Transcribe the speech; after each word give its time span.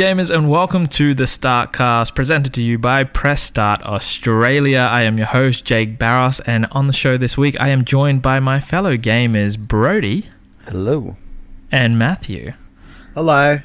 gamers, 0.00 0.34
and 0.34 0.48
welcome 0.48 0.86
to 0.86 1.12
the 1.12 1.24
Startcast 1.24 2.14
presented 2.14 2.54
to 2.54 2.62
you 2.62 2.78
by 2.78 3.04
Press 3.04 3.42
Start 3.42 3.82
Australia. 3.82 4.88
I 4.90 5.02
am 5.02 5.18
your 5.18 5.26
host, 5.26 5.66
Jake 5.66 5.98
Barros, 5.98 6.40
and 6.40 6.64
on 6.72 6.86
the 6.86 6.94
show 6.94 7.18
this 7.18 7.36
week, 7.36 7.54
I 7.60 7.68
am 7.68 7.84
joined 7.84 8.22
by 8.22 8.40
my 8.40 8.60
fellow 8.60 8.96
gamers, 8.96 9.58
Brodie 9.58 10.24
Hello. 10.64 11.18
and 11.70 11.98
Matthew. 11.98 12.54
Hello. 13.12 13.58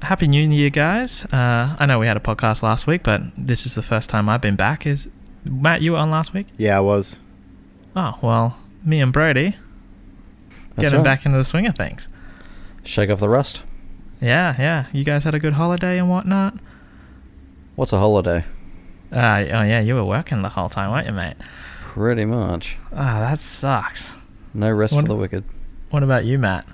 Happy 0.00 0.26
New 0.26 0.48
Year, 0.48 0.70
guys. 0.70 1.26
Uh, 1.26 1.76
I 1.78 1.84
know 1.84 1.98
we 1.98 2.06
had 2.06 2.16
a 2.16 2.20
podcast 2.20 2.62
last 2.62 2.86
week, 2.86 3.02
but 3.02 3.20
this 3.36 3.66
is 3.66 3.74
the 3.74 3.82
first 3.82 4.08
time 4.08 4.30
I've 4.30 4.40
been 4.40 4.56
back. 4.56 4.86
Is 4.86 5.06
Matt, 5.44 5.82
you 5.82 5.92
were 5.92 5.98
on 5.98 6.10
last 6.10 6.32
week? 6.32 6.46
Yeah, 6.56 6.78
I 6.78 6.80
was. 6.80 7.20
Oh, 7.94 8.18
well, 8.22 8.56
me 8.82 9.00
and 9.00 9.12
Brodie 9.12 9.54
That's 10.48 10.92
getting 10.92 11.00
right. 11.00 11.04
back 11.04 11.26
into 11.26 11.36
the 11.36 11.44
swing 11.44 11.66
of 11.66 11.76
things. 11.76 12.08
Shake 12.84 13.10
off 13.10 13.20
the 13.20 13.28
rust. 13.28 13.60
Yeah, 14.20 14.54
yeah. 14.58 14.86
You 14.92 15.04
guys 15.04 15.24
had 15.24 15.34
a 15.34 15.38
good 15.38 15.54
holiday 15.54 15.98
and 15.98 16.08
whatnot? 16.08 16.54
What's 17.74 17.92
a 17.92 17.98
holiday? 17.98 18.44
Uh, 19.12 19.44
oh, 19.52 19.62
yeah, 19.62 19.80
you 19.80 19.94
were 19.94 20.04
working 20.04 20.42
the 20.42 20.48
whole 20.48 20.68
time, 20.68 20.90
weren't 20.90 21.06
you, 21.06 21.12
mate? 21.12 21.36
Pretty 21.80 22.24
much. 22.24 22.78
Ah, 22.92 23.20
that 23.20 23.38
sucks. 23.38 24.14
No 24.54 24.70
rest 24.70 24.94
What- 24.94 25.02
for 25.02 25.08
the 25.08 25.16
wicked. 25.16 25.44
What 25.90 26.02
about 26.02 26.24
you, 26.24 26.38
Matt? 26.38 26.66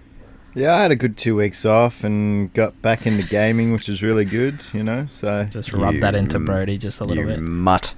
Yeah, 0.55 0.75
I 0.75 0.83
had 0.83 0.91
a 0.91 0.97
good 0.97 1.17
two 1.17 1.35
weeks 1.37 1.65
off 1.65 2.05
and 2.05 2.53
got 2.53 2.81
back 2.83 3.07
into 3.07 3.27
gaming, 3.27 3.73
which 3.73 3.89
was 3.89 4.03
really 4.03 4.25
good, 4.25 4.63
you 4.73 4.83
know. 4.83 5.07
So 5.07 5.45
Just 5.51 5.73
rub 5.73 5.97
that 6.01 6.15
into 6.15 6.39
Brodie 6.39 6.77
just 6.79 7.01
a 7.01 7.05
little 7.05 7.25
you 7.25 7.29
bit. 7.31 7.41
mutt. 7.41 7.95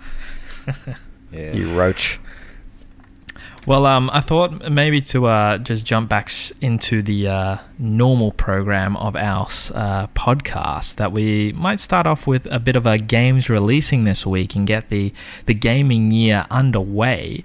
yeah, 1.32 1.52
You 1.52 1.76
roach. 1.78 2.20
Well, 3.66 3.86
um, 3.86 4.10
I 4.12 4.20
thought 4.20 4.70
maybe 4.70 5.00
to 5.02 5.24
uh, 5.24 5.56
just 5.56 5.86
jump 5.86 6.10
back 6.10 6.30
into 6.60 7.00
the 7.00 7.28
uh, 7.28 7.56
normal 7.78 8.32
program 8.32 8.94
of 8.98 9.16
our 9.16 9.46
uh, 9.74 10.06
podcast 10.08 10.96
that 10.96 11.12
we 11.12 11.52
might 11.52 11.80
start 11.80 12.06
off 12.06 12.26
with 12.26 12.46
a 12.50 12.58
bit 12.58 12.76
of 12.76 12.84
a 12.84 12.98
games 12.98 13.48
releasing 13.48 14.04
this 14.04 14.26
week 14.26 14.54
and 14.54 14.66
get 14.66 14.90
the 14.90 15.14
the 15.46 15.54
gaming 15.54 16.12
year 16.12 16.44
underway. 16.50 17.42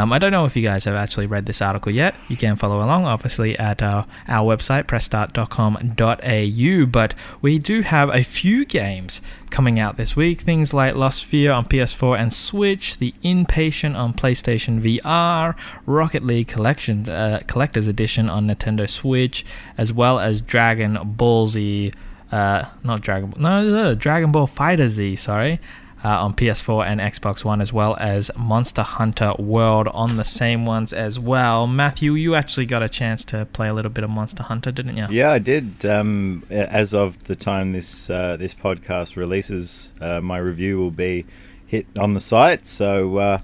Um, 0.00 0.14
I 0.14 0.18
don't 0.18 0.32
know 0.32 0.46
if 0.46 0.56
you 0.56 0.62
guys 0.62 0.84
have 0.84 0.94
actually 0.94 1.26
read 1.26 1.44
this 1.44 1.60
article 1.60 1.92
yet. 1.92 2.16
You 2.26 2.36
can 2.36 2.56
follow 2.56 2.78
along, 2.78 3.04
obviously, 3.04 3.58
at 3.58 3.82
our, 3.82 4.06
our 4.28 4.56
website, 4.56 4.84
pressstart.com.au. 4.84 6.86
But 6.86 7.14
we 7.42 7.58
do 7.58 7.82
have 7.82 8.08
a 8.08 8.24
few 8.24 8.64
games 8.64 9.20
coming 9.50 9.78
out 9.78 9.98
this 9.98 10.16
week. 10.16 10.40
Things 10.40 10.72
like 10.72 10.94
Lost 10.94 11.30
Sphear 11.30 11.54
on 11.54 11.66
PS4 11.66 12.18
and 12.18 12.32
Switch, 12.32 12.96
The 12.96 13.12
Inpatient 13.22 13.94
on 13.94 14.14
PlayStation 14.14 14.80
VR, 14.80 15.54
Rocket 15.84 16.24
League 16.24 16.48
Collection 16.48 17.06
uh, 17.06 17.42
Collector's 17.46 17.86
Edition 17.86 18.30
on 18.30 18.46
Nintendo 18.46 18.88
Switch, 18.88 19.44
as 19.76 19.92
well 19.92 20.18
as 20.18 20.40
Dragon 20.40 20.98
Ball 21.04 21.48
Z. 21.48 21.92
Uh, 22.32 22.64
not 22.82 23.02
Dragon 23.02 23.30
Ball, 23.30 23.42
no, 23.42 23.68
no, 23.68 23.94
Dragon 23.94 24.32
Ball 24.32 24.46
Fighter 24.46 24.88
Z, 24.88 25.16
sorry, 25.16 25.60
uh, 26.04 26.08
on 26.24 26.34
PS4 26.34 26.86
and 26.86 27.00
Xbox 27.00 27.44
One, 27.44 27.60
as 27.60 27.72
well 27.72 27.96
as 28.00 28.30
Monster 28.36 28.82
Hunter 28.82 29.34
World 29.38 29.88
on 29.88 30.16
the 30.16 30.24
same 30.24 30.64
ones 30.64 30.92
as 30.92 31.18
well. 31.18 31.66
Matthew, 31.66 32.14
you 32.14 32.34
actually 32.34 32.66
got 32.66 32.82
a 32.82 32.88
chance 32.88 33.24
to 33.26 33.46
play 33.52 33.68
a 33.68 33.74
little 33.74 33.90
bit 33.90 34.04
of 34.04 34.10
Monster 34.10 34.42
Hunter, 34.44 34.72
didn't 34.72 34.96
you? 34.96 35.06
yeah, 35.10 35.30
I 35.30 35.38
did. 35.38 35.84
Um, 35.84 36.44
as 36.50 36.94
of 36.94 37.22
the 37.24 37.36
time 37.36 37.72
this 37.72 38.08
uh, 38.10 38.36
this 38.38 38.54
podcast 38.54 39.16
releases, 39.16 39.92
uh, 40.00 40.20
my 40.20 40.38
review 40.38 40.78
will 40.78 40.90
be 40.90 41.26
hit 41.66 41.86
on 41.98 42.14
the 42.14 42.20
site. 42.20 42.66
So 42.66 43.18
uh, 43.18 43.38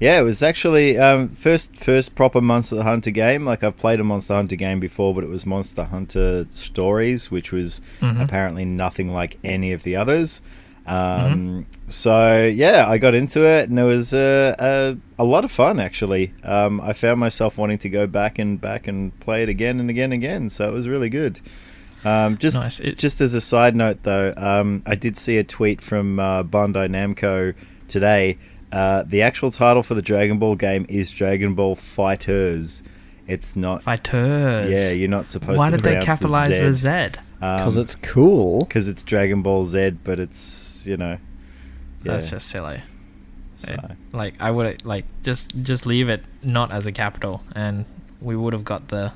yeah, 0.00 0.18
it 0.18 0.22
was 0.22 0.42
actually 0.42 0.98
um, 0.98 1.30
first 1.30 1.74
first 1.76 2.14
proper 2.14 2.40
Monster 2.40 2.82
Hunter 2.82 3.10
game. 3.12 3.44
Like 3.46 3.64
I've 3.64 3.76
played 3.78 3.98
a 4.00 4.04
Monster 4.04 4.34
Hunter 4.34 4.56
game 4.56 4.78
before, 4.78 5.14
but 5.14 5.24
it 5.24 5.30
was 5.30 5.46
Monster 5.46 5.84
Hunter 5.84 6.46
Stories, 6.50 7.30
which 7.30 7.50
was 7.52 7.80
Mhm. 8.02 8.22
apparently 8.22 8.64
nothing 8.64 9.12
like 9.12 9.38
any 9.42 9.72
of 9.72 9.82
the 9.84 9.96
others. 9.96 10.42
Um, 10.86 11.66
So 11.88 12.46
yeah, 12.46 12.86
I 12.88 12.98
got 12.98 13.14
into 13.14 13.44
it, 13.44 13.68
and 13.68 13.78
it 13.78 13.84
was 13.84 14.12
uh, 14.14 14.54
a 14.58 15.22
a 15.22 15.24
lot 15.24 15.44
of 15.44 15.50
fun. 15.52 15.78
Actually, 15.80 16.32
um, 16.42 16.80
I 16.80 16.92
found 16.92 17.20
myself 17.20 17.58
wanting 17.58 17.78
to 17.78 17.88
go 17.88 18.06
back 18.06 18.38
and 18.38 18.60
back 18.60 18.86
and 18.88 19.18
play 19.20 19.42
it 19.42 19.48
again 19.48 19.80
and 19.80 19.90
again 19.90 20.04
and 20.12 20.14
again. 20.14 20.50
So 20.50 20.68
it 20.68 20.72
was 20.72 20.88
really 20.88 21.08
good. 21.10 21.40
Um, 22.04 22.36
just 22.36 22.56
Nice. 22.56 22.80
It- 22.80 22.98
just 22.98 23.20
as 23.20 23.32
a 23.34 23.40
side 23.40 23.74
note, 23.76 24.02
though, 24.02 24.34
um, 24.36 24.82
I 24.86 24.94
did 24.94 25.16
see 25.16 25.38
a 25.38 25.44
tweet 25.44 25.80
from 25.80 26.18
uh, 26.18 26.42
Bandai 26.44 26.88
Namco 26.90 27.54
today. 27.88 28.38
Uh, 28.72 29.04
the 29.06 29.22
actual 29.22 29.50
title 29.50 29.82
for 29.82 29.94
the 29.94 30.02
Dragon 30.02 30.38
Ball 30.38 30.54
game 30.56 30.84
is 30.88 31.10
Dragon 31.10 31.54
Ball 31.54 31.76
Fighters. 31.76 32.82
It's 33.26 33.56
not. 33.56 33.82
Fighters. 33.82 34.70
Yeah, 34.70 34.90
you're 34.90 35.08
not 35.08 35.28
supposed 35.28 35.52
to. 35.52 35.58
Why 35.58 35.70
to 35.70 35.76
did 35.78 35.84
they 35.84 36.04
capitalize 36.04 36.58
the 36.58 36.64
the 36.64 36.72
Z. 37.14 37.20
Z? 37.34 37.40
Because 37.40 37.76
Um, 37.78 37.82
it's 37.84 37.94
cool. 37.96 38.60
because 38.60 38.88
it's 38.88 39.04
Dragon 39.04 39.42
Ball 39.42 39.64
Z, 39.64 39.90
but 40.04 40.18
it's 40.18 40.82
you 40.86 40.96
know, 40.96 41.18
yeah. 42.02 42.12
That's 42.12 42.30
just 42.30 42.48
silly. 42.48 42.82
so- 43.56 43.72
It- 43.72 43.80
like 44.12 44.34
I 44.40 44.50
would 44.50 44.66
have, 44.66 44.84
like 44.84 45.04
just 45.22 45.52
just 45.62 45.86
leave 45.86 46.08
it 46.08 46.22
not 46.42 46.72
as 46.72 46.86
a 46.86 46.92
capital, 46.92 47.42
and 47.54 47.84
we 48.20 48.36
would 48.36 48.52
have 48.52 48.64
got 48.64 48.88
the 48.88 49.12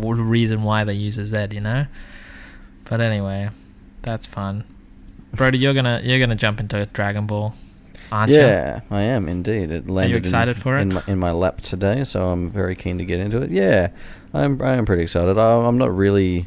reason 0.00 0.62
why 0.62 0.84
they 0.84 0.92
use 0.94 1.18
a 1.18 1.26
Z, 1.26 1.48
you 1.52 1.60
know. 1.60 1.86
But 2.88 3.00
anyway, 3.00 3.50
that's 4.02 4.26
fun. 4.26 4.64
Brodie, 5.34 5.58
you're 5.58 5.74
gonna 5.74 6.00
you're 6.02 6.18
gonna 6.18 6.34
jump 6.36 6.60
into 6.60 6.86
Dragon 6.92 7.26
Ball, 7.26 7.54
aren't 8.10 8.32
you? 8.32 8.38
yeah, 8.38 8.80
I 8.90 9.02
am 9.02 9.28
indeed. 9.28 9.70
It 9.70 9.88
landed 9.90 10.16
in- 10.16 10.22
excited 10.22 10.58
for 10.58 10.78
it? 10.78 10.82
In 10.82 10.94
my, 10.94 11.02
in 11.06 11.18
my 11.18 11.30
lap 11.30 11.60
today, 11.60 12.04
so 12.04 12.26
I'm 12.26 12.50
very 12.50 12.74
keen 12.74 12.98
to 12.98 13.04
get 13.04 13.20
into 13.20 13.42
it. 13.42 13.50
Yeah, 13.50 13.88
I'm. 14.34 14.60
I 14.62 14.74
am 14.74 14.84
pretty 14.86 15.02
excited. 15.02 15.36
I, 15.38 15.66
I'm 15.66 15.76
not 15.78 15.94
really 15.94 16.46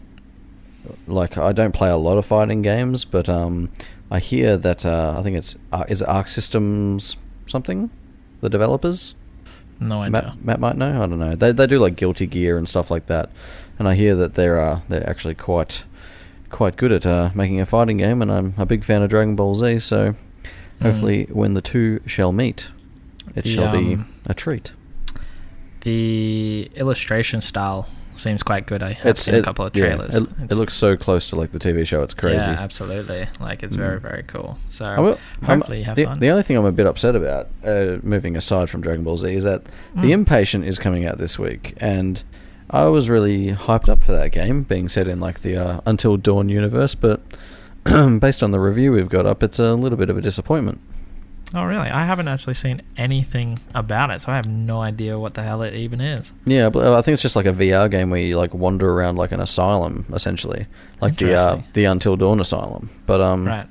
like 1.08 1.38
I 1.38 1.52
don't 1.52 1.74
play 1.74 1.90
a 1.90 1.98
lot 1.98 2.18
of 2.18 2.26
fighting 2.26 2.62
games, 2.62 3.06
but 3.06 3.30
um, 3.30 3.70
I 4.10 4.20
hear 4.20 4.58
that 4.58 4.86
uh, 4.86 5.16
I 5.18 5.24
think 5.24 5.38
it's 5.38 5.56
uh, 5.72 5.86
is 5.88 6.02
it 6.02 6.08
Arc 6.08 6.28
Systems 6.28 7.18
something, 7.46 7.90
the 8.42 8.50
developers. 8.50 9.16
No 9.80 10.02
idea. 10.02 10.12
Matt, 10.12 10.46
Matt 10.46 10.60
might 10.60 10.78
know. 10.78 11.04
I 11.04 11.08
don't 11.08 11.20
know. 11.20 11.36
They 11.36 11.52
they 11.52 11.68
do 11.68 11.80
like 11.80 11.96
Guilty 11.96 12.28
Gear 12.28 12.58
and 12.58 12.70
stuff 12.70 12.92
like 12.92 13.08
that, 13.08 13.30
and 13.80 13.88
I 13.88 13.96
hear 13.96 14.16
that 14.16 14.36
they're 14.36 14.60
uh, 14.60 14.82
they're 14.90 15.10
actually 15.10 15.36
quite 15.36 15.84
quite 16.50 16.76
good 16.76 16.92
at 16.92 17.06
uh, 17.06 17.32
making 17.34 17.60
a 17.62 17.66
fighting 17.66 17.98
game, 17.98 18.22
and 18.22 18.32
I'm 18.32 18.54
a 18.58 18.66
big 18.66 18.84
fan 18.84 19.02
of 19.02 19.10
Dragon 19.10 19.36
Ball 19.36 19.56
Z. 19.56 19.80
So 19.80 20.16
hopefully, 20.82 21.28
when 21.32 21.54
the 21.54 21.62
two 21.62 22.00
shall 22.06 22.32
meet, 22.32 22.70
it 23.36 23.44
The, 23.44 23.50
shall 23.50 23.72
be 23.72 23.96
um, 23.96 24.14
a 24.26 24.34
treat. 24.34 24.74
The 25.82 26.70
illustration 26.76 27.42
style 27.42 27.88
seems 28.22 28.44
quite 28.44 28.68
good. 28.68 28.82
I 28.84 28.94
have 28.94 29.20
seen 29.20 29.36
a 29.36 29.42
couple 29.42 29.66
of 29.66 29.76
yeah, 29.76 29.88
trailers. 29.96 30.16
it, 30.16 30.28
it 30.50 30.56
looks 30.56 30.76
so 30.76 30.96
close 30.96 31.28
to 31.30 31.36
like 31.36 31.52
the 31.52 31.60
TV 31.60 31.86
show. 31.86 32.04
It's 32.04 32.14
crazy. 32.14 32.38
Yeah, 32.46 32.52
absolutely. 32.60 33.28
Like 33.40 33.64
it's 33.64 33.76
very 33.76 34.00
Mm. 34.00 34.02
very 34.02 34.24
cool. 34.24 34.58
So 34.68 34.86
will- 35.02 35.20
I'm- 35.48 35.60
hopefully 35.60 35.80
you 35.80 35.84
have 35.86 35.96
the, 35.96 36.06
fun. 36.06 36.20
the 36.20 36.30
only 36.30 36.44
thing 36.44 36.56
I'm 36.58 36.66
a 36.66 36.72
bit 36.72 36.86
upset 36.88 37.16
about, 37.16 37.48
uh, 37.66 37.98
moving 38.04 38.36
aside 38.38 38.70
from 38.70 38.82
Dragon 38.82 39.04
Ball 39.04 39.18
Z, 39.18 39.34
is 39.34 39.44
that 39.44 39.64
The 39.96 40.12
Mm. 40.12 40.26
Inpatient 40.26 40.66
is 40.66 40.80
coming 40.80 41.06
out 41.06 41.18
this 41.18 41.38
week, 41.38 41.74
and 41.78 42.24
I 42.70 42.86
was 42.86 43.10
really 43.10 43.52
hyped 43.54 43.90
up 43.90 44.04
for 44.04 44.14
that 44.14 44.32
game, 44.32 44.64
being 44.64 44.88
set 44.88 45.08
in 45.08 45.20
like 45.20 45.42
the 45.42 45.58
uh, 45.58 45.82
Until 45.86 46.16
Dawn 46.18 46.48
universe. 46.48 46.96
But 46.96 47.22
based 48.20 48.44
on 48.44 48.52
the 48.52 48.60
review 48.60 48.92
we've 48.92 49.10
got 49.10 49.26
up, 49.26 49.44
it's 49.44 49.60
a 49.60 49.74
little 49.74 49.98
bit 49.98 50.10
of 50.10 50.18
a 50.18 50.22
disappointment. 50.22 50.80
Oh, 51.54 51.66
really? 51.66 51.90
I 51.90 52.06
haven't 52.06 52.30
actually 52.30 52.54
seen 52.54 52.82
anything 52.96 53.60
about 53.76 54.10
it, 54.10 54.22
so 54.22 54.32
I 54.32 54.36
have 54.38 54.46
no 54.48 54.80
idea 54.82 55.20
what 55.20 55.34
the 55.34 55.44
hell 55.44 55.62
it 55.64 55.74
even 55.74 56.00
is. 56.00 56.32
Yeah, 56.46 56.70
but 56.70 56.88
I 56.94 57.02
think 57.02 57.14
it's 57.14 57.22
just 57.22 57.36
like 57.36 57.46
a 57.46 57.52
VR 57.52 57.92
game 57.92 58.10
where 58.10 58.22
you 58.22 58.38
like 58.38 58.54
wander 58.54 58.90
around 58.90 59.18
like 59.18 59.34
an 59.34 59.42
asylum, 59.42 60.06
essentially, 60.14 60.68
like 61.02 61.18
the 61.18 61.34
uh, 61.34 61.62
the 61.74 61.86
Until 61.86 62.16
Dawn 62.16 62.40
asylum. 62.40 62.90
But 63.06 63.20
um, 63.20 63.46
Right. 63.46 63.68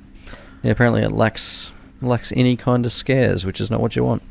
yeah, 0.61 0.71
apparently 0.71 1.01
it 1.01 1.11
lacks 1.11 1.73
lacks 2.01 2.31
any 2.35 2.55
kind 2.55 2.85
of 2.85 2.91
scares, 2.91 3.45
which 3.45 3.59
is 3.59 3.71
not 3.71 3.81
what 3.81 3.95
you 3.95 4.03
want. 4.03 4.21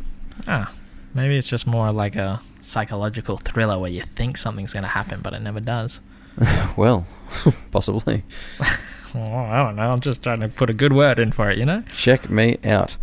Ah, 0.46 0.72
maybe 1.14 1.36
it's 1.36 1.48
just 1.48 1.66
more 1.66 1.90
like 1.90 2.14
a 2.14 2.40
psychological 2.60 3.36
thriller 3.36 3.78
where 3.80 3.90
you 3.90 4.02
think 4.14 4.36
something's 4.38 4.72
going 4.72 4.82
to 4.84 4.88
happen, 4.88 5.20
but 5.22 5.32
it 5.34 5.40
never 5.42 5.60
does. 5.60 6.00
well, 6.76 7.06
possibly. 7.72 8.22
Well, 9.12 9.24
I 9.34 9.64
don't 9.64 9.74
know. 9.74 9.90
I'm 9.90 9.98
just 9.98 10.22
trying 10.22 10.38
to 10.38 10.46
put 10.46 10.70
a 10.70 10.72
good 10.72 10.92
word 10.92 11.18
in 11.18 11.32
for 11.32 11.50
it, 11.50 11.58
you 11.58 11.64
know? 11.64 11.82
Check 11.92 12.30
me 12.30 12.58
out. 12.62 12.96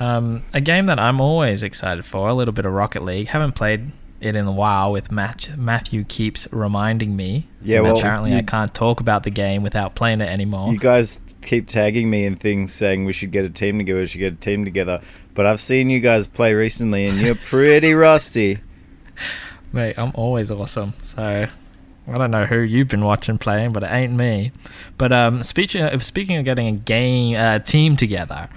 Um, 0.00 0.42
a 0.52 0.60
game 0.60 0.86
that 0.86 0.98
I'm 0.98 1.20
always 1.20 1.62
excited 1.62 2.04
for, 2.04 2.28
a 2.28 2.34
little 2.34 2.52
bit 2.52 2.64
of 2.66 2.72
Rocket 2.72 3.02
League. 3.04 3.28
Haven't 3.28 3.52
played 3.52 3.92
it 4.20 4.34
in 4.36 4.46
a 4.46 4.52
while 4.52 4.90
with 4.90 5.12
Matt. 5.12 5.50
Matthew 5.56 6.02
keeps 6.04 6.48
reminding 6.50 7.14
me. 7.14 7.46
Yeah, 7.62 7.80
well, 7.80 7.98
apparently 7.98 8.32
you- 8.32 8.38
I 8.38 8.42
can't 8.42 8.72
talk 8.74 9.00
about 9.00 9.22
the 9.22 9.30
game 9.30 9.62
without 9.62 9.94
playing 9.94 10.20
it 10.20 10.28
anymore. 10.28 10.72
You 10.72 10.78
guys 10.78 11.20
keep 11.42 11.68
tagging 11.68 12.08
me 12.10 12.24
in 12.24 12.36
things 12.36 12.72
saying 12.72 13.04
we 13.04 13.12
should 13.12 13.30
get 13.30 13.44
a 13.44 13.50
team 13.50 13.78
together, 13.78 14.00
we 14.00 14.06
should 14.06 14.18
get 14.18 14.32
a 14.32 14.36
team 14.36 14.64
together. 14.64 15.00
But 15.34 15.46
I've 15.46 15.60
seen 15.60 15.90
you 15.90 16.00
guys 16.00 16.26
play 16.26 16.54
recently 16.54 17.06
and 17.06 17.20
you're 17.20 17.34
pretty 17.46 17.92
rusty. 17.94 18.58
Mate, 19.72 19.94
I'm 19.98 20.12
always 20.14 20.50
awesome. 20.50 20.94
So 21.02 21.46
I 22.08 22.18
don't 22.18 22.30
know 22.30 22.46
who 22.46 22.60
you've 22.60 22.88
been 22.88 23.04
watching 23.04 23.38
playing, 23.38 23.72
but 23.72 23.82
it 23.82 23.90
ain't 23.90 24.12
me. 24.14 24.52
But 24.98 25.12
um, 25.12 25.42
speaking 25.42 25.82
of, 25.82 26.02
speaking 26.04 26.36
of 26.36 26.44
getting 26.44 26.68
a 26.68 26.72
game 26.72 27.36
uh, 27.36 27.58
team 27.58 27.96
together, 27.96 28.48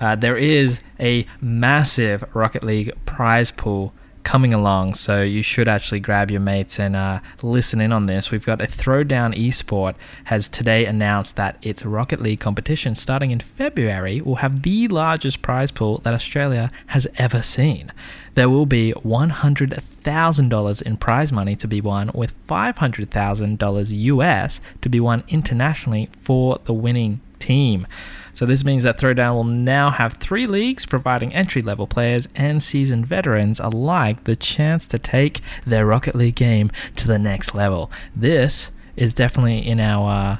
uh, 0.00 0.16
there 0.16 0.36
is 0.36 0.80
a 1.00 1.26
massive 1.40 2.24
Rocket 2.34 2.64
League 2.64 2.92
prize 3.04 3.50
pool 3.50 3.92
coming 4.26 4.52
along, 4.52 4.92
so 4.92 5.22
you 5.22 5.40
should 5.40 5.68
actually 5.68 6.00
grab 6.00 6.32
your 6.32 6.40
mates 6.40 6.80
and 6.80 6.96
uh, 6.96 7.20
listen 7.42 7.80
in 7.80 7.92
on 7.92 8.06
this. 8.06 8.32
We've 8.32 8.44
got 8.44 8.60
a 8.60 8.66
Throwdown 8.66 9.32
Esport 9.36 9.94
has 10.24 10.48
today 10.48 10.84
announced 10.84 11.36
that 11.36 11.56
its 11.62 11.84
Rocket 11.84 12.20
League 12.20 12.40
competition, 12.40 12.96
starting 12.96 13.30
in 13.30 13.38
February, 13.38 14.20
will 14.20 14.34
have 14.36 14.62
the 14.62 14.88
largest 14.88 15.42
prize 15.42 15.70
pool 15.70 15.98
that 15.98 16.12
Australia 16.12 16.72
has 16.88 17.06
ever 17.18 17.40
seen. 17.40 17.92
There 18.34 18.50
will 18.50 18.66
be 18.66 18.92
$100,000 18.94 20.82
in 20.82 20.96
prize 20.96 21.30
money 21.30 21.54
to 21.54 21.68
be 21.68 21.80
won, 21.80 22.10
with 22.12 22.34
$500,000 22.48 23.90
US 23.90 24.60
to 24.80 24.88
be 24.88 24.98
won 24.98 25.22
internationally 25.28 26.10
for 26.20 26.58
the 26.64 26.74
winning 26.74 27.20
team. 27.38 27.86
So 28.36 28.44
this 28.44 28.66
means 28.66 28.82
that 28.82 28.98
Throwdown 28.98 29.34
will 29.34 29.44
now 29.44 29.88
have 29.88 30.18
three 30.18 30.46
leagues 30.46 30.84
providing 30.84 31.32
entry 31.32 31.62
level 31.62 31.86
players 31.86 32.28
and 32.34 32.62
seasoned 32.62 33.06
veterans 33.06 33.58
alike 33.58 34.24
the 34.24 34.36
chance 34.36 34.86
to 34.88 34.98
take 34.98 35.40
their 35.64 35.86
Rocket 35.86 36.14
League 36.14 36.34
game 36.34 36.70
to 36.96 37.06
the 37.06 37.18
next 37.18 37.54
level. 37.54 37.90
This 38.14 38.70
is 38.94 39.14
definitely 39.14 39.66
in 39.66 39.80
our 39.80 40.10
uh, 40.10 40.36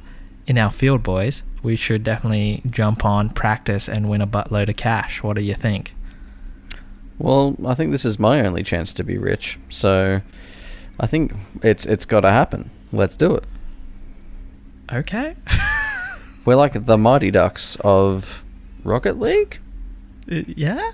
in 0.47 0.59
our 0.59 0.71
field, 0.71 1.03
boys. 1.03 1.43
We 1.63 1.75
should 1.75 2.05
definitely 2.05 2.61
jump 2.69 3.03
on, 3.03 3.31
practice, 3.31 3.89
and 3.89 4.11
win 4.11 4.21
a 4.21 4.27
buttload 4.27 4.69
of 4.69 4.77
cash. 4.77 5.23
What 5.23 5.39
do 5.39 5.43
you 5.43 5.55
think? 5.55 5.95
Well, 7.17 7.57
I 7.65 7.73
think 7.73 7.93
this 7.93 8.05
is 8.05 8.19
my 8.19 8.47
only 8.47 8.63
chance 8.63 8.93
to 8.93 9.05
be 9.05 9.17
rich, 9.17 9.59
so 9.71 10.21
I 11.01 11.07
think 11.07 11.33
it's 11.63 11.87
it's 11.87 12.05
got 12.05 12.21
to 12.21 12.31
happen. 12.31 12.71
Let's 12.93 13.17
do 13.17 13.35
it. 13.37 13.45
Okay. 14.93 15.35
We're 16.47 16.55
like 16.57 16.87
the 16.87 16.97
Mighty 16.97 17.31
Ducks 17.31 17.77
of 17.81 18.45
Rocket 18.85 19.19
League. 19.21 19.59
Uh, 20.31 20.43
yeah. 20.47 20.93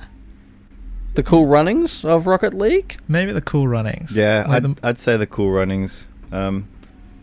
The 1.14 1.22
cool 1.22 1.46
runnings 1.46 2.04
of 2.04 2.26
Rocket 2.26 2.54
League. 2.54 2.98
Maybe 3.06 3.32
the 3.32 3.42
cool 3.42 3.68
runnings. 3.68 4.16
Yeah, 4.16 4.46
Like 4.48 4.64
I'd, 4.64 4.76
the- 4.76 4.86
I'd 4.88 4.98
say 4.98 5.16
the 5.18 5.26
cool 5.26 5.50
runnings. 5.50 6.08
Um, 6.32 6.68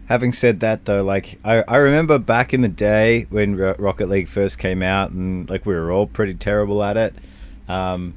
having 0.08 0.32
said 0.32 0.60
that, 0.60 0.86
though, 0.86 1.04
like 1.04 1.40
I, 1.44 1.64
I 1.68 1.78
remember 1.78 2.20
back 2.20 2.54
in 2.54 2.62
the 2.62 2.68
day 2.68 3.26
when 3.32 3.56
Ro- 3.56 3.76
Rocket 3.80 4.08
League 4.10 4.28
first 4.28 4.60
came 4.60 4.84
out, 4.84 5.10
and 5.10 5.50
like 5.50 5.66
we 5.66 5.74
were 5.74 5.92
all 5.92 6.06
pretty 6.06 6.36
terrible 6.36 6.84
at 6.84 6.98
it. 6.98 7.16
Um, 7.68 8.14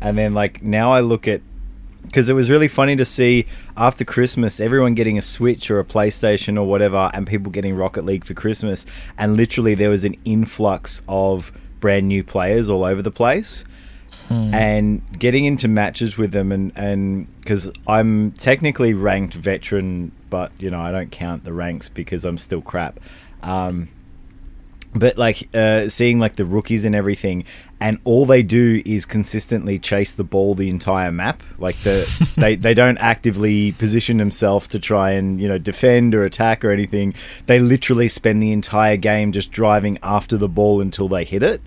and 0.00 0.16
then 0.16 0.32
like 0.34 0.62
now 0.62 0.92
I 0.92 1.00
look 1.00 1.26
at 1.26 1.40
because 2.06 2.28
it 2.28 2.34
was 2.34 2.48
really 2.48 2.68
funny 2.68 2.96
to 2.96 3.04
see 3.04 3.46
after 3.76 4.04
Christmas 4.04 4.60
everyone 4.60 4.94
getting 4.94 5.18
a 5.18 5.22
Switch 5.22 5.70
or 5.70 5.80
a 5.80 5.84
PlayStation 5.84 6.58
or 6.58 6.66
whatever, 6.66 7.10
and 7.12 7.26
people 7.26 7.50
getting 7.52 7.74
Rocket 7.76 8.04
League 8.04 8.24
for 8.24 8.34
Christmas, 8.34 8.86
and 9.18 9.36
literally 9.36 9.74
there 9.74 9.90
was 9.90 10.04
an 10.04 10.16
influx 10.24 11.02
of 11.08 11.52
brand 11.80 12.08
new 12.08 12.24
players 12.24 12.70
all 12.70 12.84
over 12.84 13.02
the 13.02 13.10
place. 13.10 13.64
And 14.28 15.02
getting 15.18 15.44
into 15.44 15.68
matches 15.68 16.16
with 16.16 16.32
them 16.32 16.50
and 16.50 16.72
and 16.74 17.26
because 17.40 17.70
I'm 17.86 18.32
technically 18.32 18.94
ranked 18.94 19.34
veteran, 19.34 20.10
but 20.30 20.52
you 20.58 20.70
know 20.70 20.80
I 20.80 20.90
don't 20.90 21.10
count 21.10 21.44
the 21.44 21.52
ranks 21.52 21.88
because 21.88 22.24
I'm 22.24 22.38
still 22.38 22.62
crap. 22.62 22.98
Um, 23.42 23.88
but 24.98 25.18
like 25.18 25.48
uh, 25.54 25.88
seeing 25.88 26.18
like 26.18 26.36
the 26.36 26.44
rookies 26.44 26.84
and 26.84 26.94
everything, 26.94 27.44
and 27.80 27.98
all 28.04 28.26
they 28.26 28.42
do 28.42 28.82
is 28.84 29.04
consistently 29.04 29.78
chase 29.78 30.14
the 30.14 30.24
ball 30.24 30.54
the 30.54 30.68
entire 30.68 31.12
map. 31.12 31.42
Like 31.58 31.76
the 31.82 32.06
they 32.36 32.56
they 32.56 32.74
don't 32.74 32.98
actively 32.98 33.72
position 33.72 34.16
themselves 34.18 34.68
to 34.68 34.78
try 34.78 35.12
and 35.12 35.40
you 35.40 35.48
know 35.48 35.58
defend 35.58 36.14
or 36.14 36.24
attack 36.24 36.64
or 36.64 36.70
anything. 36.70 37.14
They 37.46 37.58
literally 37.58 38.08
spend 38.08 38.42
the 38.42 38.52
entire 38.52 38.96
game 38.96 39.32
just 39.32 39.52
driving 39.52 39.98
after 40.02 40.36
the 40.36 40.48
ball 40.48 40.80
until 40.80 41.08
they 41.08 41.24
hit 41.24 41.42
it. 41.42 41.60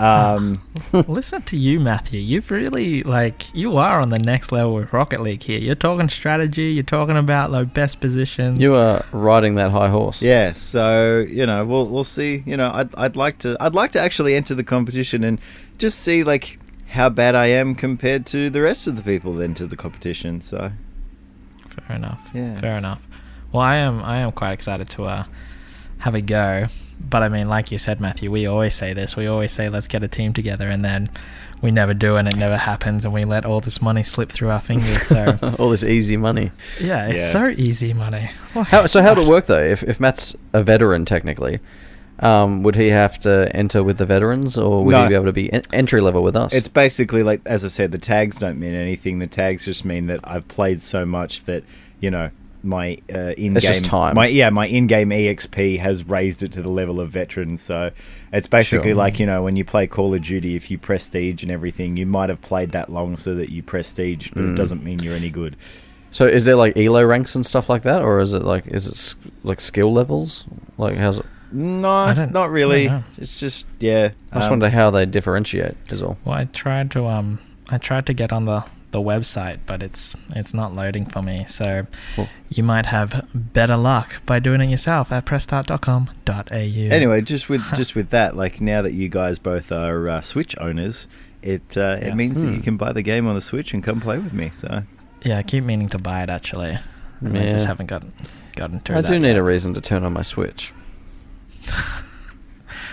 Um, 0.00 0.54
Listen 1.08 1.42
to 1.42 1.56
you, 1.56 1.78
Matthew. 1.78 2.20
You've 2.20 2.50
really 2.50 3.02
like 3.02 3.54
you 3.54 3.76
are 3.76 4.00
on 4.00 4.08
the 4.08 4.18
next 4.18 4.50
level 4.50 4.74
with 4.74 4.92
Rocket 4.92 5.20
League 5.20 5.42
here. 5.42 5.58
You're 5.58 5.74
talking 5.74 6.08
strategy. 6.08 6.72
You're 6.72 6.82
talking 6.84 7.16
about 7.16 7.50
like 7.50 7.74
best 7.74 8.00
positions. 8.00 8.58
You 8.58 8.74
are 8.74 9.04
riding 9.12 9.56
that 9.56 9.70
high 9.70 9.88
horse. 9.88 10.22
Yeah, 10.22 10.52
so 10.52 11.26
you 11.28 11.44
know, 11.44 11.64
we'll 11.66 11.88
we'll 11.88 12.04
see. 12.04 12.42
You 12.46 12.56
know, 12.56 12.70
I'd 12.72 12.94
I'd 12.94 13.16
like 13.16 13.38
to 13.40 13.56
I'd 13.60 13.74
like 13.74 13.92
to 13.92 14.00
actually 14.00 14.34
enter 14.34 14.54
the 14.54 14.64
competition 14.64 15.22
and 15.22 15.38
just 15.78 16.00
see 16.00 16.24
like 16.24 16.58
how 16.88 17.08
bad 17.08 17.34
I 17.34 17.46
am 17.46 17.74
compared 17.74 18.26
to 18.26 18.50
the 18.50 18.62
rest 18.62 18.86
of 18.86 18.96
the 18.96 19.02
people 19.02 19.34
that 19.34 19.44
enter 19.44 19.66
the 19.66 19.76
competition. 19.76 20.40
So 20.40 20.72
Fair 21.68 21.96
enough. 21.96 22.30
Yeah. 22.34 22.54
Fair 22.54 22.78
enough. 22.78 23.06
Well, 23.52 23.62
I 23.62 23.76
am 23.76 24.02
I 24.02 24.18
am 24.18 24.32
quite 24.32 24.52
excited 24.52 24.88
to 24.90 25.04
uh, 25.04 25.24
have 25.98 26.14
a 26.14 26.20
go. 26.20 26.66
But 27.08 27.22
I 27.22 27.28
mean, 27.28 27.48
like 27.48 27.72
you 27.72 27.78
said, 27.78 28.00
Matthew, 28.00 28.30
we 28.30 28.46
always 28.46 28.74
say 28.74 28.92
this. 28.92 29.16
We 29.16 29.26
always 29.26 29.52
say 29.52 29.68
let's 29.68 29.88
get 29.88 30.02
a 30.02 30.08
team 30.08 30.32
together, 30.32 30.68
and 30.68 30.84
then 30.84 31.08
we 31.62 31.70
never 31.70 31.94
do, 31.94 32.16
and 32.16 32.28
it 32.28 32.36
never 32.36 32.56
happens, 32.56 33.04
and 33.04 33.12
we 33.14 33.24
let 33.24 33.44
all 33.44 33.60
this 33.60 33.80
money 33.82 34.02
slip 34.02 34.30
through 34.30 34.50
our 34.50 34.60
fingers. 34.60 35.02
So 35.06 35.38
All 35.58 35.70
this 35.70 35.82
easy 35.84 36.16
money. 36.16 36.52
yeah, 36.80 37.06
it's 37.08 37.16
Yeah. 37.16 37.32
so 37.32 37.48
easy 37.48 37.92
money. 37.94 38.30
How, 38.54 38.86
so 38.86 39.02
how 39.02 39.14
would 39.14 39.24
it 39.24 39.28
work 39.28 39.46
though? 39.46 39.62
If 39.62 39.82
if 39.82 39.98
Matt's 39.98 40.36
a 40.52 40.62
veteran 40.62 41.04
technically, 41.04 41.58
um, 42.20 42.62
would 42.62 42.76
he 42.76 42.88
have 42.88 43.18
to 43.20 43.50
enter 43.54 43.82
with 43.82 43.98
the 43.98 44.06
veterans, 44.06 44.56
or 44.58 44.84
would 44.84 44.92
No. 44.92 45.02
he 45.02 45.08
be 45.08 45.14
able 45.14 45.24
to 45.24 45.32
be 45.32 45.52
en- 45.52 45.62
entry 45.72 46.00
level 46.00 46.22
with 46.22 46.36
us? 46.36 46.52
it's 46.52 46.68
basically 46.68 47.22
like 47.22 47.40
as 47.46 47.64
I 47.64 47.68
said, 47.68 47.92
the 47.92 47.98
tags 47.98 48.36
don't 48.36 48.58
mean 48.60 48.74
anything. 48.74 49.18
The 49.18 49.26
tags 49.26 49.64
just 49.64 49.84
mean 49.84 50.06
that 50.08 50.20
I've 50.24 50.46
played 50.48 50.80
so 50.82 51.04
much 51.06 51.44
that 51.44 51.64
you 52.00 52.10
know 52.10 52.30
my 52.62 52.98
uh, 53.14 53.32
in 53.38 53.54
game 53.54 53.82
time. 53.82 54.14
my 54.14 54.26
yeah 54.26 54.50
my 54.50 54.66
in 54.66 54.86
game 54.86 55.10
exp 55.10 55.78
has 55.78 56.04
raised 56.04 56.42
it 56.42 56.52
to 56.52 56.62
the 56.62 56.68
level 56.68 57.00
of 57.00 57.10
veteran. 57.10 57.56
So 57.56 57.90
it's 58.32 58.46
basically 58.46 58.90
Sure. 58.90 58.96
like 58.96 59.18
you 59.18 59.26
know 59.26 59.42
when 59.42 59.56
you 59.56 59.64
play 59.64 59.86
Call 59.86 60.12
of 60.14 60.22
Duty, 60.22 60.56
if 60.56 60.70
you 60.70 60.78
prestige 60.78 61.42
and 61.42 61.50
everything, 61.50 61.96
you 61.96 62.06
might 62.06 62.28
have 62.28 62.40
played 62.42 62.70
that 62.70 62.90
long 62.90 63.16
so 63.16 63.34
that 63.34 63.50
you 63.50 63.62
prestige, 63.62 64.30
but 64.34 64.42
Mm. 64.42 64.52
it 64.52 64.56
doesn't 64.56 64.84
mean 64.84 64.98
you're 65.00 65.14
any 65.16 65.30
good. 65.30 65.56
so 66.12 66.26
is 66.26 66.44
there 66.44 66.56
like 66.56 66.76
elo 66.76 67.04
ranks 67.04 67.34
and 67.34 67.46
stuff 67.46 67.70
like 67.70 67.82
that, 67.82 68.02
or 68.02 68.18
is 68.20 68.32
it 68.32 68.42
like 68.42 68.66
is 68.66 68.86
it 68.86 69.14
like 69.42 69.60
skill 69.60 69.92
levels? 69.92 70.44
Like 70.76 70.96
how's 70.96 71.18
it? 71.18 71.26
No, 71.52 72.12
don't- 72.14 72.50
really. 72.50 72.88
I 72.88 72.92
don't 72.92 72.98
know. 73.00 73.04
It's 73.18 73.40
just 73.40 73.66
yeah. 73.80 74.10
I 74.32 74.36
just 74.36 74.46
um, 74.46 74.52
wonder 74.52 74.70
how 74.70 74.90
they 74.90 75.06
differentiate. 75.06 75.74
Is 75.90 76.00
all. 76.02 76.16
Well, 76.24 76.36
I 76.36 76.44
tried 76.44 76.90
to 76.92 77.06
um, 77.06 77.38
I 77.68 77.78
tried 77.78 78.06
to 78.06 78.12
get 78.12 78.32
on 78.32 78.44
the 78.44 78.64
the 78.92 78.98
website, 79.00 79.60
but 79.66 79.82
it's 79.82 80.16
it's 80.34 80.52
not 80.52 80.74
loading 80.74 81.06
for 81.06 81.22
me. 81.22 81.44
So 81.48 81.86
Cool. 82.16 82.28
you 82.48 82.62
might 82.64 82.86
have 82.86 83.26
better 83.34 83.76
luck 83.76 84.24
by 84.26 84.38
doing 84.40 84.60
it 84.60 84.68
yourself 84.70 85.12
at 85.12 85.24
pressstart.com.au. 85.26 86.54
Anyway, 86.94 87.20
just 87.20 87.48
with 87.48 87.62
just 87.74 87.94
with 87.94 88.10
that, 88.10 88.36
like 88.36 88.60
now 88.60 88.82
that 88.82 88.92
you 88.92 89.08
guys 89.08 89.38
both 89.38 89.70
are 89.72 90.08
uh, 90.08 90.20
Switch 90.22 90.56
owners, 90.58 91.06
it 91.42 91.62
uh, 91.76 91.98
Yes. 92.00 92.02
it 92.08 92.14
means 92.16 92.40
that 92.40 92.48
Hmm. 92.48 92.54
you 92.56 92.62
can 92.62 92.76
buy 92.76 92.92
the 92.92 93.02
game 93.02 93.26
on 93.26 93.34
the 93.34 93.40
Switch 93.40 93.72
and 93.74 93.82
come 93.84 94.00
play 94.00 94.18
with 94.18 94.32
me. 94.32 94.50
So 94.54 94.82
yeah, 95.22 95.38
I 95.38 95.42
keep 95.42 95.64
meaning 95.64 95.88
to 95.88 95.98
buy 95.98 96.22
it 96.22 96.30
actually. 96.30 96.78
and 97.20 97.36
I 97.38 97.48
just 97.50 97.66
haven't 97.66 97.86
gotten 97.86 98.12
gotten 98.56 98.80
to 98.80 98.96
I 98.96 99.00
that 99.02 99.08
do 99.08 99.18
need 99.18 99.28
yet. 99.28 99.36
a 99.36 99.42
reason 99.42 99.74
to 99.74 99.80
turn 99.80 100.04
on 100.04 100.12
my 100.12 100.22
Switch. 100.22 100.72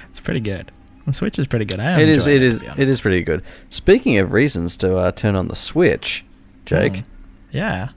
It's 0.09 0.19
pretty 0.19 0.39
good. 0.41 0.71
The 1.07 1.13
Switch 1.13 1.39
is 1.39 1.47
pretty 1.47 1.65
good. 1.65 1.79
I 1.79 2.01
It 2.01 2.09
is. 2.09 2.27
It 2.27 2.43
is. 2.43 2.55
to 2.55 2.59
be 2.59 2.67
honest. 2.67 2.81
It 2.81 2.89
is 2.89 3.01
pretty 3.01 3.21
good. 3.21 3.41
Speaking 3.69 4.17
of 4.17 4.33
reasons 4.33 4.75
to 4.77 4.97
uh, 4.97 5.11
turn 5.13 5.35
on 5.35 5.47
the 5.47 5.55
Switch, 5.55 6.25
Jake. 6.65 6.91
Mm. 6.93 7.03
Yeah. 7.51 7.89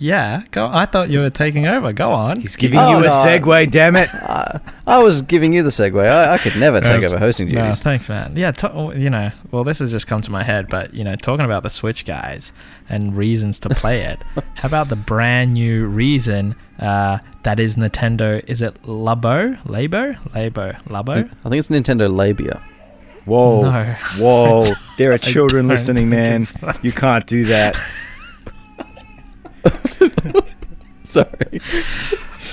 Yeah. 0.00 0.42
Go. 0.50 0.66
I 0.72 0.86
thought 0.86 1.10
you 1.10 1.20
were 1.20 1.28
taking 1.30 1.66
over. 1.66 1.92
Go 1.92 2.10
on. 2.12 2.40
he's 2.40 2.56
giving 2.56 2.78
Oh, 2.78 2.90
you 2.90 2.96
a 2.98 3.00
no. 3.02 3.08
segue. 3.10 3.70
Damn 3.70 3.96
it! 3.96 4.08
I, 4.14 4.58
I 4.86 4.98
was 4.98 5.20
giving 5.22 5.52
you 5.52 5.62
the 5.62 5.68
segue. 5.68 6.02
I, 6.04 6.32
I 6.32 6.38
could 6.38 6.56
never 6.56 6.80
take 6.80 7.02
over 7.04 7.18
hosting 7.18 7.48
No, 7.48 7.62
duties. 7.64 7.80
thanks, 7.80 8.08
man. 8.08 8.32
Yeah, 8.34 8.50
to, 8.52 8.92
you 8.96 9.10
know, 9.10 9.30
well, 9.50 9.62
this 9.62 9.78
has 9.80 9.90
just 9.90 10.06
come 10.06 10.22
to 10.22 10.30
my 10.30 10.42
head, 10.42 10.68
but 10.68 10.94
you 10.94 11.04
know, 11.04 11.16
talking 11.16 11.44
about 11.44 11.62
the 11.62 11.70
Switch 11.70 12.04
guys 12.06 12.52
and 12.88 13.14
reasons 13.16 13.60
to 13.60 13.68
play 13.68 14.00
it. 14.00 14.18
how 14.54 14.66
about 14.68 14.88
the 14.88 14.96
brand 14.96 15.52
new 15.54 15.86
reason 15.86 16.56
uh, 16.78 17.18
that 17.42 17.60
is 17.60 17.76
Nintendo? 17.76 18.42
Is 18.48 18.62
it 18.62 18.82
Labo, 18.84 19.60
Labo, 19.64 20.16
Labo, 20.30 20.82
Labo? 20.84 21.30
I 21.44 21.48
think 21.50 21.58
it's 21.60 21.68
Nintendo 21.68 22.10
Labia. 22.10 22.62
Whoa, 23.26 23.62
No. 23.62 23.94
whoa! 24.18 24.64
There 24.96 25.12
are 25.12 25.18
children 25.18 25.68
listening, 25.68 26.08
man. 26.10 26.46
You 26.82 26.90
can't 26.92 27.26
do 27.26 27.44
that. 27.46 27.74
Sorry. 31.04 31.60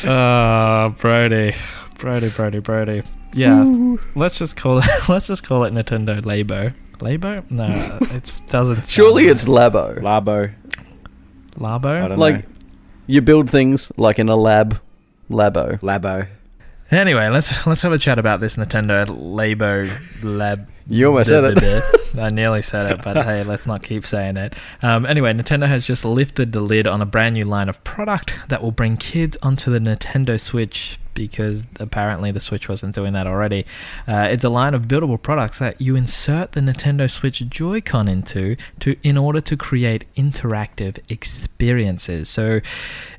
Uh, 0.04 0.90
Brodie, 0.90 1.56
Brodie, 1.98 2.30
Brodie, 2.30 2.60
Brodie. 2.60 3.04
Yeah, 3.34 3.96
let's 4.16 4.38
just 4.40 4.56
call 4.58 4.80
it. 4.80 4.86
Let's 5.10 5.28
just 5.28 5.44
call 5.44 5.64
it 5.66 5.74
Nintendo 5.74 6.22
Labo. 6.22 6.74
Labo? 7.00 7.50
No, 7.52 7.68
it 8.16 8.32
doesn't. 8.48 8.76
sound 8.78 8.88
Surely 8.88 9.26
right. 9.26 9.32
it's 9.32 9.46
Labo. 9.48 10.00
Labo. 10.00 10.54
Labo. 11.58 12.04
I 12.04 12.08
don't 12.08 12.18
like 12.18 12.48
know. 12.48 12.56
you 13.06 13.22
build 13.22 13.50
things 13.50 13.92
like 13.98 14.18
in 14.18 14.30
a 14.30 14.36
lab. 14.36 14.80
Labo. 15.30 15.80
Labo. 15.82 16.28
Anyway, 16.90 17.28
let's 17.28 17.68
let's 17.68 17.82
have 17.82 17.92
a 17.92 17.98
chat 17.98 18.18
about 18.18 18.40
this 18.40 18.56
Nintendo 18.56 19.06
Labo 19.06 19.90
Lab 20.24 20.70
You 20.88 21.08
almost 21.08 21.30
said 21.30 21.44
it. 21.58 21.84
I 22.18 22.30
nearly 22.30 22.62
said 22.62 22.92
it, 22.94 23.04
but 23.04 23.18
hey, 23.18 23.44
let's 23.44 23.68
not 23.68 23.84
keep 23.84 24.06
saying 24.06 24.38
it. 24.38 24.54
Um, 24.82 25.06
anyway, 25.06 25.34
Nintendo 25.34 25.68
has 25.68 25.86
just 25.86 26.06
lifted 26.06 26.54
the 26.54 26.62
lid 26.62 26.88
on 26.88 27.02
a 27.02 27.06
brand 27.06 27.36
new 27.36 27.44
line 27.44 27.68
of 27.68 27.84
product 27.84 28.36
that 28.48 28.64
will 28.64 28.72
bring 28.72 28.96
kids 28.96 29.38
onto 29.44 29.70
the 29.70 29.80
Nintendo 29.80 30.40
Switch 30.40 30.98
because 31.18 31.66
apparently 31.80 32.32
the 32.32 32.40
Switch 32.40 32.70
wasn't 32.70 32.94
doing 32.96 33.14
that 33.14 33.28
already. 33.28 33.66
Uh, 34.08 34.28
it's 34.32 34.44
a 34.44 34.50
line 34.50 34.74
of 34.74 34.84
buildable 34.84 35.22
products 35.22 35.60
that 35.60 35.82
you 35.82 35.96
insert 35.96 36.52
the 36.52 36.62
Nintendo 36.62 37.10
Switch 37.10 37.44
Joy-Con 37.50 38.08
into 38.08 38.56
to 38.80 38.96
in 39.04 39.18
order 39.18 39.42
to 39.42 39.58
create 39.58 40.06
interactive 40.16 41.00
experiences. 41.10 42.30
So, 42.30 42.62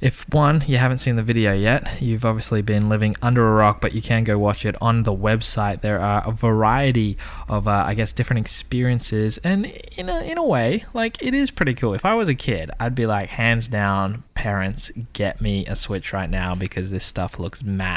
if 0.00 0.26
one 0.32 0.62
you 0.66 0.78
haven't 0.78 0.98
seen 0.98 1.16
the 1.16 1.22
video 1.22 1.52
yet, 1.52 2.00
you've 2.00 2.24
obviously 2.24 2.62
been 2.62 2.88
living 2.88 3.16
under 3.20 3.46
a 3.46 3.52
rock, 3.52 3.80
but 3.80 3.92
you 3.92 4.00
can 4.00 4.22
go 4.22 4.38
watch 4.38 4.64
it 4.64 4.76
on 4.80 5.02
the 5.02 5.12
website. 5.12 5.80
There 5.80 6.00
are 6.00 6.26
a 6.26 6.30
variety 6.30 7.18
of, 7.48 7.66
uh, 7.66 7.84
I 7.86 7.94
guess, 7.94 8.12
different 8.12 8.40
experiences, 8.40 9.38
and 9.42 9.66
in 9.96 10.08
a, 10.08 10.20
in 10.22 10.38
a 10.38 10.46
way, 10.46 10.84
like 10.94 11.20
it 11.20 11.34
is 11.34 11.50
pretty 11.50 11.74
cool. 11.74 11.94
If 11.94 12.04
I 12.04 12.14
was 12.14 12.28
a 12.28 12.34
kid, 12.34 12.70
I'd 12.78 12.94
be 12.94 13.06
like, 13.06 13.28
hands 13.28 13.66
down, 13.66 14.22
parents, 14.34 14.92
get 15.12 15.40
me 15.40 15.66
a 15.66 15.74
Switch 15.74 16.12
right 16.12 16.30
now 16.30 16.54
because 16.54 16.90
this 16.90 17.04
stuff 17.04 17.40
looks 17.40 17.64
mad. 17.64 17.87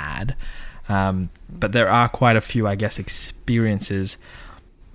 Um, 0.90 1.30
but 1.50 1.72
there 1.72 1.90
are 1.90 2.10
quite 2.10 2.36
a 2.36 2.42
few, 2.42 2.68
I 2.68 2.76
guess, 2.76 3.00
experiences 3.00 4.18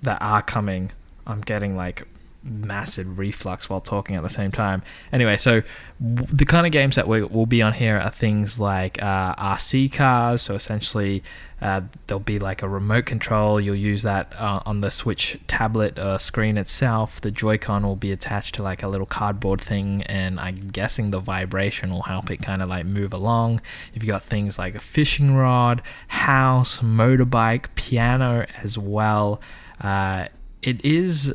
that 0.01 0.21
are 0.21 0.41
coming. 0.41 0.91
I'm 1.25 1.41
getting 1.41 1.75
like 1.75 2.07
massive 2.47 3.19
reflux 3.19 3.69
while 3.69 3.81
talking 3.81 4.15
at 4.15 4.23
the 4.23 4.29
same 4.29 4.51
time. 4.51 4.81
Anyway, 5.11 5.37
so 5.37 5.61
w- 6.01 6.35
the 6.35 6.45
kind 6.45 6.65
of 6.65 6.71
games 6.71 6.95
that 6.95 7.07
we, 7.07 7.23
will 7.23 7.45
be 7.45 7.61
on 7.61 7.73
here 7.73 7.97
are 7.97 8.11
things 8.11 8.59
like 8.59 9.01
uh, 9.01 9.35
RC 9.35 9.91
cars. 9.93 10.41
So 10.41 10.55
essentially, 10.55 11.23
uh, 11.61 11.81
there'll 12.05 12.19
be 12.19 12.37
like 12.37 12.61
a 12.61 12.69
remote 12.69 13.05
control. 13.05 13.59
You'll 13.59 13.75
use 13.75 14.03
that 14.03 14.31
uh, 14.37 14.61
on 14.65 14.81
the 14.81 14.91
Switch 14.91 15.39
tablet 15.47 15.97
uh, 15.97 16.17
screen 16.17 16.57
itself. 16.57 17.19
The 17.19 17.31
Joy-Con 17.31 17.83
will 17.83 17.95
be 17.95 18.11
attached 18.11 18.55
to 18.55 18.63
like 18.63 18.83
a 18.83 18.87
little 18.87 19.07
cardboard 19.07 19.59
thing, 19.59 20.03
and 20.03 20.39
I'm 20.39 20.69
guessing 20.69 21.09
the 21.09 21.19
vibration 21.19 21.89
will 21.89 22.03
help 22.03 22.29
it 22.29 22.37
kind 22.37 22.61
of 22.61 22.67
like 22.67 22.85
move 22.85 23.11
along. 23.11 23.61
You've 23.93 24.05
got 24.05 24.23
things 24.23 24.59
like 24.59 24.75
a 24.75 24.79
fishing 24.79 25.35
rod, 25.35 25.81
house, 26.09 26.79
motorbike, 26.79 27.65
piano 27.75 28.45
as 28.61 28.77
well. 28.77 29.41
Uh, 29.81 30.27
it 30.61 30.83
is 30.83 31.33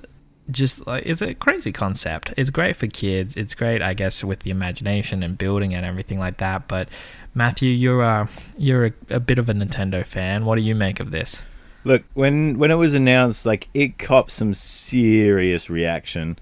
just 0.53 0.87
like 0.87 1.05
it's 1.07 1.23
a 1.23 1.35
crazy 1.35 1.73
concept. 1.73 2.33
It's 2.37 2.51
great 2.51 2.77
for 2.77 2.87
kids. 2.87 3.35
It's 3.37 3.55
great, 3.55 3.83
I 3.83 3.95
guess, 3.95 4.23
with 4.23 4.41
the 4.41 4.51
imagination 4.51 5.23
and 5.23 5.37
building 5.37 5.75
and 5.75 5.85
everything 5.85 6.19
like 6.19 6.37
that. 6.39 6.69
But 6.69 6.89
Matthew, 7.35 7.71
you're 7.71 8.03
a 8.03 8.29
you're 8.57 8.87
a, 8.87 8.93
a 9.11 9.21
bit 9.21 9.39
of 9.39 9.49
a 9.49 9.55
Nintendo 9.55 10.07
fan. 10.07 10.45
What 10.45 10.59
do 10.59 10.65
you 10.65 10.75
make 10.75 11.01
of 11.01 11.11
this? 11.11 11.39
Look, 11.85 12.05
when 12.15 12.59
when 12.59 12.71
it 12.71 12.77
was 12.77 12.95
announced, 12.95 13.45
like 13.45 13.69
it 13.75 13.99
copped 13.99 14.31
some 14.31 14.55
serious 14.55 15.69
reaction. 15.69 16.39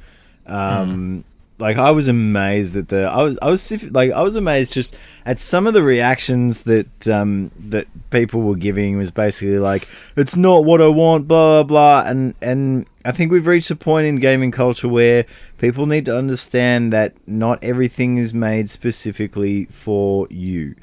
Um, 0.47 1.25
mm 1.25 1.30
like 1.61 1.76
I 1.76 1.90
was 1.90 2.09
amazed 2.09 2.76
at 2.76 2.88
the 2.88 3.02
I 3.02 3.23
was 3.23 3.38
I 3.43 3.50
was 3.50 3.90
like 3.93 4.12
I 4.12 4.23
was 4.23 4.35
amazed 4.35 4.73
just 4.73 4.97
at 5.26 5.38
some 5.38 5.67
of 5.67 5.75
the 5.75 5.83
reactions 5.83 6.64
that 6.64 7.09
um 7.09 7.50
that 7.69 7.87
people 8.11 8.40
were 8.40 8.57
giving 8.57 8.97
was 8.97 9.11
basically 9.11 9.59
like 9.59 9.87
it's 10.17 10.37
not 10.37 10.64
what 10.64 10.81
I 10.81 10.88
want 10.88 11.29
blah 11.29 11.62
blah 11.62 12.02
blah 12.02 12.11
and 12.11 12.35
and 12.40 12.87
I 13.05 13.12
think 13.12 13.31
we've 13.31 13.47
reached 13.47 13.71
a 13.71 13.76
point 13.76 14.07
in 14.07 14.17
gaming 14.17 14.50
culture 14.50 14.88
where 14.88 15.26
people 15.59 15.87
need 15.87 16.07
to 16.07 16.17
understand 16.17 16.93
that 16.93 17.14
not 17.26 17.62
everything 17.62 18.17
is 18.17 18.35
made 18.35 18.69
specifically 18.71 19.67
for 19.67 20.26
you. 20.31 20.75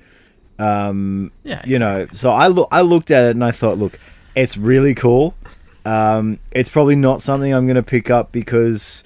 Um 0.60 1.32
yeah, 1.44 1.54
exactly. 1.54 1.74
you 1.74 1.80
know, 1.80 2.08
so 2.14 2.32
I 2.32 2.48
look 2.48 2.70
I 2.72 2.82
looked 2.82 3.12
at 3.12 3.26
it 3.26 3.32
and 3.32 3.44
I 3.44 3.52
thought 3.52 3.80
look, 3.80 4.00
it's 4.36 4.58
really 4.58 4.94
cool. 4.94 5.36
Um 5.86 6.40
it's 6.52 6.70
probably 6.70 6.96
not 6.96 7.22
something 7.22 7.52
I'm 7.52 7.66
going 7.66 7.76
to 7.76 7.84
pick 7.84 8.10
up 8.10 8.32
because 8.32 9.04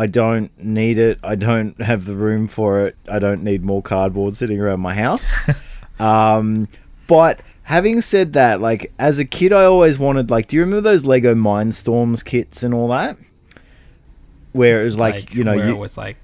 I 0.00 0.06
don't 0.06 0.50
need 0.58 0.96
it. 0.96 1.18
I 1.22 1.34
don't 1.34 1.78
have 1.82 2.06
the 2.06 2.16
room 2.16 2.46
for 2.46 2.80
it. 2.80 2.96
I 3.06 3.18
don't 3.18 3.42
need 3.42 3.62
more 3.62 3.82
cardboard 3.82 4.34
sitting 4.34 4.58
around 4.58 4.80
my 4.80 4.94
house. 4.94 5.30
um, 6.00 6.68
but 7.06 7.42
having 7.64 8.00
said 8.00 8.32
that, 8.32 8.62
like 8.62 8.94
as 8.98 9.18
a 9.18 9.26
kid, 9.26 9.52
I 9.52 9.64
always 9.64 9.98
wanted 9.98 10.30
like, 10.30 10.46
do 10.46 10.56
you 10.56 10.62
remember 10.62 10.80
those 10.80 11.04
Lego 11.04 11.34
Mindstorms 11.34 12.24
kits 12.24 12.62
and 12.62 12.72
all 12.72 12.88
that? 12.88 13.18
Where 14.52 14.80
it 14.80 14.86
was 14.86 14.98
like, 14.98 15.16
like 15.16 15.34
you 15.34 15.44
know, 15.44 15.52
you, 15.52 15.74
it 15.74 15.78
was 15.78 15.98
like 15.98 16.16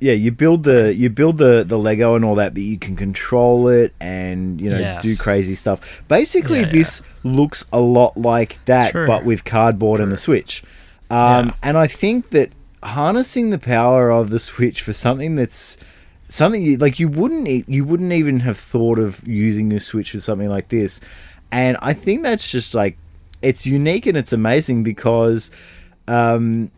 yeah, 0.00 0.14
you 0.14 0.32
build 0.32 0.62
the 0.62 0.94
you 0.96 1.10
build 1.10 1.36
the 1.36 1.62
the 1.62 1.78
Lego 1.78 2.14
and 2.16 2.24
all 2.24 2.36
that, 2.36 2.54
but 2.54 2.62
you 2.62 2.78
can 2.78 2.96
control 2.96 3.68
it 3.68 3.92
and 4.00 4.58
you 4.62 4.70
know 4.70 4.78
yes. 4.78 5.02
do 5.02 5.14
crazy 5.14 5.54
stuff. 5.54 6.02
Basically, 6.08 6.60
yeah, 6.60 6.70
this 6.70 7.02
yeah. 7.22 7.32
looks 7.32 7.66
a 7.70 7.80
lot 7.80 8.16
like 8.16 8.64
that, 8.64 8.94
but 8.94 9.26
with 9.26 9.44
cardboard 9.44 10.00
and 10.00 10.10
the 10.10 10.16
Switch. 10.16 10.64
Um, 11.10 11.48
yeah. 11.48 11.54
And 11.62 11.76
I 11.76 11.86
think 11.86 12.30
that 12.30 12.50
harnessing 12.84 13.50
the 13.50 13.58
power 13.58 14.10
of 14.10 14.30
the 14.30 14.38
Switch 14.38 14.82
for 14.82 14.92
something 14.92 15.34
that's 15.34 15.78
something 16.28 16.62
you, 16.62 16.76
like 16.76 16.98
you 16.98 17.08
wouldn't 17.08 17.68
you 17.68 17.84
wouldn't 17.84 18.12
even 18.12 18.40
have 18.40 18.58
thought 18.58 18.98
of 18.98 19.26
using 19.26 19.68
the 19.68 19.80
Switch 19.80 20.12
for 20.12 20.20
something 20.20 20.48
like 20.48 20.68
this, 20.68 21.00
and 21.50 21.76
I 21.80 21.92
think 21.94 22.22
that's 22.22 22.50
just 22.50 22.74
like 22.74 22.96
it's 23.42 23.66
unique 23.66 24.06
and 24.06 24.16
it's 24.16 24.32
amazing 24.32 24.82
because 24.82 25.50
um, 26.08 26.70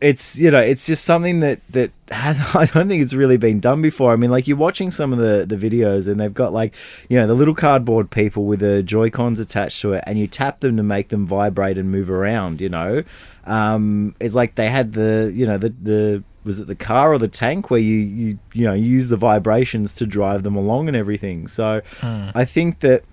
it's 0.00 0.38
you 0.38 0.50
know 0.50 0.60
it's 0.60 0.86
just 0.86 1.04
something 1.04 1.40
that 1.40 1.60
that 1.70 1.90
has 2.10 2.40
I 2.54 2.66
don't 2.66 2.88
think 2.88 3.02
it's 3.02 3.14
really 3.14 3.36
been 3.36 3.60
done 3.60 3.82
before. 3.82 4.12
I 4.12 4.16
mean, 4.16 4.30
like 4.30 4.46
you're 4.46 4.56
watching 4.56 4.90
some 4.90 5.12
of 5.12 5.18
the 5.18 5.44
the 5.46 5.56
videos 5.56 6.08
and 6.08 6.20
they've 6.20 6.32
got 6.32 6.52
like 6.52 6.74
you 7.08 7.18
know 7.18 7.26
the 7.26 7.34
little 7.34 7.54
cardboard 7.54 8.10
people 8.10 8.44
with 8.44 8.60
the 8.60 8.82
Joy 8.82 9.10
Cons 9.10 9.40
attached 9.40 9.80
to 9.82 9.94
it, 9.94 10.04
and 10.06 10.18
you 10.18 10.26
tap 10.26 10.60
them 10.60 10.76
to 10.76 10.82
make 10.82 11.08
them 11.08 11.26
vibrate 11.26 11.78
and 11.78 11.90
move 11.90 12.10
around. 12.10 12.60
You 12.60 12.68
know, 12.68 13.02
um, 13.48 14.14
it's 14.20 14.34
like 14.34 14.54
they 14.54 14.68
had 14.68 14.92
the 14.92 15.32
you 15.34 15.46
know 15.46 15.58
the 15.58 15.70
the 15.82 16.22
was 16.44 16.60
it 16.60 16.66
the 16.66 16.74
car 16.74 17.12
or 17.12 17.18
the 17.18 17.28
tank 17.28 17.70
where 17.70 17.80
you 17.80 17.96
you 17.96 18.38
you 18.52 18.64
know 18.64 18.74
use 18.74 19.08
the 19.08 19.16
vibrations 19.16 19.94
to 19.96 20.06
drive 20.06 20.42
them 20.42 20.54
along 20.54 20.88
and 20.88 20.96
everything. 20.96 21.48
So 21.48 21.80
mm. 22.00 22.32
I 22.34 22.44
think 22.44 22.80
that 22.80 23.04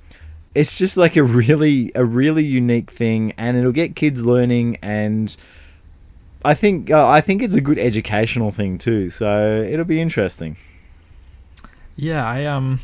it's 0.54 0.78
just 0.78 0.98
like 0.98 1.16
a 1.16 1.24
really 1.24 1.92
a 1.96 2.06
really 2.06 2.46
unique 2.46 2.92
thing, 2.92 3.34
and 3.38 3.58
it'll 3.58 3.72
get 3.72 3.96
kids 3.96 4.24
learning 4.26 4.78
and 4.82 5.36
I 6.46 6.54
think 6.54 6.92
uh, 6.92 7.08
I 7.08 7.22
think 7.22 7.42
it's 7.42 7.56
a 7.56 7.62
good 7.62 7.80
educational 7.80 8.52
thing 8.52 8.78
too. 8.78 9.10
So 9.10 9.64
it'll 9.68 9.84
be 9.84 10.00
interesting. 10.00 10.58
Yeah, 11.96 12.24
I 12.24 12.46
um, 12.46 12.80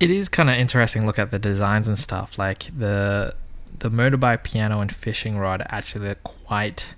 it 0.00 0.10
is 0.10 0.30
kind 0.30 0.48
of 0.48 0.56
interesting. 0.56 1.04
Look 1.04 1.18
at 1.18 1.30
the 1.30 1.38
designs 1.38 1.86
and 1.86 1.98
stuff. 1.98 2.38
Like 2.38 2.70
the 2.76 3.34
the 3.78 3.90
motorbike 3.90 4.42
piano 4.42 4.80
and 4.80 4.94
fishing 4.94 5.38
rod 5.38 5.64
actually 5.68 6.08
are 6.08 6.14
quite 6.16 6.94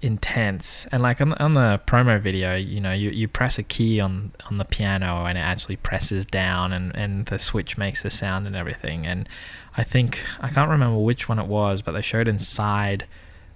intense 0.00 0.86
and 0.92 1.02
like 1.02 1.20
on, 1.20 1.32
on 1.34 1.54
the 1.54 1.80
promo 1.84 2.20
video 2.20 2.54
you 2.54 2.80
know 2.80 2.92
you, 2.92 3.10
you 3.10 3.26
press 3.26 3.58
a 3.58 3.64
key 3.64 3.98
on 3.98 4.30
on 4.48 4.56
the 4.56 4.64
piano 4.64 5.24
and 5.24 5.36
it 5.36 5.40
actually 5.40 5.74
presses 5.74 6.24
down 6.24 6.72
and 6.72 6.94
and 6.94 7.26
the 7.26 7.38
switch 7.38 7.76
makes 7.76 8.04
the 8.04 8.10
sound 8.10 8.46
and 8.46 8.54
everything 8.54 9.04
and 9.04 9.28
i 9.76 9.82
think 9.82 10.20
i 10.40 10.48
can't 10.48 10.70
remember 10.70 10.96
which 10.96 11.28
one 11.28 11.40
it 11.40 11.46
was 11.46 11.82
but 11.82 11.92
they 11.92 12.00
showed 12.00 12.28
inside 12.28 13.04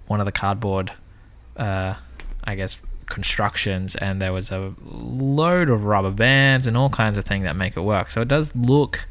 one 0.07 0.19
of 0.19 0.25
the 0.25 0.31
cardboard, 0.31 0.91
uh, 1.57 1.95
I 2.43 2.55
guess, 2.55 2.79
constructions, 3.05 3.95
and 3.95 4.21
there 4.21 4.33
was 4.33 4.51
a 4.51 4.73
load 4.83 5.69
of 5.69 5.85
rubber 5.85 6.11
bands 6.11 6.67
and 6.67 6.77
all 6.77 6.89
kinds 6.89 7.17
of 7.17 7.25
things 7.25 7.43
that 7.43 7.55
make 7.55 7.77
it 7.77 7.81
work. 7.81 8.11
So 8.11 8.21
it 8.21 8.27
does 8.27 8.55
look 8.55 9.05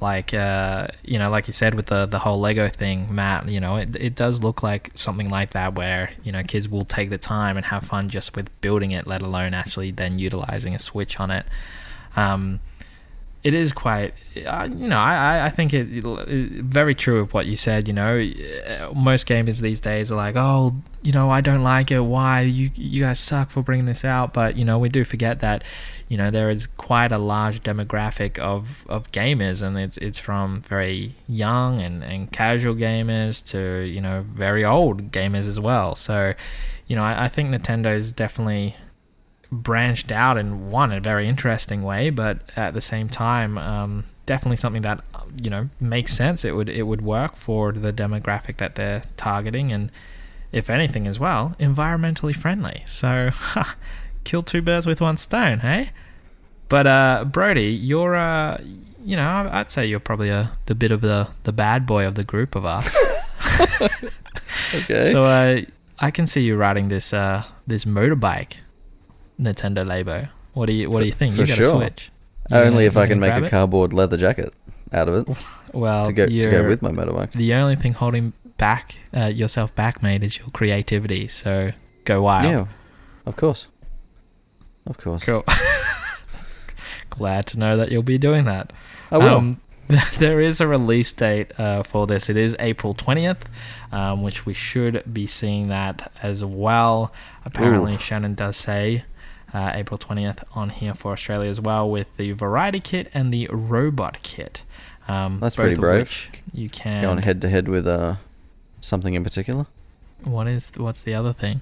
like, 0.00 0.34
uh, 0.34 0.88
you 1.02 1.18
know, 1.18 1.30
like 1.30 1.46
you 1.46 1.52
said 1.52 1.74
with 1.74 1.86
the 1.86 2.06
the 2.06 2.18
whole 2.18 2.38
Lego 2.38 2.68
thing, 2.68 3.14
Matt. 3.14 3.48
You 3.48 3.60
know, 3.60 3.76
it 3.76 3.96
it 3.96 4.14
does 4.14 4.42
look 4.42 4.62
like 4.62 4.90
something 4.94 5.30
like 5.30 5.50
that 5.50 5.74
where 5.74 6.10
you 6.22 6.32
know 6.32 6.42
kids 6.42 6.68
will 6.68 6.84
take 6.84 7.10
the 7.10 7.18
time 7.18 7.56
and 7.56 7.66
have 7.66 7.84
fun 7.84 8.08
just 8.08 8.36
with 8.36 8.48
building 8.60 8.90
it, 8.90 9.06
let 9.06 9.22
alone 9.22 9.54
actually 9.54 9.90
then 9.90 10.18
utilizing 10.18 10.74
a 10.74 10.78
switch 10.78 11.18
on 11.18 11.30
it. 11.30 11.46
Um, 12.16 12.60
it 13.46 13.54
is 13.54 13.72
quite, 13.72 14.12
uh, 14.44 14.66
you 14.68 14.88
know, 14.88 14.98
I, 14.98 15.46
I 15.46 15.50
think 15.50 15.72
it, 15.72 15.86
it, 16.04 16.64
very 16.64 16.96
true 16.96 17.20
of 17.20 17.32
what 17.32 17.46
you 17.46 17.54
said. 17.54 17.86
You 17.86 17.94
know, 17.94 18.16
most 18.92 19.28
gamers 19.28 19.60
these 19.60 19.78
days 19.78 20.10
are 20.10 20.16
like, 20.16 20.34
oh, 20.34 20.74
you 21.02 21.12
know, 21.12 21.30
I 21.30 21.42
don't 21.42 21.62
like 21.62 21.92
it. 21.92 22.00
Why 22.00 22.40
you 22.40 22.72
you 22.74 23.04
guys 23.04 23.20
suck 23.20 23.50
for 23.50 23.62
bringing 23.62 23.86
this 23.86 24.04
out? 24.04 24.34
But 24.34 24.56
you 24.56 24.64
know, 24.64 24.80
we 24.80 24.88
do 24.88 25.04
forget 25.04 25.38
that, 25.42 25.62
you 26.08 26.16
know, 26.16 26.30
there 26.30 26.50
is 26.50 26.68
quite 26.76 27.10
a 27.10 27.18
large 27.18 27.62
demographic 27.62 28.38
of, 28.38 28.86
of 28.88 29.10
gamers, 29.10 29.62
and 29.62 29.76
it's 29.76 29.96
it's 29.98 30.18
from 30.18 30.60
very 30.62 31.14
young 31.28 31.82
and, 31.82 32.04
and 32.04 32.30
casual 32.30 32.74
gamers 32.74 33.44
to 33.50 33.82
you 33.84 34.00
know 34.00 34.24
very 34.34 34.64
old 34.64 35.10
gamers 35.10 35.48
as 35.48 35.58
well. 35.58 35.94
So, 35.94 36.34
you 36.86 36.94
know, 36.94 37.02
I, 37.02 37.24
I 37.24 37.28
think 37.28 37.50
Nintendo's 37.50 38.12
definitely 38.12 38.76
branched 39.50 40.12
out 40.12 40.36
in 40.36 40.70
one 40.70 40.92
a 40.92 41.00
very 41.00 41.28
interesting 41.28 41.82
way, 41.82 42.10
but 42.10 42.38
at 42.56 42.74
the 42.74 42.80
same 42.80 43.08
time, 43.08 43.58
um, 43.58 44.04
definitely 44.26 44.56
something 44.56 44.82
that 44.82 45.02
you 45.42 45.50
know 45.50 45.68
makes 45.80 46.14
sense. 46.14 46.44
It 46.44 46.52
would 46.52 46.68
it 46.68 46.82
would 46.82 47.02
work 47.02 47.36
for 47.36 47.72
the 47.72 47.92
demographic 47.92 48.58
that 48.58 48.74
they're 48.74 49.02
targeting, 49.16 49.72
and 49.72 49.90
if 50.52 50.70
anything 50.70 51.06
as 51.06 51.18
well, 51.18 51.54
environmentally 51.58 52.34
friendly. 52.34 52.82
So, 52.86 53.30
kill 54.26 54.42
two 54.42 54.60
birds 54.62 54.84
with 54.86 55.00
one 55.00 55.16
stone, 55.16 55.60
hey? 55.60 55.90
But 56.68 56.86
uh, 56.86 57.24
Brodie, 57.26 57.70
you're 57.72 58.14
uh, 58.14 58.60
you 59.04 59.16
know, 59.16 59.48
I'd 59.52 59.70
say 59.70 59.86
you're 59.86 60.00
probably 60.00 60.30
a 60.30 60.50
the 60.66 60.74
bit 60.74 60.90
of 60.90 61.00
the 61.00 61.28
the 61.44 61.52
bad 61.52 61.86
boy 61.86 62.06
of 62.06 62.14
the 62.16 62.24
group 62.24 62.54
of 62.54 62.64
us. 62.66 62.94
Okay. 64.74 65.12
So 65.12 65.24
uh, 65.24 65.60
I 65.98 66.10
can 66.10 66.26
see 66.26 66.42
you 66.42 66.56
riding 66.56 66.88
this 66.88 67.12
uh, 67.12 67.44
this 67.66 67.84
motorbike, 67.84 68.54
Nintendo 69.40 69.84
Labo. 69.86 70.28
What 70.54 70.66
do 70.66 70.72
you 70.74 70.90
What 70.90 71.00
do 71.00 71.06
you 71.06 71.12
think? 71.12 71.34
for 71.34 71.42
you 71.42 71.46
got 71.46 71.56
sure. 71.56 71.74
a 71.74 71.78
Switch. 71.78 72.10
You 72.50 72.56
Only 72.56 72.70
gonna- 72.70 72.80
if 72.86 72.96
I 72.96 73.06
can 73.06 73.20
make 73.20 73.32
a 73.32 73.44
it? 73.44 73.50
cardboard 73.50 73.92
leather 73.92 74.16
jacket 74.16 74.52
out 74.92 75.08
of 75.08 75.14
it 75.28 75.36
Well, 75.72 76.04
to 76.06 76.12
go 76.12 76.26
to 76.26 76.50
go 76.50 76.66
with 76.66 76.82
my 76.82 76.90
motorbike. 76.90 77.32
The 77.32 77.54
only 77.54 77.76
thing 77.76 77.92
holding 77.94 78.32
back 78.56 78.96
uh, 79.14 79.26
yourself 79.26 79.74
back, 79.74 80.02
mate, 80.02 80.22
is 80.22 80.38
your 80.38 80.48
creativity. 80.50 81.28
So 81.28 81.72
go 82.04 82.22
wild. 82.22 82.44
Yeah, 82.44 82.66
of 83.26 83.36
course. 83.36 83.68
Of 84.86 84.98
course. 84.98 85.24
Cool. 85.24 85.44
Glad 87.10 87.46
to 87.46 87.58
know 87.58 87.76
that 87.76 87.90
you'll 87.90 88.02
be 88.02 88.18
doing 88.18 88.44
that. 88.44 88.72
I 89.10 89.18
will. 89.18 89.36
Um, 89.36 89.60
there 90.18 90.40
is 90.40 90.60
a 90.60 90.66
release 90.66 91.12
date 91.12 91.52
uh, 91.58 91.82
for 91.82 92.06
this. 92.06 92.28
It 92.28 92.36
is 92.36 92.56
April 92.58 92.94
20th, 92.94 93.42
um, 93.92 94.22
which 94.22 94.44
we 94.44 94.52
should 94.52 95.02
be 95.12 95.26
seeing 95.26 95.68
that 95.68 96.12
as 96.22 96.44
well. 96.44 97.12
Apparently, 97.44 97.94
Ooh. 97.94 97.98
Shannon 97.98 98.34
does 98.34 98.56
say 98.56 99.04
uh, 99.54 99.70
April 99.74 99.98
20th 99.98 100.42
on 100.54 100.70
here 100.70 100.94
for 100.94 101.12
Australia 101.12 101.48
as 101.48 101.60
well 101.60 101.88
with 101.88 102.08
the 102.16 102.32
Variety 102.32 102.80
Kit 102.80 103.08
and 103.14 103.32
the 103.32 103.48
Robot 103.50 104.18
Kit. 104.22 104.62
Um, 105.08 105.38
That's 105.40 105.54
pretty 105.54 105.76
brave. 105.76 106.30
You 106.52 106.68
can. 106.68 107.02
Going 107.02 107.22
head 107.22 107.40
to 107.42 107.48
head 107.48 107.68
with 107.68 107.86
uh, 107.86 108.16
something 108.80 109.14
in 109.14 109.22
particular. 109.22 109.66
What 110.24 110.48
is 110.48 110.70
what's 110.76 111.02
the 111.02 111.14
other 111.14 111.32
thing? 111.32 111.60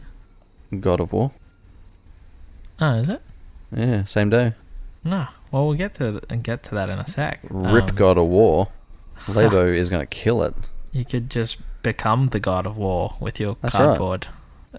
God 0.80 1.00
of 1.00 1.12
War. 1.12 1.32
Oh, 2.80 2.94
is 2.96 3.08
it? 3.08 3.22
Yeah, 3.74 4.04
same 4.04 4.30
day. 4.30 4.52
No. 5.04 5.26
Well, 5.50 5.66
we'll 5.68 5.76
get 5.76 5.94
to 5.96 6.20
get 6.42 6.62
to 6.64 6.74
that 6.74 6.88
in 6.88 6.98
a 6.98 7.06
sec. 7.06 7.40
Rip 7.50 7.84
Um, 7.90 7.94
God 7.94 8.18
of 8.18 8.26
War. 8.26 8.68
Labo 9.26 9.74
is 9.74 9.90
going 9.90 10.00
to 10.00 10.06
kill 10.06 10.42
it. 10.42 10.54
You 10.92 11.04
could 11.04 11.30
just 11.30 11.58
become 11.82 12.28
the 12.28 12.40
god 12.40 12.66
of 12.66 12.76
war 12.76 13.14
with 13.20 13.38
your 13.38 13.56
That's 13.60 13.74
right. 13.74 13.84
cardboard 13.84 14.28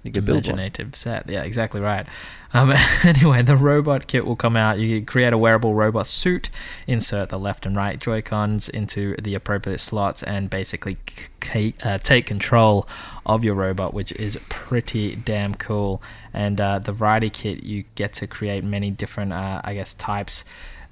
You 0.03 0.11
could 0.11 0.25
build 0.25 0.45
imaginative 0.45 0.95
set. 0.95 1.29
Yeah, 1.29 1.43
exactly 1.43 1.81
right. 1.81 2.05
Um, 2.53 2.73
anyway, 3.03 3.41
the 3.41 3.57
robot 3.57 4.07
kit 4.07 4.25
will 4.25 4.35
come 4.35 4.55
out. 4.55 4.79
You 4.79 5.03
create 5.03 5.33
a 5.33 5.37
wearable 5.37 5.73
robot 5.73 6.07
suit, 6.07 6.49
insert 6.87 7.29
the 7.29 7.39
left 7.39 7.65
and 7.65 7.75
right 7.75 7.99
Joy 7.99 8.21
Cons 8.21 8.69
into 8.69 9.15
the 9.17 9.35
appropriate 9.35 9.79
slots, 9.79 10.23
and 10.23 10.49
basically 10.49 10.97
c- 11.43 11.75
uh, 11.83 11.97
take 11.97 12.25
control 12.25 12.87
of 13.25 13.43
your 13.43 13.55
robot, 13.55 13.93
which 13.93 14.11
is 14.13 14.41
pretty 14.49 15.15
damn 15.15 15.55
cool. 15.55 16.01
And 16.33 16.59
uh, 16.61 16.79
the 16.79 16.91
variety 16.91 17.29
kit, 17.29 17.63
you 17.63 17.83
get 17.95 18.13
to 18.13 18.27
create 18.27 18.63
many 18.63 18.91
different, 18.91 19.33
uh, 19.33 19.61
I 19.63 19.73
guess, 19.73 19.93
types 19.93 20.43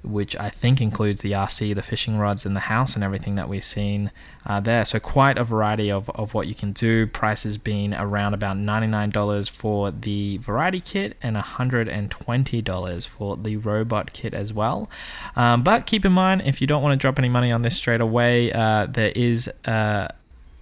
which 0.04 0.36
I 0.36 0.50
think 0.50 0.80
includes 0.80 1.22
the 1.22 1.32
RC, 1.32 1.74
the 1.74 1.82
fishing 1.82 2.18
rods, 2.18 2.44
and 2.44 2.54
the 2.54 2.60
house, 2.60 2.94
and 2.94 3.02
everything 3.02 3.34
that 3.36 3.48
we've 3.48 3.64
seen 3.64 4.10
uh, 4.46 4.60
there. 4.60 4.84
So 4.84 5.00
quite 5.00 5.38
a 5.38 5.44
variety 5.44 5.90
of, 5.90 6.10
of 6.10 6.34
what 6.34 6.46
you 6.46 6.54
can 6.54 6.72
do. 6.72 7.06
Prices 7.06 7.58
being 7.58 7.94
around 7.94 8.34
about 8.34 8.56
$99 8.56 9.50
for 9.50 9.90
the 9.90 10.36
variety 10.38 10.80
kit 10.80 11.16
and 11.22 11.36
$120 11.36 13.06
for 13.06 13.36
the 13.36 13.56
robot 13.56 14.12
kit 14.12 14.34
as 14.34 14.52
well. 14.52 14.90
Um, 15.36 15.62
but 15.62 15.86
keep 15.86 16.04
in 16.04 16.12
mind, 16.12 16.42
if 16.44 16.60
you 16.60 16.66
don't 16.66 16.82
want 16.82 16.92
to 16.92 17.02
drop 17.02 17.18
any 17.18 17.28
money 17.28 17.50
on 17.50 17.62
this 17.62 17.76
straight 17.76 18.00
away, 18.00 18.52
uh, 18.52 18.86
there 18.86 19.12
is... 19.14 19.48
Uh, 19.64 20.08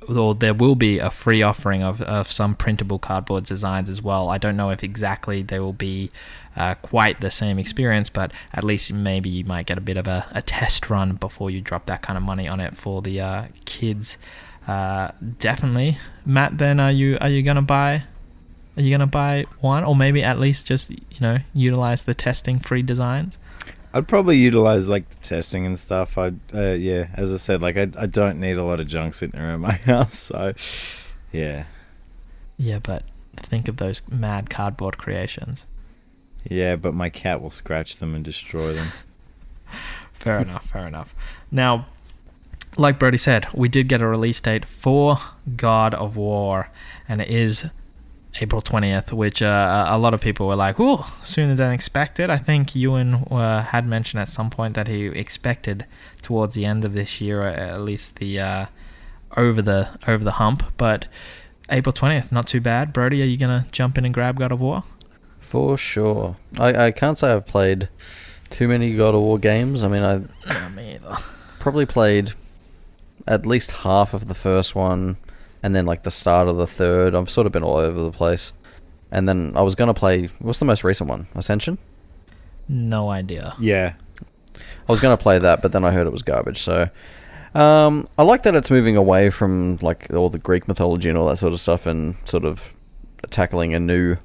or 0.08 0.34
there 0.34 0.54
will 0.54 0.74
be 0.74 0.98
a 0.98 1.10
free 1.10 1.42
offering 1.42 1.82
of, 1.82 2.02
of 2.02 2.30
some 2.30 2.54
printable 2.54 2.98
cardboard 2.98 3.44
designs 3.44 3.88
as 3.88 4.02
well. 4.02 4.28
I 4.28 4.38
don't 4.38 4.56
know 4.56 4.70
if 4.70 4.82
exactly 4.82 5.42
they 5.42 5.60
will 5.60 5.72
be 5.72 6.10
uh, 6.56 6.74
quite 6.76 7.20
the 7.20 7.30
same 7.30 7.58
experience, 7.58 8.10
but 8.10 8.32
at 8.52 8.64
least 8.64 8.92
maybe 8.92 9.28
you 9.30 9.44
might 9.44 9.66
get 9.66 9.78
a 9.78 9.80
bit 9.80 9.96
of 9.96 10.06
a, 10.06 10.26
a 10.32 10.42
test 10.42 10.90
run 10.90 11.14
before 11.14 11.50
you 11.50 11.60
drop 11.60 11.86
that 11.86 12.02
kind 12.02 12.16
of 12.16 12.22
money 12.22 12.46
on 12.48 12.60
it 12.60 12.76
for 12.76 13.02
the 13.02 13.20
uh, 13.20 13.44
kids. 13.64 14.18
Uh, 14.66 15.10
definitely, 15.38 15.98
Matt. 16.24 16.58
Then 16.58 16.78
are 16.78 16.92
you 16.92 17.18
are 17.20 17.30
you 17.30 17.42
gonna 17.42 17.62
buy? 17.62 18.04
Are 18.76 18.82
you 18.82 18.90
gonna 18.90 19.06
buy 19.06 19.46
one, 19.60 19.84
or 19.84 19.96
maybe 19.96 20.22
at 20.22 20.38
least 20.38 20.66
just 20.66 20.90
you 20.90 21.20
know 21.20 21.38
utilize 21.52 22.04
the 22.04 22.14
testing 22.14 22.58
free 22.58 22.82
designs? 22.82 23.38
I'd 23.94 24.08
probably 24.08 24.38
utilize 24.38 24.88
like 24.88 25.08
the 25.08 25.16
testing 25.16 25.66
and 25.66 25.78
stuff. 25.78 26.16
I, 26.16 26.32
uh, 26.54 26.72
yeah, 26.72 27.08
as 27.14 27.32
I 27.32 27.36
said, 27.36 27.60
like 27.60 27.76
I, 27.76 27.88
I 27.98 28.06
don't 28.06 28.40
need 28.40 28.56
a 28.56 28.64
lot 28.64 28.80
of 28.80 28.86
junk 28.86 29.14
sitting 29.14 29.38
around 29.38 29.60
my 29.60 29.72
house, 29.84 30.18
so 30.18 30.54
yeah, 31.32 31.64
Yeah, 32.56 32.78
but 32.78 33.04
think 33.36 33.68
of 33.68 33.78
those 33.78 34.02
mad 34.08 34.48
cardboard 34.48 34.96
creations. 34.98 35.66
Yeah. 36.48 36.76
But 36.76 36.94
my 36.94 37.10
cat 37.10 37.42
will 37.42 37.50
scratch 37.50 37.96
them 37.96 38.14
and 38.14 38.24
destroy 38.24 38.72
them. 38.72 38.88
Fair 40.12 40.38
enough, 40.38 40.66
fair 40.66 40.86
enough. 40.86 41.16
Now, 41.50 41.86
like 42.76 42.98
Brodie 42.98 43.18
said, 43.18 43.48
we 43.52 43.68
did 43.68 43.88
get 43.88 44.00
a 44.00 44.06
release 44.06 44.40
date 44.40 44.64
for 44.64 45.18
God 45.56 45.94
of 45.94 46.16
War, 46.16 46.70
and 47.08 47.20
it 47.20 47.28
is 47.28 47.66
April 48.40 48.62
20th, 48.62 49.12
which 49.12 49.42
uh, 49.42 49.86
a 49.88 49.98
lot 49.98 50.14
of 50.14 50.20
people 50.20 50.46
were 50.46 50.56
like, 50.56 50.80
"Ooh, 50.80 51.04
sooner 51.22 51.54
than 51.54 51.72
expected." 51.72 52.30
I 52.30 52.38
think 52.38 52.74
Ewan 52.74 53.14
uh, 53.30 53.62
had 53.62 53.86
mentioned 53.86 54.20
at 54.20 54.28
some 54.28 54.48
point 54.48 54.74
that 54.74 54.88
he 54.88 55.06
expected 55.06 55.86
towards 56.22 56.54
the 56.54 56.64
end 56.64 56.84
of 56.84 56.94
this 56.94 57.20
year, 57.20 57.42
uh, 57.42 57.52
at 57.52 57.80
least 57.82 58.16
the 58.16 58.40
uh, 58.40 58.66
over 59.36 59.60
the 59.60 59.88
over 60.06 60.24
the 60.24 60.32
hump. 60.32 60.62
But 60.76 61.08
April 61.68 61.92
20th, 61.92 62.32
not 62.32 62.46
too 62.46 62.60
bad. 62.60 62.92
Brodie, 62.92 63.22
are 63.22 63.26
you 63.26 63.36
gonna 63.36 63.66
jump 63.70 63.98
in 63.98 64.04
and 64.04 64.14
grab 64.14 64.38
God 64.38 64.52
of 64.52 64.60
War? 64.60 64.84
For 65.52 65.76
sure. 65.76 66.36
I, 66.58 66.86
I 66.86 66.90
can't 66.92 67.18
say 67.18 67.30
I've 67.30 67.46
played 67.46 67.90
too 68.48 68.68
many 68.68 68.96
God 68.96 69.14
of 69.14 69.20
War 69.20 69.38
games. 69.38 69.82
I 69.82 69.88
mean, 69.88 70.02
I 70.02 70.22
No, 70.48 70.68
me 70.70 70.94
either. 70.94 71.18
probably 71.60 71.84
played 71.84 72.32
at 73.26 73.44
least 73.44 73.70
half 73.70 74.14
of 74.14 74.28
the 74.28 74.34
first 74.34 74.74
one 74.74 75.18
and 75.62 75.74
then 75.74 75.84
like 75.84 76.04
the 76.04 76.10
start 76.10 76.48
of 76.48 76.56
the 76.56 76.66
third. 76.66 77.14
I've 77.14 77.28
sort 77.28 77.46
of 77.46 77.52
been 77.52 77.62
all 77.62 77.76
over 77.76 78.02
the 78.02 78.10
place. 78.10 78.54
And 79.10 79.28
then 79.28 79.52
I 79.54 79.60
was 79.60 79.74
going 79.74 79.88
to 79.88 79.94
play 79.94 80.30
what's 80.38 80.58
the 80.58 80.64
most 80.64 80.84
recent 80.84 81.10
one? 81.10 81.26
Ascension? 81.34 81.76
No 82.66 83.10
idea. 83.10 83.54
Yeah, 83.60 83.92
I 84.56 84.90
was 84.90 85.00
going 85.02 85.14
to 85.14 85.22
play 85.22 85.38
that, 85.38 85.60
but 85.60 85.72
then 85.72 85.84
I 85.84 85.90
heard 85.90 86.06
it 86.06 86.12
was 86.14 86.22
garbage. 86.22 86.62
So 86.62 86.88
um, 87.54 88.08
I 88.16 88.22
like 88.22 88.44
that 88.44 88.54
it's 88.54 88.70
moving 88.70 88.96
away 88.96 89.28
from 89.28 89.76
like 89.82 90.10
all 90.14 90.30
the 90.30 90.38
Greek 90.38 90.66
mythology 90.66 91.10
and 91.10 91.18
all 91.18 91.26
that 91.28 91.36
sort 91.36 91.52
of 91.52 91.60
stuff 91.60 91.84
and 91.84 92.16
sort 92.24 92.46
of 92.46 92.72
tackling 93.28 93.74
a 93.74 93.78
new 93.78 94.16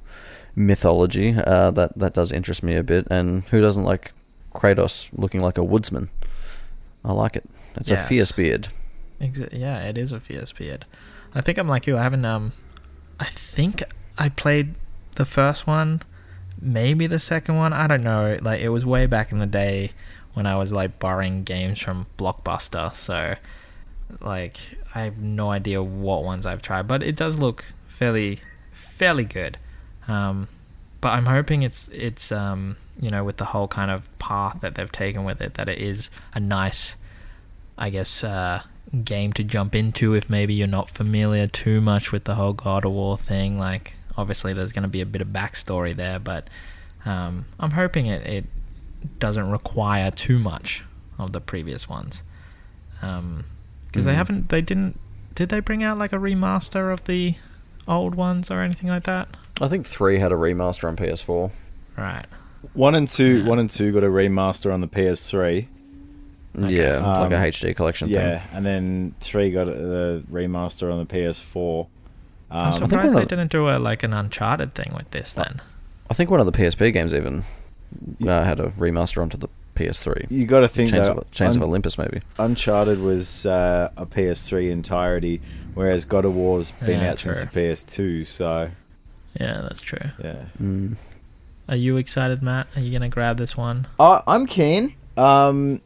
mythology. 0.58 1.34
Uh, 1.34 1.70
that 1.70 1.98
that 1.98 2.14
does 2.14 2.32
interest 2.32 2.62
me 2.62 2.76
a 2.76 2.82
bit. 2.82 3.06
And 3.10 3.44
who 3.44 3.60
doesn't 3.60 3.84
like 3.84 4.12
Kratos 4.54 5.10
looking 5.16 5.40
like 5.40 5.56
a 5.56 5.64
woodsman? 5.64 6.10
I 7.04 7.12
like 7.12 7.36
it. 7.36 7.48
It's 7.76 7.90
a 7.90 7.96
fierce 7.96 8.32
beard. 8.32 8.68
Exa- 9.20 9.50
yeah, 9.52 9.84
it 9.84 9.96
is 9.96 10.12
a 10.12 10.20
fierce 10.20 10.52
beard. 10.52 10.84
I 11.34 11.40
think 11.40 11.58
I'm 11.58 11.68
like 11.68 11.86
you. 11.86 11.96
I 11.96 12.02
haven't. 12.02 12.24
Um, 12.24 12.52
I 13.20 13.26
think 13.26 13.82
I 14.16 14.28
played 14.28 14.74
the 15.16 15.24
first 15.24 15.66
one, 15.66 16.02
maybe 16.60 17.06
the 17.06 17.18
second 17.18 17.56
one. 17.56 17.72
I 17.72 17.86
don't 17.86 18.02
know. 18.02 18.38
Like 18.40 18.60
it 18.60 18.70
was 18.70 18.84
way 18.84 19.06
back 19.06 19.32
in 19.32 19.38
the 19.38 19.46
day 19.46 19.92
when 20.34 20.46
I 20.46 20.56
was 20.56 20.72
like 20.72 20.98
borrowing 20.98 21.44
games 21.44 21.78
from 21.78 22.06
Blockbuster. 22.16 22.94
So, 22.94 23.34
like, 24.20 24.56
I 24.94 25.02
have 25.02 25.18
no 25.18 25.50
idea 25.50 25.82
what 25.82 26.24
ones 26.24 26.46
I've 26.46 26.62
tried, 26.62 26.86
but 26.86 27.02
it 27.02 27.16
does 27.16 27.38
look 27.38 27.64
fairly, 27.86 28.40
fairly 28.72 29.24
good. 29.24 29.58
Um, 30.08 30.48
but 31.00 31.10
I'm 31.10 31.26
hoping 31.26 31.62
it's 31.62 31.88
it's 31.88 32.32
um 32.32 32.76
you 33.00 33.10
know 33.10 33.22
with 33.22 33.36
the 33.36 33.44
whole 33.44 33.68
kind 33.68 33.90
of 33.90 34.08
path 34.18 34.60
that 34.62 34.74
they've 34.74 34.90
taken 34.90 35.22
with 35.24 35.40
it 35.40 35.54
that 35.54 35.68
it 35.68 35.78
is 35.78 36.10
a 36.34 36.40
nice 36.40 36.96
I 37.80 37.90
guess, 37.90 38.24
uh, 38.24 38.62
game 39.04 39.32
to 39.34 39.44
jump 39.44 39.72
into 39.76 40.14
if 40.14 40.28
maybe 40.28 40.52
you're 40.52 40.66
not 40.66 40.90
familiar 40.90 41.46
too 41.46 41.80
much 41.80 42.10
with 42.10 42.24
the 42.24 42.34
whole 42.34 42.52
God 42.52 42.84
of 42.84 42.90
War 42.90 43.16
thing. 43.16 43.56
Like, 43.56 43.94
obviously, 44.16 44.52
there's 44.52 44.72
going 44.72 44.82
to 44.82 44.88
be 44.88 45.00
a 45.00 45.06
bit 45.06 45.22
of 45.22 45.28
backstory 45.28 45.94
there, 45.94 46.18
but 46.18 46.48
um, 47.06 47.44
I'm 47.60 47.70
hoping 47.70 48.06
it, 48.06 48.26
it 48.26 48.44
doesn't 49.20 49.48
require 49.48 50.10
too 50.10 50.40
much 50.40 50.82
of 51.20 51.30
the 51.30 51.40
previous 51.40 51.88
ones. 51.88 52.22
Because 53.00 54.04
they 54.06 54.12
Mhm. 54.12 54.14
haven't, 54.16 54.48
they 54.48 54.60
didn't, 54.60 54.98
did 55.36 55.50
they 55.50 55.60
bring 55.60 55.84
out 55.84 55.98
like 55.98 56.12
a 56.12 56.16
remaster 56.18 56.92
of 56.92 57.04
the 57.04 57.36
old 57.88 58.14
ones 58.14 58.50
or 58.50 58.60
anything 58.62 58.88
like 58.90 59.04
that? 59.04 59.28
I 59.60 59.66
think 59.68 59.86
three 59.86 60.18
had 60.18 60.30
a 60.30 60.36
remaster 60.36 60.86
on 60.88 60.96
PS4. 60.96 61.50
Right. 61.96 62.26
one 62.74 62.94
and 62.94 63.08
two, 63.08 63.38
Yeah. 63.42 63.48
one 63.48 63.58
and 63.58 63.70
two 63.70 63.92
got 63.92 64.04
a 64.04 64.08
remaster 64.08 64.72
on 64.72 64.80
the 64.80 64.88
PS3. 64.88 65.66
Okay. 66.56 66.74
Yeah, 66.74 66.98
like 66.98 67.30
a 67.32 67.36
Um, 67.36 67.42
HD 67.44 67.74
collection 67.74 68.08
thing. 68.08 68.16
Yeah, 68.16 68.38
thing. 68.38 68.56
and 68.56 68.66
then 68.66 69.14
three 69.20 69.50
got 69.50 69.68
a 69.68 70.22
remaster 70.30 70.92
on 70.92 70.98
the 70.98 71.04
PS4. 71.06 71.86
I'm 72.50 72.56
Um, 72.66 72.72
think 72.72 72.90
surprised 72.90 73.14
they 73.16 73.20
of- 73.22 73.28
didn't 73.28 73.52
do 73.52 73.68
a, 73.68 73.78
like 73.78 74.02
an 74.02 74.12
Uncharted 74.12 74.72
thing 74.74 74.92
with 74.96 75.10
this 75.10 75.32
then. 75.34 75.60
I 76.10 76.14
think 76.14 76.30
one 76.30 76.40
of 76.40 76.46
the 76.46 76.52
PSP 76.52 76.90
games 76.92 77.12
even 77.14 77.44
uh, 78.26 78.44
had 78.44 78.58
a 78.60 78.70
remaster 78.78 79.20
onto 79.22 79.36
the 79.36 79.48
PS3. 79.76 80.26
you 80.30 80.46
got 80.46 80.60
to 80.60 80.68
think 80.68 80.90
Chains, 80.90 81.08
that 81.08 81.16
of, 81.18 81.30
Chains 81.30 81.54
of 81.56 81.62
Olympus, 81.62 81.96
maybe. 81.98 82.20
Uncharted 82.38 83.00
was 83.00 83.46
uh, 83.46 83.90
a 83.96 84.04
PS3 84.06 84.70
entirety, 84.70 85.40
whereas 85.78 86.04
God 86.04 86.24
of 86.24 86.34
War's 86.34 86.72
been 86.72 87.00
Yeah, 87.00 87.12
out 87.12 87.18
since 87.20 87.40
the. 87.40 87.46
PS2. 87.46 88.26
So 88.26 88.68
Yeah, 89.40 89.60
that's 89.62 89.80
true. 89.80 90.10
yeah, 90.22 90.46
Mm. 90.60 90.96
Are 91.68 91.76
you 91.76 91.96
excited, 91.98 92.42
Matt? 92.42 92.66
Are 92.74 92.80
you 92.80 92.90
going 92.90 93.08
to 93.08 93.14
grab 93.14 93.36
this 93.36 93.56
one? 93.56 93.86
I 94.00 94.22
I'm 94.26 94.46
keen. 94.46 94.94
Um, 95.16 95.80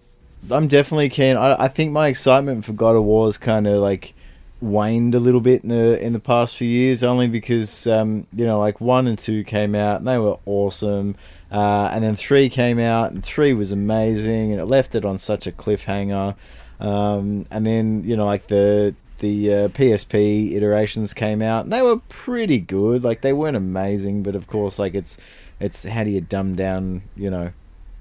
I'm 0.50 0.66
definitely 0.68 1.08
keen. 1.08 1.36
I, 1.36 1.64
I 1.64 1.68
think 1.68 1.92
my 1.92 2.06
excitement 2.08 2.64
for 2.64 2.72
God 2.72 2.96
of 2.96 3.04
War's 3.04 3.36
kind 3.36 3.66
of 3.66 3.78
like 3.80 4.14
waned 4.60 5.14
a 5.16 5.18
little 5.20 5.40
bit 5.40 5.62
in 5.64 5.68
the 5.70 6.00
in 6.00 6.12
the 6.12 6.20
past 6.20 6.56
few 6.56 6.68
years, 6.68 7.02
only 7.02 7.26
because 7.28 7.86
um, 7.88 8.26
you 8.34 8.46
know 8.46 8.58
like 8.60 8.80
one 8.80 9.06
and 9.08 9.18
two 9.18 9.42
came 9.44 9.74
out 9.74 9.98
and 9.98 10.06
they 10.06 10.18
were 10.18 10.38
awesome, 10.46 11.16
uh, 11.50 11.90
and 11.92 12.02
then 12.04 12.14
three 12.16 12.48
came 12.48 12.78
out 12.78 13.10
and 13.12 13.24
three 13.24 13.52
was 13.52 13.72
amazing 13.72 14.52
and 14.52 14.60
it 14.60 14.66
left 14.66 14.94
it 14.94 15.04
on 15.04 15.18
such 15.18 15.46
a 15.48 15.52
cliffhanger, 15.52 16.36
um, 16.80 17.44
and 17.50 17.66
then 17.66 18.04
you 18.04 18.16
know 18.16 18.26
like 18.26 18.46
the 18.46 18.94
the 19.22 19.54
uh, 19.54 19.68
PSP 19.68 20.52
iterations 20.52 21.14
came 21.14 21.40
out 21.40 21.64
and 21.64 21.72
they 21.72 21.80
were 21.80 21.98
pretty 22.08 22.58
good, 22.58 23.04
like 23.04 23.22
they 23.22 23.32
weren't 23.32 23.56
amazing, 23.56 24.22
but 24.22 24.36
of 24.36 24.48
course 24.48 24.78
like 24.78 24.94
it's 24.94 25.16
it's 25.60 25.84
how 25.84 26.02
do 26.04 26.10
you 26.10 26.20
dumb 26.20 26.56
down 26.56 27.02
you 27.16 27.30
know 27.30 27.52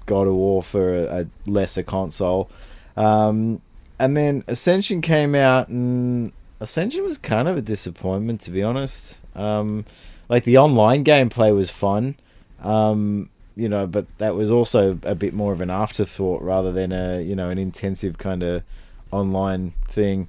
God 0.06 0.26
of 0.26 0.34
War 0.34 0.62
for 0.62 1.06
a, 1.06 1.22
a 1.22 1.50
lesser 1.50 1.82
console. 1.82 2.50
Um, 2.96 3.62
and 3.98 4.16
then 4.16 4.42
Ascension 4.48 5.00
came 5.00 5.34
out, 5.34 5.68
and 5.68 6.32
Ascension 6.60 7.04
was 7.04 7.18
kind 7.18 7.46
of 7.46 7.56
a 7.56 7.62
disappointment, 7.62 8.40
to 8.42 8.50
be 8.50 8.62
honest. 8.62 9.18
Um, 9.36 9.84
like 10.28 10.44
the 10.44 10.58
online 10.58 11.04
gameplay 11.04 11.54
was 11.54 11.70
fun, 11.70 12.16
um, 12.62 13.30
you 13.54 13.68
know, 13.68 13.86
but 13.86 14.06
that 14.18 14.34
was 14.34 14.50
also 14.50 14.98
a 15.04 15.14
bit 15.14 15.34
more 15.34 15.52
of 15.52 15.60
an 15.60 15.70
afterthought 15.70 16.42
rather 16.42 16.72
than 16.72 16.92
a 16.92 17.22
you 17.22 17.36
know 17.36 17.48
an 17.48 17.58
intensive 17.58 18.18
kind 18.18 18.42
of 18.42 18.64
online 19.12 19.72
thing. 19.88 20.28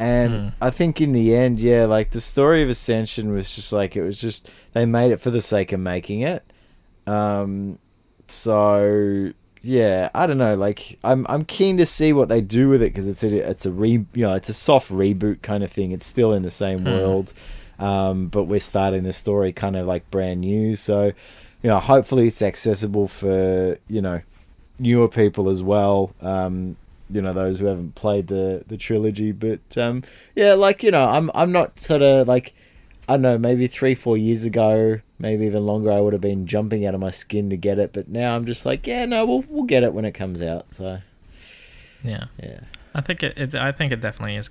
And 0.00 0.32
Mm. 0.32 0.54
I 0.62 0.70
think 0.70 1.00
in 1.00 1.12
the 1.12 1.36
end, 1.36 1.60
yeah, 1.60 1.84
like 1.84 2.10
the 2.12 2.20
story 2.22 2.62
of 2.62 2.70
Ascension 2.70 3.32
was 3.32 3.54
just 3.54 3.72
like 3.72 3.96
it 3.96 4.02
was 4.02 4.20
just 4.20 4.50
they 4.72 4.86
made 4.86 5.12
it 5.12 5.18
for 5.20 5.30
the 5.30 5.42
sake 5.42 5.72
of 5.72 5.80
making 5.80 6.22
it. 6.22 6.42
Um, 7.06 7.78
so 8.26 9.32
yeah, 9.62 10.08
I 10.14 10.26
don't 10.26 10.38
know. 10.38 10.54
Like 10.56 10.98
I'm 11.04 11.26
I'm 11.28 11.44
keen 11.44 11.76
to 11.78 11.86
see 11.86 12.12
what 12.14 12.28
they 12.30 12.40
do 12.40 12.68
with 12.70 12.82
it 12.82 12.94
because 12.94 13.06
it's 13.06 13.22
a 13.22 13.48
it's 13.50 13.66
a 13.66 13.72
re 13.72 13.92
you 14.14 14.22
know 14.22 14.34
it's 14.34 14.48
a 14.48 14.54
soft 14.54 14.90
reboot 14.90 15.42
kind 15.42 15.62
of 15.62 15.70
thing. 15.72 15.92
It's 15.92 16.06
still 16.06 16.32
in 16.32 16.42
the 16.42 16.50
same 16.50 16.84
Hmm. 16.84 16.86
world, 16.86 17.34
um, 17.78 18.28
but 18.28 18.44
we're 18.44 18.60
starting 18.60 19.02
the 19.04 19.12
story 19.12 19.52
kind 19.52 19.76
of 19.76 19.86
like 19.86 20.10
brand 20.10 20.40
new. 20.40 20.76
So 20.76 21.12
you 21.62 21.68
know, 21.68 21.78
hopefully 21.78 22.28
it's 22.28 22.42
accessible 22.42 23.08
for 23.08 23.78
you 23.88 24.00
know 24.00 24.22
newer 24.78 25.08
people 25.08 25.50
as 25.50 25.62
well. 25.62 26.14
Um, 26.22 26.76
you 27.12 27.22
know 27.22 27.32
those 27.32 27.60
who 27.60 27.66
haven't 27.66 27.94
played 27.94 28.28
the 28.28 28.64
the 28.66 28.76
trilogy, 28.76 29.32
but 29.32 29.76
um, 29.76 30.02
yeah, 30.34 30.54
like 30.54 30.82
you 30.82 30.90
know, 30.90 31.08
I'm 31.08 31.30
I'm 31.34 31.52
not 31.52 31.78
sort 31.80 32.02
of 32.02 32.28
like 32.28 32.54
I 33.10 33.14
don't 33.14 33.22
know, 33.22 33.38
maybe 33.38 33.66
three, 33.66 33.96
four 33.96 34.16
years 34.16 34.44
ago, 34.44 35.00
maybe 35.18 35.44
even 35.44 35.66
longer, 35.66 35.90
I 35.90 36.00
would 36.00 36.12
have 36.12 36.22
been 36.22 36.46
jumping 36.46 36.86
out 36.86 36.94
of 36.94 37.00
my 37.00 37.10
skin 37.10 37.50
to 37.50 37.56
get 37.56 37.76
it. 37.80 37.92
But 37.92 38.08
now 38.08 38.36
I'm 38.36 38.46
just 38.46 38.64
like, 38.64 38.86
yeah, 38.86 39.04
no, 39.04 39.26
we'll 39.26 39.44
we'll 39.48 39.64
get 39.64 39.82
it 39.82 39.92
when 39.92 40.04
it 40.04 40.12
comes 40.12 40.40
out. 40.40 40.72
So 40.72 41.00
Yeah, 42.04 42.26
yeah, 42.40 42.60
I 42.94 43.00
think 43.00 43.24
it, 43.24 43.36
it. 43.36 43.54
I 43.56 43.72
think 43.72 43.90
it 43.90 44.00
definitely 44.00 44.36
is 44.36 44.50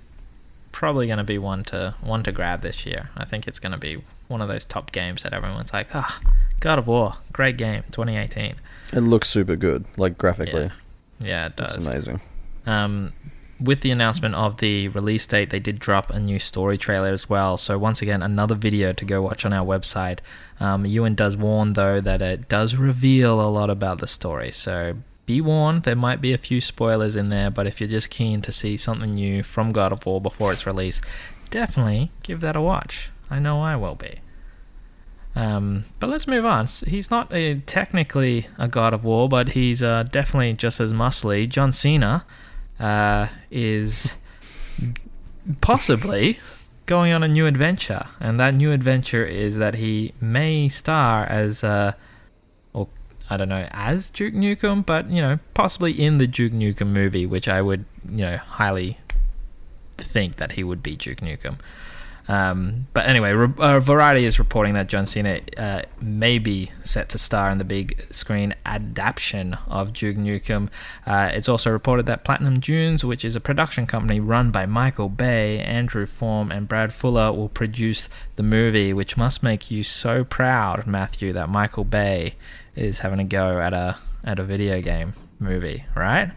probably 0.72 1.06
going 1.06 1.18
to 1.18 1.24
be 1.24 1.38
one 1.38 1.64
to 1.64 1.94
one 2.02 2.22
to 2.24 2.32
grab 2.32 2.60
this 2.60 2.84
year. 2.84 3.08
I 3.16 3.24
think 3.24 3.48
it's 3.48 3.58
going 3.58 3.72
to 3.72 3.78
be 3.78 4.02
one 4.28 4.42
of 4.42 4.48
those 4.48 4.66
top 4.66 4.92
games 4.92 5.22
that 5.22 5.32
everyone's 5.32 5.72
like, 5.72 5.94
ah, 5.94 6.20
God 6.60 6.78
of 6.78 6.86
War, 6.86 7.14
great 7.32 7.56
game, 7.56 7.82
2018. 7.92 8.56
It 8.92 9.00
looks 9.00 9.30
super 9.30 9.56
good, 9.56 9.86
like 9.96 10.18
graphically. 10.18 10.70
Yeah, 11.18 11.26
yeah 11.26 11.46
it 11.46 11.56
does. 11.56 11.76
It's 11.76 11.86
does. 11.86 11.94
amazing. 11.94 12.20
Um, 12.66 13.12
with 13.60 13.82
the 13.82 13.90
announcement 13.90 14.34
of 14.34 14.56
the 14.58 14.88
release 14.88 15.26
date, 15.26 15.50
they 15.50 15.60
did 15.60 15.78
drop 15.78 16.10
a 16.10 16.18
new 16.18 16.38
story 16.38 16.78
trailer 16.78 17.10
as 17.10 17.28
well. 17.28 17.58
So 17.58 17.78
once 17.78 18.00
again, 18.00 18.22
another 18.22 18.54
video 18.54 18.92
to 18.94 19.04
go 19.04 19.20
watch 19.20 19.44
on 19.44 19.52
our 19.52 19.64
website. 19.64 20.20
Um, 20.58 20.86
Ewan 20.86 21.14
does 21.14 21.36
warn 21.36 21.74
though 21.74 22.00
that 22.00 22.22
it 22.22 22.48
does 22.48 22.76
reveal 22.76 23.40
a 23.40 23.50
lot 23.50 23.70
about 23.70 23.98
the 23.98 24.06
story. 24.06 24.50
So 24.50 24.96
be 25.26 25.40
warned, 25.40 25.82
there 25.82 25.96
might 25.96 26.20
be 26.20 26.32
a 26.32 26.38
few 26.38 26.60
spoilers 26.60 27.16
in 27.16 27.28
there. 27.28 27.50
But 27.50 27.66
if 27.66 27.80
you're 27.80 27.88
just 27.88 28.10
keen 28.10 28.40
to 28.42 28.52
see 28.52 28.76
something 28.76 29.14
new 29.14 29.42
from 29.42 29.72
God 29.72 29.92
of 29.92 30.06
War 30.06 30.20
before 30.20 30.52
its 30.52 30.66
release, 30.66 31.00
definitely 31.50 32.10
give 32.22 32.40
that 32.40 32.56
a 32.56 32.60
watch. 32.60 33.10
I 33.28 33.38
know 33.38 33.60
I 33.60 33.76
will 33.76 33.94
be. 33.94 34.20
Um, 35.36 35.84
but 36.00 36.10
let's 36.10 36.26
move 36.26 36.44
on. 36.44 36.66
He's 36.66 37.10
not 37.10 37.32
uh 37.32 37.56
technically 37.66 38.48
a 38.58 38.66
God 38.66 38.92
of 38.92 39.04
War, 39.04 39.28
but 39.28 39.50
he's 39.50 39.82
uh, 39.82 40.02
definitely 40.04 40.54
just 40.54 40.80
as 40.80 40.92
muscly. 40.92 41.48
John 41.48 41.70
Cena 41.70 42.24
uh, 42.80 43.28
is 43.50 44.16
possibly 45.60 46.40
going 46.86 47.12
on 47.12 47.22
a 47.22 47.28
new 47.28 47.46
adventure, 47.46 48.06
and 48.18 48.40
that 48.40 48.54
new 48.54 48.72
adventure 48.72 49.24
is 49.24 49.58
that 49.58 49.74
he 49.74 50.12
may 50.20 50.68
star 50.68 51.24
as, 51.26 51.62
uh, 51.62 51.92
or 52.72 52.88
I 53.28 53.36
don't 53.36 53.48
know, 53.48 53.68
as 53.70 54.10
Duke 54.10 54.34
Nukem, 54.34 54.84
but 54.84 55.08
you 55.10 55.22
know, 55.22 55.38
possibly 55.54 55.92
in 55.92 56.18
the 56.18 56.26
Duke 56.26 56.52
Nukem 56.52 56.88
movie, 56.88 57.26
which 57.26 57.46
I 57.46 57.62
would, 57.62 57.84
you 58.10 58.22
know, 58.22 58.38
highly 58.38 58.98
think 59.98 60.36
that 60.36 60.52
he 60.52 60.64
would 60.64 60.82
be 60.82 60.96
Duke 60.96 61.20
Nukem. 61.20 61.58
Um, 62.28 62.86
but 62.94 63.06
anyway, 63.06 63.32
Re- 63.32 63.52
uh, 63.58 63.80
Variety 63.80 64.24
is 64.24 64.38
reporting 64.38 64.74
that 64.74 64.86
John 64.86 65.06
Cena 65.06 65.40
uh, 65.56 65.82
may 66.00 66.38
be 66.38 66.70
set 66.82 67.08
to 67.10 67.18
star 67.18 67.50
in 67.50 67.58
the 67.58 67.64
big 67.64 68.06
screen 68.10 68.54
adaptation 68.64 69.54
of 69.66 69.92
Duke 69.92 70.16
Nukem. 70.16 70.68
Uh, 71.06 71.30
it's 71.32 71.48
also 71.48 71.70
reported 71.70 72.06
that 72.06 72.24
Platinum 72.24 72.60
Dunes, 72.60 73.04
which 73.04 73.24
is 73.24 73.34
a 73.34 73.40
production 73.40 73.86
company 73.86 74.20
run 74.20 74.50
by 74.50 74.66
Michael 74.66 75.08
Bay, 75.08 75.58
Andrew 75.60 76.06
Form, 76.06 76.52
and 76.52 76.68
Brad 76.68 76.92
Fuller, 76.92 77.32
will 77.32 77.48
produce 77.48 78.08
the 78.36 78.42
movie, 78.42 78.92
which 78.92 79.16
must 79.16 79.42
make 79.42 79.70
you 79.70 79.82
so 79.82 80.22
proud, 80.22 80.86
Matthew, 80.86 81.32
that 81.32 81.48
Michael 81.48 81.84
Bay 81.84 82.36
is 82.76 83.00
having 83.00 83.18
a 83.18 83.24
go 83.24 83.60
at 83.60 83.72
a 83.72 83.96
at 84.22 84.38
a 84.38 84.44
video 84.44 84.80
game 84.80 85.14
movie, 85.40 85.84
right? 85.96 86.30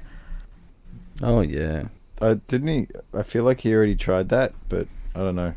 Oh 1.22 1.42
yeah. 1.42 1.84
uh, 2.22 2.36
didn't 2.48 2.68
he? 2.68 2.88
I 3.14 3.24
feel 3.24 3.44
like 3.44 3.60
he 3.62 3.74
already 3.74 3.96
tried 3.96 4.30
that, 4.30 4.54
but 4.70 4.88
I 5.14 5.20
don't 5.20 5.36
know. 5.36 5.54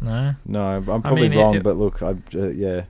No, 0.00 0.34
No, 0.46 0.62
I'm 0.62 1.02
probably 1.02 1.28
mean, 1.28 1.38
wrong, 1.38 1.54
it- 1.56 1.62
but 1.62 1.76
look, 1.76 2.02
I 2.02 2.16
uh, 2.34 2.48
yeah, 2.48 2.84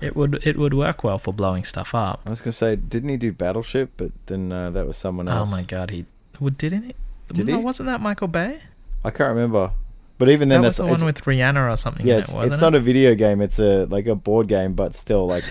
it 0.00 0.14
would 0.16 0.40
it 0.46 0.56
would 0.56 0.72
work 0.74 1.02
well 1.04 1.18
for 1.18 1.32
blowing 1.34 1.64
stuff 1.64 1.94
up. 1.94 2.22
I 2.24 2.30
was 2.30 2.40
gonna 2.40 2.52
say, 2.52 2.76
didn't 2.76 3.08
he 3.08 3.16
do 3.16 3.32
Battleship? 3.32 3.90
But 3.96 4.12
then 4.26 4.52
uh, 4.52 4.70
that 4.70 4.86
was 4.86 4.96
someone 4.96 5.28
else. 5.28 5.48
Oh 5.48 5.50
my 5.50 5.62
god, 5.62 5.90
he 5.90 6.06
well, 6.38 6.50
didn't 6.56 6.84
it? 6.90 6.96
Did 7.32 7.46
no, 7.48 7.58
he? 7.58 7.64
wasn't 7.64 7.88
that 7.88 8.00
Michael 8.00 8.28
Bay? 8.28 8.60
I 9.04 9.10
can't 9.10 9.28
remember. 9.30 9.72
But 10.18 10.28
even 10.28 10.48
then, 10.48 10.60
that 10.60 10.66
was 10.68 10.76
that's 10.76 10.86
the 10.86 10.92
one 10.92 11.04
with 11.06 11.22
Rihanna 11.24 11.72
or 11.72 11.76
something. 11.76 12.06
yeah, 12.06 12.18
it's, 12.18 12.32
it, 12.34 12.52
it's 12.52 12.62
it? 12.62 12.74
a 12.74 12.80
video 12.80 13.14
game. 13.14 13.40
It's 13.40 13.58
a 13.58 13.86
like 13.86 14.06
a 14.06 14.14
board 14.14 14.48
game, 14.48 14.74
but 14.74 14.94
still, 14.94 15.26
like, 15.26 15.44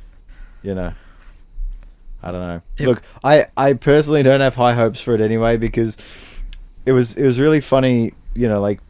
you 0.62 0.74
know, 0.74 0.92
I 2.22 2.32
don't 2.32 2.40
know. 2.40 2.62
It- 2.78 2.86
Look, 2.86 3.02
I 3.22 3.46
I 3.56 3.74
personally 3.74 4.22
don't 4.22 4.40
have 4.40 4.54
high 4.54 4.72
hopes 4.74 5.00
for 5.00 5.14
it 5.14 5.20
anyway 5.20 5.58
because 5.58 5.98
it 6.86 6.92
was 6.92 7.16
it 7.16 7.24
was 7.24 7.38
really 7.38 7.60
funny. 7.60 8.14
You 8.34 8.48
know, 8.48 8.60
like 8.60 8.80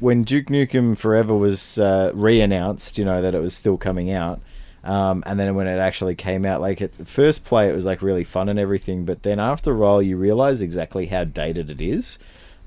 when 0.00 0.22
Duke 0.24 0.46
Nukem 0.46 0.96
Forever 0.96 1.34
was 1.34 1.78
uh, 1.78 2.10
re-announced, 2.14 2.98
you 2.98 3.04
know 3.04 3.22
that 3.22 3.34
it 3.34 3.40
was 3.40 3.54
still 3.54 3.76
coming 3.76 4.10
out. 4.10 4.40
Um, 4.84 5.24
and 5.26 5.40
then 5.40 5.56
when 5.56 5.66
it 5.66 5.78
actually 5.78 6.14
came 6.14 6.46
out, 6.46 6.60
like 6.60 6.80
at 6.80 6.92
the 6.92 7.04
first 7.04 7.44
play, 7.44 7.68
it 7.68 7.74
was 7.74 7.84
like 7.84 8.02
really 8.02 8.22
fun 8.22 8.48
and 8.48 8.58
everything. 8.58 9.04
But 9.04 9.24
then 9.24 9.40
after 9.40 9.72
a 9.72 9.76
while, 9.76 10.00
you 10.00 10.16
realize 10.16 10.62
exactly 10.62 11.06
how 11.06 11.24
dated 11.24 11.70
it 11.70 11.80
is. 11.80 12.20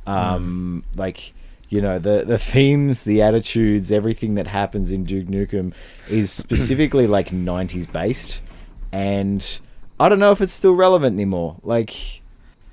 Um, 0.06 0.84
Like, 0.96 1.34
you 1.70 1.82
know, 1.82 1.98
the 2.00 2.26
the 2.26 2.38
themes, 2.38 3.04
the 3.04 3.22
attitudes, 3.22 3.92
everything 3.92 4.36
that 4.36 4.48
happens 4.48 4.92
in 4.92 5.06
Duke 5.06 5.28
Nukem 5.28 5.74
is 6.10 6.32
specifically 6.32 7.08
like 7.08 7.30
'90s 7.30 7.90
based, 7.92 8.42
and 8.92 9.60
I 10.00 10.10
don't 10.10 10.20
know 10.20 10.32
if 10.32 10.42
it's 10.42 10.52
still 10.52 10.74
relevant 10.74 11.14
anymore. 11.14 11.58
Like, 11.64 12.19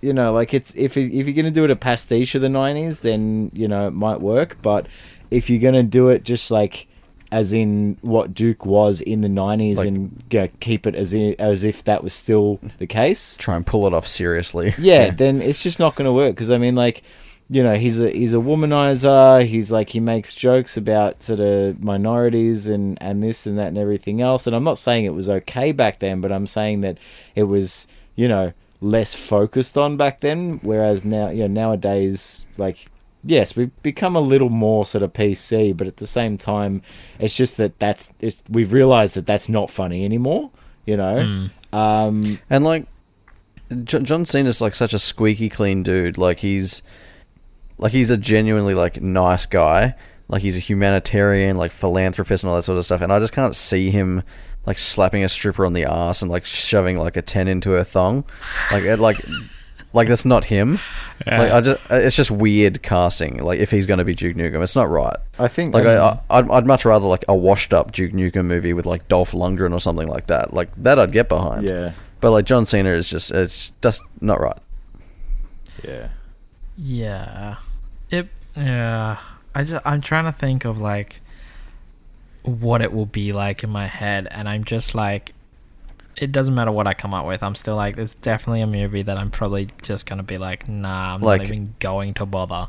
you 0.00 0.12
know, 0.12 0.32
like 0.32 0.54
it's 0.54 0.74
if 0.76 0.96
if 0.96 1.26
you're 1.26 1.34
gonna 1.34 1.50
do 1.50 1.64
it 1.64 1.70
a 1.70 1.76
pastiche 1.76 2.34
of 2.34 2.42
the 2.42 2.48
'90s, 2.48 3.00
then 3.00 3.50
you 3.54 3.68
know 3.68 3.88
it 3.88 3.92
might 3.92 4.20
work. 4.20 4.58
But 4.62 4.86
if 5.30 5.50
you're 5.50 5.60
gonna 5.60 5.82
do 5.82 6.08
it 6.08 6.24
just 6.24 6.50
like 6.50 6.86
as 7.32 7.52
in 7.52 7.96
what 8.02 8.32
Duke 8.34 8.64
was 8.64 9.00
in 9.00 9.20
the 9.20 9.28
'90s 9.28 9.76
Like- 9.76 9.88
and 9.88 10.22
you 10.30 10.40
know, 10.40 10.48
keep 10.60 10.86
it 10.86 10.94
as 10.94 11.12
in, 11.12 11.34
as 11.38 11.64
if 11.64 11.84
that 11.84 12.04
was 12.04 12.14
still 12.14 12.60
the 12.78 12.86
case, 12.86 13.36
Try 13.38 13.56
and 13.56 13.66
pull 13.66 13.86
it 13.86 13.94
off 13.94 14.06
seriously. 14.06 14.74
yeah, 14.78 15.10
then 15.16 15.42
it's 15.42 15.62
just 15.62 15.78
not 15.78 15.96
going 15.96 16.06
to 16.06 16.12
work. 16.12 16.34
Because 16.34 16.50
I 16.50 16.58
mean, 16.58 16.76
like, 16.76 17.02
you 17.50 17.62
know, 17.62 17.74
he's 17.74 18.00
a 18.00 18.10
he's 18.10 18.34
a 18.34 18.38
womanizer. 18.38 19.44
He's 19.44 19.72
like 19.72 19.88
he 19.88 19.98
makes 20.00 20.34
jokes 20.34 20.76
about 20.76 21.22
sort 21.22 21.40
of 21.40 21.82
minorities 21.82 22.68
and 22.68 22.96
and 23.00 23.22
this 23.22 23.46
and 23.46 23.58
that 23.58 23.68
and 23.68 23.78
everything 23.78 24.20
else. 24.20 24.46
And 24.46 24.54
I'm 24.54 24.64
not 24.64 24.78
saying 24.78 25.04
it 25.04 25.14
was 25.14 25.28
okay 25.28 25.72
back 25.72 25.98
then, 25.98 26.20
but 26.20 26.30
I'm 26.30 26.46
saying 26.46 26.82
that 26.82 26.98
it 27.34 27.44
was 27.44 27.86
you 28.14 28.28
know 28.28 28.52
less 28.80 29.14
focused 29.14 29.76
on 29.78 29.96
back 29.96 30.20
then. 30.20 30.58
Whereas 30.62 31.04
now, 31.04 31.30
you 31.30 31.48
know, 31.48 31.68
nowadays, 31.68 32.44
like. 32.56 32.88
Yes, 33.28 33.56
we've 33.56 33.72
become 33.82 34.14
a 34.14 34.20
little 34.20 34.50
more 34.50 34.86
sort 34.86 35.02
of 35.02 35.12
PC, 35.12 35.76
but 35.76 35.88
at 35.88 35.96
the 35.96 36.06
same 36.06 36.38
time, 36.38 36.80
it's 37.18 37.34
just 37.34 37.56
that 37.56 37.76
that's 37.80 38.08
it, 38.20 38.36
we've 38.48 38.72
realised 38.72 39.16
that 39.16 39.26
that's 39.26 39.48
not 39.48 39.68
funny 39.68 40.04
anymore. 40.04 40.48
You 40.84 40.96
know, 40.96 41.48
um, 41.72 42.38
And 42.48 42.62
like, 42.62 42.86
John, 43.82 44.04
John 44.04 44.24
Cena's 44.24 44.60
like 44.60 44.76
such 44.76 44.94
a 44.94 44.98
squeaky 45.00 45.48
clean 45.48 45.82
dude. 45.82 46.18
Like 46.18 46.38
he's, 46.38 46.82
like 47.78 47.90
he's 47.90 48.10
a 48.10 48.16
genuinely 48.16 48.74
like 48.74 49.02
nice 49.02 49.44
guy. 49.46 49.96
Like 50.28 50.42
he's 50.42 50.56
a 50.56 50.60
humanitarian, 50.60 51.56
like 51.56 51.72
philanthropist 51.72 52.44
and 52.44 52.50
all 52.50 52.56
that 52.56 52.62
sort 52.62 52.78
of 52.78 52.84
stuff. 52.84 53.00
And 53.00 53.12
I 53.12 53.18
just 53.18 53.32
can't 53.32 53.56
see 53.56 53.90
him 53.90 54.22
like 54.66 54.78
slapping 54.78 55.24
a 55.24 55.28
stripper 55.28 55.64
on 55.64 55.72
the 55.72 55.84
ass 55.84 56.22
and 56.22 56.30
like 56.30 56.44
shoving 56.44 56.98
like 56.98 57.16
a 57.16 57.22
ten 57.22 57.48
into 57.48 57.70
her 57.70 57.84
thong. 57.84 58.24
Like 58.70 58.84
it 58.84 58.98
like. 58.98 59.18
Like 59.92 60.08
that's 60.08 60.26
not 60.26 60.44
him. 60.44 60.78
Yeah. 61.26 61.40
Like 61.40 61.52
I 61.52 61.60
just, 61.62 61.80
it's 61.88 62.16
just 62.16 62.30
weird 62.30 62.82
casting. 62.82 63.42
Like 63.42 63.60
if 63.60 63.70
he's 63.70 63.86
going 63.86 63.96
to 63.96 64.04
be 64.04 64.14
Duke 64.14 64.36
Nukem, 64.36 64.62
it's 64.62 64.76
not 64.76 64.90
right. 64.90 65.16
I 65.38 65.48
think 65.48 65.72
Like 65.72 65.86
um, 65.86 66.18
I, 66.28 66.34
I, 66.34 66.38
I'd, 66.38 66.50
I'd 66.50 66.66
much 66.66 66.84
rather 66.84 67.06
like 67.06 67.24
a 67.28 67.34
washed 67.34 67.72
up 67.72 67.92
Duke 67.92 68.12
Nukem 68.12 68.44
movie 68.44 68.74
with 68.74 68.84
like 68.84 69.08
Dolph 69.08 69.32
Lundgren 69.32 69.72
or 69.72 69.80
something 69.80 70.06
like 70.06 70.26
that. 70.26 70.52
Like 70.52 70.68
that 70.82 70.98
I'd 70.98 71.12
get 71.12 71.30
behind. 71.30 71.64
yeah, 71.66 71.92
But 72.20 72.32
like 72.32 72.44
John 72.44 72.66
Cena 72.66 72.90
is 72.90 73.08
just 73.08 73.30
it's 73.30 73.72
just 73.80 74.02
not 74.20 74.38
right. 74.38 74.58
yeah. 75.82 76.08
Yeah. 76.76 77.56
It 78.10 78.28
yeah. 78.54 79.18
I 79.54 79.64
just 79.64 79.82
I'm 79.86 80.02
trying 80.02 80.24
to 80.24 80.32
think 80.32 80.66
of 80.66 80.78
like 80.78 81.22
what 82.46 82.80
it 82.80 82.92
will 82.92 83.06
be 83.06 83.32
like 83.32 83.62
in 83.64 83.70
my 83.70 83.86
head 83.86 84.28
and 84.30 84.48
I'm 84.48 84.64
just 84.64 84.94
like 84.94 85.32
it 86.16 86.32
doesn't 86.32 86.54
matter 86.54 86.72
what 86.72 86.86
I 86.86 86.94
come 86.94 87.12
up 87.12 87.26
with. 87.26 87.42
I'm 87.42 87.54
still 87.54 87.76
like 87.76 87.98
it's 87.98 88.14
definitely 88.14 88.62
a 88.62 88.66
movie 88.66 89.02
that 89.02 89.18
I'm 89.18 89.30
probably 89.30 89.68
just 89.82 90.06
going 90.06 90.16
to 90.16 90.22
be 90.22 90.38
like 90.38 90.66
nah, 90.68 91.14
I'm 91.14 91.20
Like- 91.20 91.42
not 91.42 91.48
even 91.50 91.74
going 91.78 92.14
to 92.14 92.24
bother. 92.26 92.68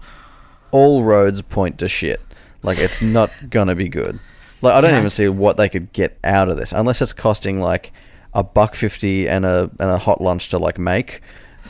All 0.72 1.04
roads 1.04 1.42
point 1.42 1.78
to 1.80 1.88
shit. 1.88 2.20
Like 2.64 2.78
it's 2.80 3.02
not 3.02 3.32
gonna 3.50 3.76
be 3.76 3.88
good. 3.88 4.20
Like 4.62 4.74
I 4.74 4.82
don't 4.82 4.92
Yeah. 4.92 4.98
even 4.98 5.10
see 5.12 5.30
what 5.30 5.56
they 5.58 5.70
could 5.70 5.94
get 5.94 6.18
out 6.24 6.50
of 6.50 6.58
this 6.58 6.74
unless 6.74 7.02
it's 7.02 7.14
costing 7.14 7.62
like 7.62 7.94
a 8.34 8.44
buck 8.44 8.76
fifty 8.76 9.30
and 9.30 9.46
a 9.46 9.70
and 9.80 9.90
a 9.92 9.98
hot 9.98 10.20
lunch 10.20 10.50
to 10.50 10.58
like 10.58 10.78
make. 10.78 11.22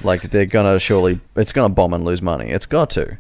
Like 0.04 0.22
they're 0.24 0.46
gonna 0.48 0.80
surely 0.80 1.20
it's 1.36 1.52
gonna 1.52 1.74
bomb 1.74 1.93
and 1.93 2.04
lose 2.06 2.22
money. 2.22 2.50
It's 2.50 2.65
got 2.65 2.89
to. 2.91 3.17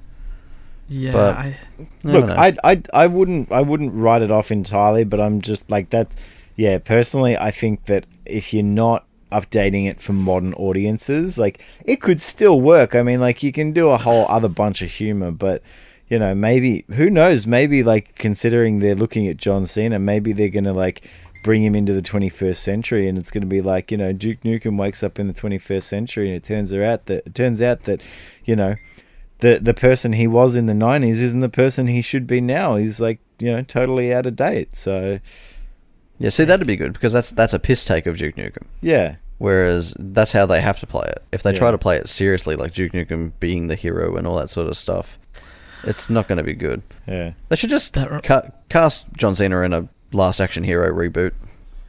Yeah, 0.89 1.11
But- 1.11 1.35
I, 1.37 1.55
Look. 2.03 2.29
I, 2.29 2.55
I, 2.63 2.81
I 2.93 3.07
wouldn't, 3.07 3.51
I 3.51 3.61
wouldn't 3.61 3.93
write 3.93 4.21
it 4.21 4.31
off 4.31 4.51
entirely, 4.51 5.03
but 5.03 5.19
I'm 5.19 5.41
just 5.41 5.69
like 5.69 5.89
that. 5.91 6.15
Yeah, 6.55 6.79
personally, 6.79 7.37
I 7.37 7.51
think 7.51 7.85
that 7.85 8.05
if 8.25 8.53
you're 8.53 8.63
not 8.63 9.05
updating 9.31 9.87
it 9.89 10.01
for 10.01 10.13
modern 10.13 10.53
audiences, 10.53 11.37
like 11.37 11.61
it 11.85 12.01
could 12.01 12.21
still 12.21 12.61
work. 12.61 12.95
I 12.95 13.03
mean, 13.03 13.19
like 13.19 13.43
you 13.43 13.51
can 13.51 13.73
do 13.73 13.89
a 13.89 13.97
whole 13.97 14.25
other 14.29 14.47
bunch 14.49 14.81
of 14.81 14.89
humor, 14.89 15.31
but 15.31 15.61
you 16.07 16.17
know, 16.17 16.33
maybe 16.33 16.85
who 16.93 17.09
knows? 17.09 17.45
Maybe 17.45 17.83
like 17.83 18.15
considering 18.15 18.79
they're 18.79 18.95
looking 18.95 19.27
at 19.27 19.37
John 19.37 19.65
Cena, 19.65 19.99
maybe 19.99 20.31
they're 20.31 20.47
gonna 20.49 20.73
like 20.73 21.07
bring 21.43 21.63
him 21.63 21.75
into 21.75 21.93
the 21.93 22.01
21st 22.01 22.55
century, 22.55 23.07
and 23.07 23.17
it's 23.17 23.29
gonna 23.29 23.45
be 23.45 23.61
like 23.61 23.91
you 23.91 23.97
know, 23.97 24.13
Duke 24.13 24.41
Nukem 24.41 24.77
wakes 24.77 25.03
up 25.03 25.19
in 25.19 25.27
the 25.27 25.33
21st 25.33 25.83
century, 25.83 26.27
and 26.29 26.37
it 26.37 26.43
turns 26.43 26.73
out 26.73 27.05
that 27.07 27.27
it 27.27 27.35
turns 27.35 27.61
out 27.61 27.83
that 27.83 28.01
you 28.45 28.55
know 28.55 28.75
the 29.39 29.59
the 29.61 29.73
person 29.73 30.13
he 30.13 30.27
was 30.27 30.55
in 30.55 30.65
the 30.65 30.73
nineties 30.73 31.21
isn't 31.21 31.39
the 31.41 31.49
person 31.49 31.87
he 31.87 32.01
should 32.01 32.25
be 32.27 32.41
now. 32.41 32.75
He's 32.75 32.99
like 32.99 33.19
you 33.39 33.51
know 33.51 33.61
totally 33.61 34.13
out 34.13 34.25
of 34.25 34.35
date. 34.35 34.75
So 34.75 35.19
Yeah, 36.19 36.29
see 36.29 36.43
that'd 36.43 36.65
be 36.67 36.75
good 36.75 36.93
because 36.93 37.13
that's 37.13 37.31
that's 37.31 37.53
a 37.53 37.59
piss 37.59 37.83
take 37.83 38.05
of 38.07 38.17
Duke 38.17 38.35
Nukem. 38.35 38.65
yeah, 38.81 39.15
Whereas 39.37 39.93
that's 39.99 40.31
how 40.31 40.45
they 40.47 40.61
have 40.61 40.79
to 40.79 40.87
play 40.87 41.07
it. 41.07 41.21
If 41.31 41.43
they 41.43 41.53
try 41.53 41.69
to 41.71 41.77
play 41.77 41.97
it 41.97 42.09
seriously, 42.09 42.55
like 42.55 42.73
Duke 42.73 42.93
Nukem 42.93 43.33
being 43.39 43.67
the 43.67 43.75
hero 43.75 44.15
and 44.15 44.25
all 44.25 44.35
that 44.37 44.49
sort 44.49 44.67
of 44.67 44.75
stuff, 44.75 45.19
it's 45.83 46.09
not 46.09 46.27
going 46.27 46.37
to 46.39 46.43
be 46.43 46.55
good. 46.55 46.81
yeah. 47.07 47.33
They 47.49 47.55
should 47.55 47.69
just 47.69 47.93
That 47.93 48.11
re- 48.11 48.21
ca- 48.21 48.49
cast 48.69 49.05
John 49.15 49.35
Cena 49.35 49.61
in 49.61 49.73
a 49.73 49.87
Last 50.11 50.39
Action 50.39 50.63
Hero 50.63 50.91
reboot. 50.91 51.33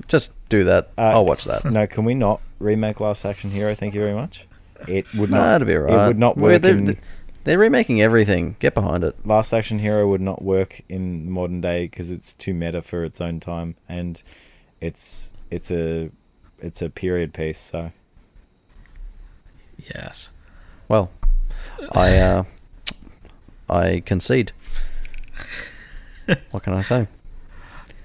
Just 0.08 0.30
do 0.50 0.62
that. 0.64 0.90
Uh, 0.98 1.12
I'll 1.14 1.24
watch 1.24 1.44
that. 1.44 1.64
No, 1.70 1.86
can 1.86 2.04
we 2.04 2.12
not 2.14 2.42
remake 2.58 3.00
Last 3.00 3.24
Action 3.24 3.50
Hero? 3.50 3.74
Thank 3.74 3.94
you 3.94 4.00
very 4.02 4.14
much. 4.14 4.46
It 4.86 5.06
would 5.14 5.30
Nah, 5.30 5.38
not. 5.38 5.44
that'd 5.52 5.66
be 5.68 5.74
alright. 5.76 5.94
It 5.94 6.06
would 6.08 6.18
not 6.18 6.36
Well, 6.36 6.52
work. 6.52 6.62
They're, 6.62 6.76
in, 6.76 6.98
they're 7.44 7.58
remaking 7.58 8.00
everything. 8.00 8.56
Get 8.58 8.74
behind 8.74 9.04
it. 9.04 9.26
Last 9.26 9.52
Action 9.52 9.78
Hero 9.78 10.08
would 10.08 10.20
not 10.20 10.42
work 10.42 10.82
in 10.88 11.30
modern 11.30 11.60
day 11.60 11.86
because 11.86 12.10
it's 12.10 12.34
too 12.34 12.54
meta 12.54 12.82
for 12.82 13.04
its 13.04 13.20
own 13.20 13.40
time, 13.40 13.76
and 13.88 14.22
it's 14.80 15.32
it's 15.50 15.70
a 15.70 16.10
it's 16.60 16.82
a 16.82 16.90
period 16.90 17.32
piece. 17.32 17.58
So 17.58 17.92
yes. 19.78 20.30
Well, 20.88 21.10
I 21.92 22.16
uh, 22.18 22.44
I 23.68 24.02
concede. 24.04 24.52
what 26.50 26.62
can 26.62 26.74
I 26.74 26.82
say? 26.82 27.06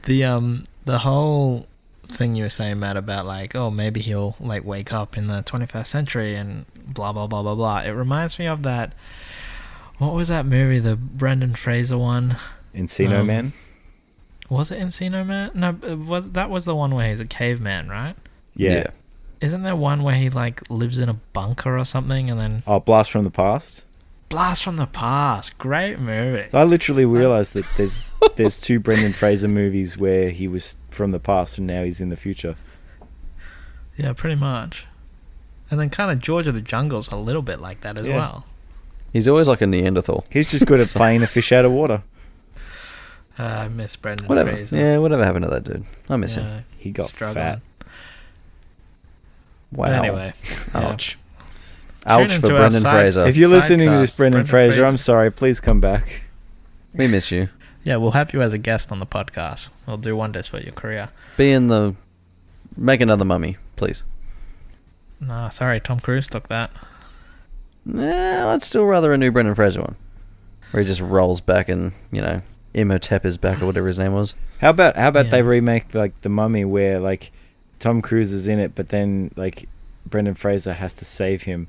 The 0.06 0.24
um 0.26 0.64
the 0.86 1.00
whole 1.00 1.68
thing 2.08 2.36
you 2.36 2.44
were 2.44 2.50
saying, 2.50 2.80
Matt, 2.80 2.98
about 2.98 3.26
like, 3.26 3.56
oh, 3.56 3.70
maybe 3.72 4.00
he'll 4.02 4.36
like 4.40 4.64
wake 4.64 4.92
up 4.94 5.18
in 5.18 5.28
the 5.28 5.44
21st 5.44 5.88
century 5.88 6.36
and 6.36 6.66
blah 6.88 7.12
blah 7.14 7.28
blah 7.28 7.42
blah 7.42 7.56
blah. 7.56 7.80
It 7.82 7.92
reminds 7.92 8.38
me 8.40 8.46
of 8.48 8.64
that. 8.64 8.94
What 10.00 10.14
was 10.14 10.28
that 10.28 10.46
movie? 10.46 10.80
The 10.80 10.96
Brendan 10.96 11.56
Fraser 11.56 11.98
one. 11.98 12.38
Encino 12.76 13.20
Um, 13.20 13.28
Man. 13.28 13.54
Was 14.50 14.72
it 14.72 14.80
Encino 14.80 15.26
Man? 15.26 15.52
No, 15.54 15.78
it 15.84 15.98
was 16.00 16.32
that 16.32 16.50
was 16.50 16.66
the 16.66 16.76
one 16.76 16.94
where 16.96 17.10
he's 17.10 17.20
a 17.20 17.26
caveman, 17.26 17.90
right? 17.90 18.16
Yeah. 18.56 18.88
Isn't 19.42 19.64
there 19.64 19.76
one 19.76 20.04
where 20.04 20.16
he 20.16 20.30
like 20.30 20.62
lives 20.70 21.00
in 21.00 21.10
a 21.10 21.14
bunker 21.14 21.78
or 21.78 21.86
something 21.86 22.30
and 22.30 22.40
then 22.40 22.64
Oh, 22.68 22.80
Blast 22.80 23.12
from 23.12 23.24
the 23.24 23.30
Past. 23.32 23.84
Blast 24.34 24.64
from 24.64 24.78
the 24.78 24.86
past? 24.88 25.58
Great 25.58 26.00
movie. 26.00 26.48
I 26.54 26.64
literally 26.64 27.06
realized 27.06 27.54
that 27.54 27.66
there's 27.78 28.04
there's 28.36 28.60
two 28.60 28.80
Brendan 28.80 29.14
Fraser 29.14 29.48
movies 29.48 29.98
where 29.98 30.30
he 30.30 30.48
was 30.48 30.76
from 30.92 31.12
the 31.12 31.20
past 31.20 31.58
and 31.58 31.68
now 31.68 31.84
he's 31.84 32.02
in 32.02 32.10
the 32.10 32.16
future. 32.16 32.56
Yeah, 33.96 34.14
pretty 34.14 34.36
much. 34.36 34.86
And 35.70 35.80
then 35.80 35.90
kind 35.90 36.12
of 36.12 36.20
George 36.20 36.48
of 36.48 36.56
the 36.56 36.62
Jungle's 36.62 37.10
a 37.12 37.16
little 37.16 37.42
bit 37.42 37.62
like 37.62 37.82
that 37.82 38.00
as 38.00 38.06
Yeah. 38.06 38.16
well. 38.18 38.46
He's 39.12 39.28
always 39.28 39.48
like 39.48 39.62
a 39.62 39.68
Neanderthal. 39.68 40.26
He's 40.32 40.50
just 40.50 40.66
good 40.66 40.80
at 40.80 40.88
playing 41.00 41.22
a 41.22 41.28
fish 41.28 41.52
out 41.52 41.66
of 41.66 41.72
water. 41.72 42.02
Uh, 43.38 43.44
I 43.44 43.68
miss 43.68 43.96
Brendan 43.96 44.28
Whatever. 44.28 44.52
Fraser. 44.52 44.76
Yeah, 44.76 44.98
whatever 44.98 45.24
happened 45.24 45.46
to 45.46 45.52
that 45.52 45.64
dude? 45.64 45.86
I 46.10 46.18
miss 46.18 46.36
him. 46.36 46.66
He 46.78 46.90
got 46.92 47.10
struggling. 47.10 47.36
fat. 47.44 47.62
Wow. 49.72 49.88
But 49.88 49.92
Anyway, 49.94 50.34
yeah. 50.74 50.98
Ouch. 52.06 52.32
Ouch 52.32 52.40
for 52.40 52.48
Brendan 52.50 52.82
side- 52.82 52.92
Fraser. 52.92 53.26
If 53.28 53.38
you're 53.38 53.50
listening 53.50 53.90
to 53.90 53.98
this, 53.98 54.16
Brendan, 54.16 54.40
Brendan 54.42 54.50
Fraser, 54.50 54.72
Fraser. 54.74 54.86
I'm 54.86 54.98
sorry. 54.98 55.32
Please 55.32 55.60
come 55.60 55.80
back. 55.80 56.24
we 56.96 57.08
miss 57.08 57.32
you. 57.32 57.50
yeah, 57.84 57.96
we'll 57.98 58.12
have 58.12 58.34
you 58.34 58.42
as 58.42 58.54
a 58.54 58.58
guest 58.58 58.92
on 58.92 59.00
the 59.00 59.06
podcast. 59.06 59.70
We'll 59.88 59.98
do 59.98 60.16
wonders 60.16 60.48
for 60.48 60.60
your 60.60 60.74
career. 60.74 61.10
Be 61.38 61.52
in 61.52 61.68
the. 61.68 61.96
Make 62.76 63.02
another 63.02 63.26
mummy, 63.26 63.58
please. 63.76 64.04
Nah, 65.20 65.50
sorry, 65.50 65.80
Tom 65.80 66.00
Cruise 66.00 66.28
took 66.28 66.48
that. 66.50 66.72
Nah, 67.86 68.52
I'd 68.54 68.64
still 68.64 68.86
rather 68.86 69.14
a 69.14 69.18
new 69.18 69.32
Brendan 69.32 69.56
Fraser 69.56 69.82
one. 69.82 69.96
Where 70.72 70.82
he 70.82 70.88
just 70.88 71.02
rolls 71.02 71.40
back 71.42 71.70
and, 71.70 71.92
you 72.12 72.22
know, 72.22 72.42
Imhotep 72.74 73.26
is 73.26 73.38
back 73.38 73.62
or 73.62 73.68
whatever 73.68 73.88
his 73.88 74.00
name 74.00 74.14
was. 74.14 74.34
How 74.60 74.72
about 74.72 74.96
how 74.96 75.10
about 75.10 75.26
Yeah. 75.26 75.32
they 75.32 75.42
remake 75.44 75.94
like 75.94 76.20
the 76.22 76.30
Mummy 76.30 76.66
where 76.66 77.00
like 77.00 77.32
Tom 77.80 78.02
Cruise 78.02 78.32
is 78.32 78.48
in 78.48 78.60
it, 78.60 78.74
but 78.74 78.90
then 78.90 79.32
like 79.36 79.68
Brendan 80.06 80.34
Fraser 80.34 80.74
has 80.74 80.96
to 80.96 81.06
save 81.06 81.44
him. 81.44 81.68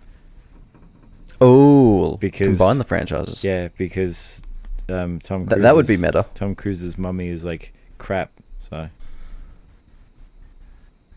Oh, 1.44 2.16
Because- 2.16 2.56
combine 2.56 2.78
the 2.78 2.84
franchises. 2.84 3.44
Yeah, 3.44 3.68
because 3.76 4.42
um, 4.88 5.18
Tom 5.20 5.46
Th- 5.46 5.60
that 5.62 5.74
would 5.76 5.86
be 5.86 5.96
meta. 5.96 6.26
Tom 6.34 6.54
Cruise's 6.54 6.96
mummy 6.98 7.28
is 7.28 7.44
like 7.44 7.72
crap. 7.98 8.30
So 8.58 8.88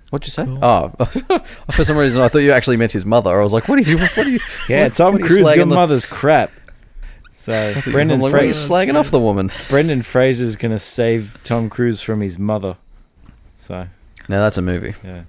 What'd 0.10 0.26
you 0.28 0.32
say? 0.32 0.46
Cool. 0.46 0.60
Oh, 0.62 0.88
for 1.72 1.84
some 1.84 1.98
reason 1.98 2.22
I 2.22 2.30
thought 2.30 2.40
you 2.40 2.54
actually 2.54 2.78
meant 2.78 2.94
his 2.94 3.06
mother. 3.06 3.38
I 3.38 3.44
was 3.44 3.52
like, 3.54 3.68
what 3.68 3.78
are 3.80 3.82
you? 3.82 3.98
What 3.98 4.18
are 4.18 4.30
you? 4.30 4.40
yeah, 4.70 4.84
what- 4.86 4.96
Tom 4.96 5.14
what 5.14 5.22
are 5.22 5.26
you 5.26 5.44
Cruise, 5.44 5.56
your 5.56 5.66
the- 5.66 5.76
mother's 5.76 6.06
crap. 6.06 6.52
So 7.34 7.74
Brendan 7.92 8.20
like, 8.20 8.34
what 8.34 8.42
are 8.42 8.46
you 8.46 8.54
Fraser, 8.54 8.74
slagging 8.74 8.96
off 9.00 9.10
the 9.12 9.20
woman? 9.20 9.52
Brendan 9.70 10.02
Fraser's 10.02 10.56
gonna 10.58 10.80
save 10.80 11.38
Tom 11.44 11.70
Cruise 11.70 12.02
from 12.02 12.20
his 12.22 12.38
mother. 12.40 12.76
So 13.58 13.88
Now 14.30 14.42
that's 14.42 14.58
a 14.58 14.62
movie. 14.62 14.94
yeah, 15.04 15.24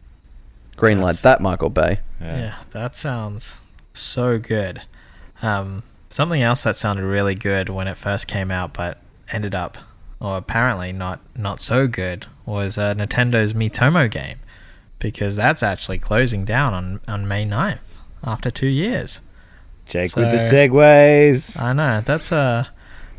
Green 0.76 1.00
light 1.00 1.16
that, 1.16 1.40
Michael 1.40 1.70
Bay. 1.70 2.00
yeah. 2.20 2.38
Yeah, 2.38 2.54
that 2.70 2.96
sounds 2.96 3.54
so 4.00 4.38
good. 4.38 4.82
Um, 5.42 5.82
something 6.11 6.42
else 6.42 6.64
that 6.64 6.76
sounded 6.76 7.04
really 7.04 7.34
good 7.34 7.68
when 7.68 7.88
it 7.88 7.96
first 7.96 8.28
came 8.28 8.50
out, 8.50 8.74
but 8.74 8.98
ended 9.32 9.54
up, 9.54 9.78
or 10.20 10.37
apparently 10.37 10.92
not 10.92 11.20
not 11.37 11.61
so 11.61 11.87
good, 11.87 12.26
was 12.46 12.78
uh, 12.78 12.94
Nintendo's 12.94 13.54
Miitomo 13.54 14.11
game, 14.11 14.38
because 14.98 15.37
that's 15.37 15.62
actually 15.62 15.98
closing 15.98 16.44
down 16.44 16.74
on 16.74 17.00
on 17.06 17.28
May 17.28 17.44
9th 17.44 17.78
after 18.24 18.50
two 18.50 18.68
years. 18.68 19.20
Jake 19.87 20.16
with 20.16 20.30
the 20.30 20.37
segways. 20.37 21.61
I 21.61 21.72
know 21.72 22.00
that's 22.00 22.30
a 22.32 22.68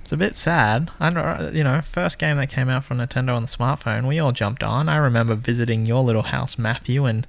it's 0.10 0.12
a 0.12 0.18
bit 0.18 0.36
sad. 0.36 0.90
I 1.00 1.12
know, 1.12 1.52
you 1.54 1.64
know, 1.64 1.82
first 1.82 2.18
game 2.18 2.38
that 2.38 2.50
came 2.50 2.68
out 2.68 2.84
from 2.84 2.98
Nintendo 2.98 3.36
on 3.36 3.44
the 3.44 3.48
smartphone, 3.48 4.08
we 4.08 4.18
all 4.18 4.32
jumped 4.32 4.64
on. 4.64 4.90
I 4.90 4.98
remember 4.98 5.36
visiting 5.36 5.86
your 5.86 6.02
little 6.02 6.24
house, 6.24 6.58
Matthew, 6.58 7.06
and 7.06 7.28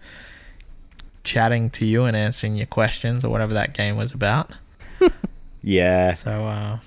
chatting 1.25 1.71
to 1.71 1.87
you 1.87 2.05
and 2.05 2.17
answering 2.17 2.55
your 2.55 2.67
questions 2.67 3.25
or 3.25 3.31
whatever 3.31 3.55
that 3.55 3.75
game 3.75 3.97
was 3.97 4.13
about. 4.13 4.53
yeah, 5.63 6.13
So, 6.13 6.31
uh, 6.47 6.79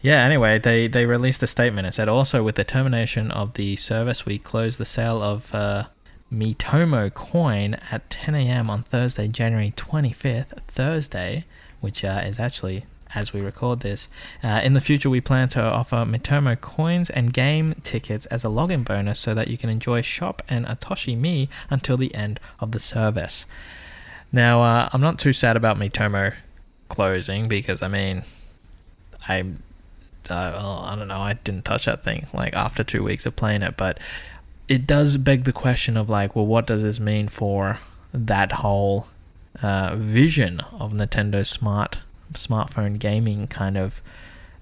yeah. 0.00 0.24
Anyway, 0.24 0.58
they 0.58 0.88
they 0.88 1.06
released 1.06 1.42
a 1.42 1.46
statement. 1.46 1.86
It 1.86 1.94
said 1.94 2.08
also 2.08 2.42
with 2.42 2.54
the 2.54 2.64
termination 2.64 3.30
of 3.30 3.54
the 3.54 3.76
service, 3.76 4.24
we 4.24 4.38
closed 4.38 4.78
the 4.78 4.86
sale 4.86 5.22
of 5.22 5.54
uh, 5.54 5.84
Miitomo 6.32 7.12
coin 7.12 7.74
at 7.90 8.08
10 8.08 8.34
a.m. 8.34 8.70
on 8.70 8.84
Thursday, 8.84 9.28
January 9.28 9.72
25th, 9.76 10.60
Thursday, 10.68 11.44
which 11.80 12.04
uh, 12.04 12.22
is 12.24 12.38
actually 12.38 12.86
as 13.14 13.32
we 13.32 13.40
record 13.40 13.80
this. 13.80 14.08
Uh, 14.42 14.60
in 14.62 14.74
the 14.74 14.80
future, 14.80 15.10
we 15.10 15.20
plan 15.20 15.48
to 15.48 15.60
offer 15.60 15.96
Miitomo 15.96 16.60
coins 16.60 17.10
and 17.10 17.32
game 17.32 17.74
tickets 17.82 18.26
as 18.26 18.44
a 18.44 18.48
login 18.48 18.84
bonus 18.84 19.20
so 19.20 19.34
that 19.34 19.48
you 19.48 19.58
can 19.58 19.70
enjoy 19.70 20.02
Shop 20.02 20.42
and 20.48 20.66
Atoshi 20.66 21.16
Me 21.16 21.48
until 21.68 21.96
the 21.96 22.14
end 22.14 22.40
of 22.60 22.72
the 22.72 22.80
service. 22.80 23.46
Now, 24.32 24.62
uh, 24.62 24.88
I'm 24.92 25.00
not 25.00 25.18
too 25.18 25.32
sad 25.32 25.56
about 25.56 25.76
Miitomo 25.76 26.34
closing 26.88 27.48
because 27.48 27.82
I 27.82 27.88
mean, 27.88 28.22
I, 29.28 29.40
uh, 30.28 30.84
I 30.86 30.94
don't 30.96 31.08
know, 31.08 31.18
I 31.18 31.34
didn't 31.34 31.64
touch 31.64 31.86
that 31.86 32.04
thing 32.04 32.26
like 32.32 32.54
after 32.54 32.84
two 32.84 33.02
weeks 33.02 33.26
of 33.26 33.36
playing 33.36 33.62
it, 33.62 33.76
but 33.76 33.98
it 34.68 34.86
does 34.86 35.16
beg 35.16 35.44
the 35.44 35.52
question 35.52 35.96
of 35.96 36.08
like, 36.08 36.36
well, 36.36 36.46
what 36.46 36.66
does 36.66 36.82
this 36.82 37.00
mean 37.00 37.28
for 37.28 37.78
that 38.12 38.52
whole 38.52 39.08
uh, 39.62 39.96
vision 39.96 40.60
of 40.72 40.92
Nintendo 40.92 41.44
smart 41.44 41.98
smartphone 42.34 42.98
gaming 42.98 43.46
kind 43.46 43.76
of 43.76 44.02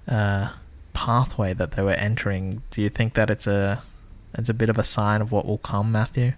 uh, 0.07 0.51
pathway 0.93 1.55
that 1.55 1.73
they 1.73 1.83
were 1.83 1.93
entering? 1.93 2.63
Do 2.71 2.83
you 2.83 2.89
think 2.89 3.15
that 3.15 3.31
it's 3.31 3.47
a 3.47 3.83
it's 4.35 4.49
a 4.49 4.55
bit 4.55 4.69
of 4.69 4.79
a 4.79 4.85
sign 4.85 5.21
of 5.21 5.33
what 5.33 5.47
will 5.47 5.59
come, 5.59 5.93
Matthew? 5.93 6.33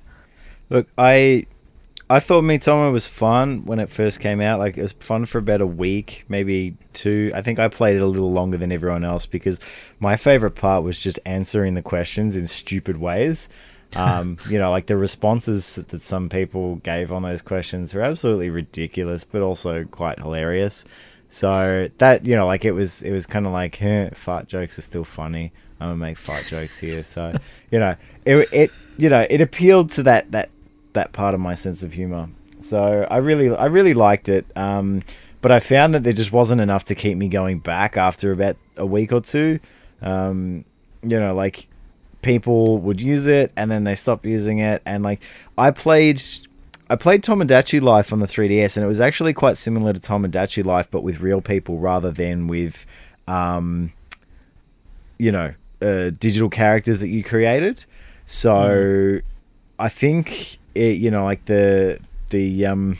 Look, 0.68 0.86
I 0.96 1.46
I 2.10 2.18
thought 2.18 2.42
Miitomo 2.42 2.90
was 2.90 3.06
fun 3.06 3.64
when 3.66 3.78
it 3.78 3.88
first 3.88 4.18
came 4.18 4.40
out. 4.40 4.58
Like 4.58 4.76
it 4.76 4.82
was 4.82 4.90
fun 4.92 5.26
for 5.26 5.38
about 5.38 5.60
a 5.60 5.66
week, 5.66 6.24
maybe 6.28 6.76
two. 6.92 7.30
I 7.36 7.40
think 7.40 7.60
I 7.60 7.68
played 7.68 7.94
it 7.94 8.02
a 8.02 8.06
little 8.06 8.32
longer 8.32 8.56
than 8.56 8.72
everyone 8.72 9.04
else 9.04 9.26
because 9.26 9.60
my 10.00 10.16
favorite 10.16 10.56
part 10.56 10.82
was 10.82 10.98
just 10.98 11.20
answering 11.24 11.74
the 11.74 11.82
questions 11.82 12.34
in 12.34 12.48
stupid 12.48 12.96
ways. 12.96 13.48
Um, 13.94 14.38
you 14.48 14.58
know, 14.58 14.72
like 14.72 14.86
the 14.86 14.96
responses 14.96 15.76
that 15.76 16.02
some 16.02 16.28
people 16.28 16.76
gave 16.76 17.12
on 17.12 17.22
those 17.22 17.42
questions 17.42 17.94
were 17.94 18.02
absolutely 18.02 18.50
ridiculous, 18.50 19.22
but 19.22 19.40
also 19.40 19.84
quite 19.84 20.18
hilarious. 20.18 20.84
So 21.30 21.88
that 21.98 22.26
you 22.26 22.36
know, 22.36 22.46
like 22.46 22.64
it 22.64 22.72
was, 22.72 23.02
it 23.02 23.12
was 23.12 23.26
kind 23.26 23.46
of 23.46 23.52
like, 23.52 23.80
eh, 23.80 24.10
fart 24.10 24.48
jokes 24.48 24.78
are 24.78 24.82
still 24.82 25.04
funny. 25.04 25.52
I'm 25.80 25.88
gonna 25.88 25.96
make 25.96 26.18
fart 26.18 26.44
jokes 26.44 26.78
here. 26.78 27.02
So 27.02 27.32
you 27.70 27.78
know, 27.78 27.96
it, 28.26 28.48
it, 28.52 28.70
you 28.98 29.08
know, 29.08 29.26
it 29.30 29.40
appealed 29.40 29.90
to 29.92 30.02
that 30.02 30.30
that 30.32 30.50
that 30.92 31.12
part 31.12 31.34
of 31.34 31.40
my 31.40 31.54
sense 31.54 31.82
of 31.82 31.92
humor. 31.92 32.28
So 32.60 33.06
I 33.10 33.18
really, 33.18 33.54
I 33.54 33.66
really 33.66 33.94
liked 33.94 34.28
it. 34.28 34.44
Um, 34.56 35.02
but 35.40 35.50
I 35.50 35.60
found 35.60 35.94
that 35.94 36.02
there 36.02 36.12
just 36.12 36.32
wasn't 36.32 36.60
enough 36.60 36.84
to 36.86 36.94
keep 36.94 37.16
me 37.16 37.28
going 37.28 37.60
back 37.60 37.96
after 37.96 38.32
about 38.32 38.56
a 38.76 38.84
week 38.84 39.12
or 39.12 39.20
two. 39.20 39.58
Um, 40.02 40.64
you 41.02 41.18
know, 41.18 41.34
like 41.34 41.66
people 42.22 42.78
would 42.78 43.00
use 43.00 43.26
it 43.26 43.52
and 43.56 43.70
then 43.70 43.84
they 43.84 43.94
stopped 43.94 44.26
using 44.26 44.58
it. 44.58 44.82
And 44.84 45.02
like 45.02 45.22
I 45.56 45.70
played, 45.70 46.22
I 46.90 46.96
played 46.96 47.22
Tomodachi 47.22 47.80
Life 47.80 48.12
on 48.12 48.18
the 48.18 48.26
3DS, 48.26 48.76
and 48.76 48.82
it 48.82 48.88
was 48.88 49.00
actually 49.00 49.32
quite 49.32 49.56
similar 49.56 49.92
to 49.92 50.00
Tomodachi 50.00 50.64
Life, 50.64 50.90
but 50.90 51.04
with 51.04 51.20
real 51.20 51.40
people 51.40 51.78
rather 51.78 52.10
than 52.10 52.48
with, 52.48 52.84
um, 53.28 53.92
you 55.16 55.30
know, 55.30 55.54
uh, 55.80 56.10
digital 56.10 56.50
characters 56.50 56.98
that 56.98 57.08
you 57.08 57.22
created. 57.22 57.84
So 58.26 58.52
mm. 58.52 59.22
I 59.78 59.88
think 59.88 60.58
it, 60.74 60.96
you 60.96 61.12
know, 61.12 61.22
like 61.22 61.44
the 61.44 62.00
the 62.30 62.66
um 62.66 62.98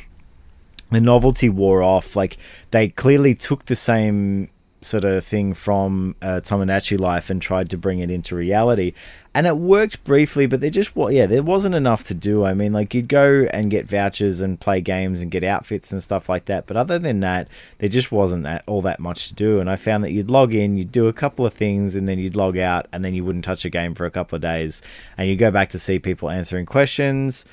the 0.93 1.01
novelty 1.01 1.49
wore 1.49 1.83
off. 1.83 2.15
Like 2.15 2.37
they 2.71 2.91
clearly 2.91 3.35
took 3.35 3.67
the 3.67 3.77
same 3.77 4.51
sort 4.83 5.05
of 5.05 5.25
thing 5.25 5.53
from 5.53 6.17
uh, 6.23 6.41
Tomodachi 6.43 6.99
Life 6.99 7.31
and 7.31 7.41
tried 7.41 7.71
to 7.71 7.79
bring 7.79 7.99
it 7.99 8.11
into 8.11 8.35
reality, 8.35 8.93
and 9.35 9.47
it 9.47 9.57
worked 9.57 10.03
briefly. 10.05 10.47
But 10.47 10.61
there 10.61 10.71
just 10.71 10.97
well, 10.97 11.11
yeah, 11.11 11.27
there 11.27 11.43
wasn't 11.43 11.75
enough 11.75 12.05
to 12.09 12.15
do. 12.15 12.45
I 12.45 12.55
mean, 12.55 12.73
like 12.73 12.95
you'd 12.95 13.09
go 13.09 13.47
and 13.53 13.71
get 13.71 13.87
vouchers 13.87 14.41
and 14.41 14.59
play 14.59 14.81
games 14.81 15.21
and 15.21 15.31
get 15.31 15.45
outfits 15.45 15.93
and 15.93 16.03
stuff 16.03 16.29
like 16.29 16.47
that. 16.47 16.67
But 16.67 16.77
other 16.77 16.99
than 16.99 17.21
that, 17.21 17.49
there 17.79 17.89
just 17.89 18.11
wasn't 18.11 18.45
that 18.45 18.65
all 18.67 18.83
that 18.83 19.01
much 19.01 19.29
to 19.29 19.35
do. 19.35 19.61
And 19.61 19.71
I 19.71 19.77
found 19.77 20.05
that 20.05 20.13
you'd 20.13 20.31
log 20.31 20.55
in, 20.55 20.77
you'd 20.77 20.93
do 20.93 21.09
a 21.09 21.13
couple 21.13 21.47
of 21.47 21.55
things, 21.55 21.97
and 21.97 22.09
then 22.09 22.19
you'd 22.19 22.37
log 22.37 22.57
out, 22.57 22.87
and 22.93 23.05
then 23.05 23.15
you 23.15 23.25
wouldn't 23.25 23.45
touch 23.45 23.65
a 23.65 23.71
game 23.71 23.95
for 23.95 24.07
a 24.07 24.11
couple 24.11 24.37
of 24.37 24.43
days, 24.43 24.83
and 25.19 25.29
you 25.29 25.37
go 25.37 25.51
back 25.51 25.71
to 25.71 25.79
see 25.79 25.99
people 25.99 26.31
answering 26.31 26.67
questions 26.67 27.45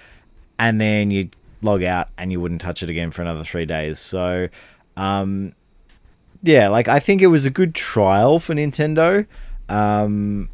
and 0.60 0.82
then 0.82 1.12
you'd 1.12 1.36
log 1.62 1.84
out 1.84 2.10
and 2.18 2.32
you 2.32 2.40
wouldn't 2.40 2.62
touch 2.62 2.84
it 2.84 2.90
again 2.90 3.12
for 3.12 3.22
another 3.22 3.44
three 3.44 3.66
days. 3.66 4.00
So, 4.00 4.48
um, 4.96 5.54
yeah, 6.48 6.70
like 6.70 6.88
I 6.88 7.00
think 7.00 7.22
it 7.22 7.28
was 7.28 7.46
a 7.46 7.50
good 7.50 7.76
trial 7.76 8.40
for 8.40 8.54
Nintendo, 8.54 9.26
um, 9.70 10.50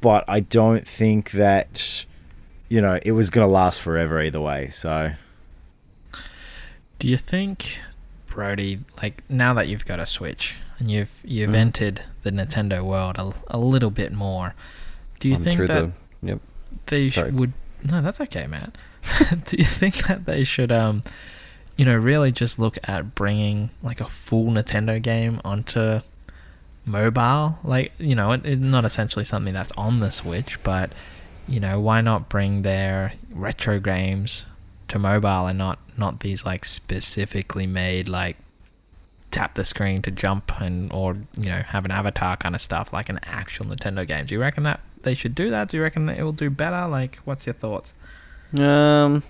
but 0.00 0.24
I 0.28 0.40
don't 0.40 0.86
think 0.86 1.32
that 1.32 2.06
you 2.68 2.80
know 2.80 2.98
it 3.02 3.12
was 3.12 3.30
going 3.30 3.46
to 3.46 3.52
last 3.52 3.80
forever 3.80 4.22
either 4.22 4.40
way. 4.40 4.70
So, 4.70 5.12
do 6.98 7.08
you 7.08 7.16
think, 7.16 7.78
Brodie, 8.28 8.80
like 9.02 9.22
now 9.28 9.52
that 9.54 9.68
you've 9.68 9.84
got 9.84 9.98
a 9.98 10.06
Switch 10.06 10.54
and 10.78 10.90
you've 10.90 11.20
you've 11.24 11.50
mm. 11.50 11.56
entered 11.56 12.02
the 12.22 12.30
Nintendo 12.30 12.82
world 12.82 13.16
a, 13.18 13.32
a 13.48 13.58
little 13.58 13.90
bit 13.90 14.12
more, 14.12 14.54
do 15.18 15.28
you 15.28 15.34
I'm 15.34 15.42
think 15.42 15.58
that 15.66 15.68
the, 15.68 15.92
yep. 16.22 16.40
they 16.86 17.10
sh- 17.10 17.18
would? 17.32 17.52
No, 17.82 18.00
that's 18.00 18.20
okay, 18.20 18.46
man. 18.46 18.72
do 19.46 19.56
you 19.56 19.64
think 19.64 20.06
that 20.06 20.24
they 20.24 20.44
should, 20.44 20.72
um, 20.72 21.02
you 21.76 21.84
know, 21.84 21.96
really 21.96 22.32
just 22.32 22.58
look 22.58 22.78
at 22.84 23.14
bringing 23.14 23.70
like 23.82 24.00
a 24.00 24.08
full 24.08 24.46
Nintendo 24.46 25.00
game 25.00 25.40
onto 25.44 26.00
mobile? 26.84 27.58
Like, 27.64 27.92
you 27.98 28.14
know, 28.14 28.32
it, 28.32 28.44
it's 28.44 28.60
not 28.60 28.84
essentially 28.84 29.24
something 29.24 29.54
that's 29.54 29.72
on 29.72 30.00
the 30.00 30.10
Switch, 30.10 30.62
but 30.62 30.90
you 31.48 31.60
know, 31.60 31.80
why 31.80 32.00
not 32.00 32.28
bring 32.28 32.62
their 32.62 33.14
retro 33.30 33.80
games 33.80 34.46
to 34.88 34.98
mobile 34.98 35.46
and 35.46 35.58
not 35.58 35.78
not 35.96 36.20
these 36.20 36.44
like 36.44 36.64
specifically 36.64 37.66
made 37.66 38.08
like 38.08 38.36
tap 39.30 39.54
the 39.54 39.64
screen 39.64 40.00
to 40.02 40.10
jump 40.10 40.60
and 40.60 40.92
or 40.92 41.16
you 41.36 41.46
know 41.46 41.60
have 41.66 41.84
an 41.84 41.90
avatar 41.90 42.36
kind 42.36 42.54
of 42.54 42.60
stuff 42.60 42.92
like 42.92 43.08
an 43.08 43.18
actual 43.24 43.66
Nintendo 43.66 44.06
game. 44.06 44.24
Do 44.24 44.34
you 44.34 44.40
reckon 44.40 44.62
that 44.62 44.80
they 45.02 45.14
should 45.14 45.34
do 45.34 45.50
that? 45.50 45.68
Do 45.68 45.76
you 45.76 45.82
reckon 45.82 46.06
that 46.06 46.18
it 46.18 46.22
will 46.22 46.32
do 46.32 46.50
better? 46.50 46.86
Like, 46.88 47.16
what's 47.24 47.46
your 47.46 47.54
thoughts? 47.54 47.92
Um, 48.56 49.22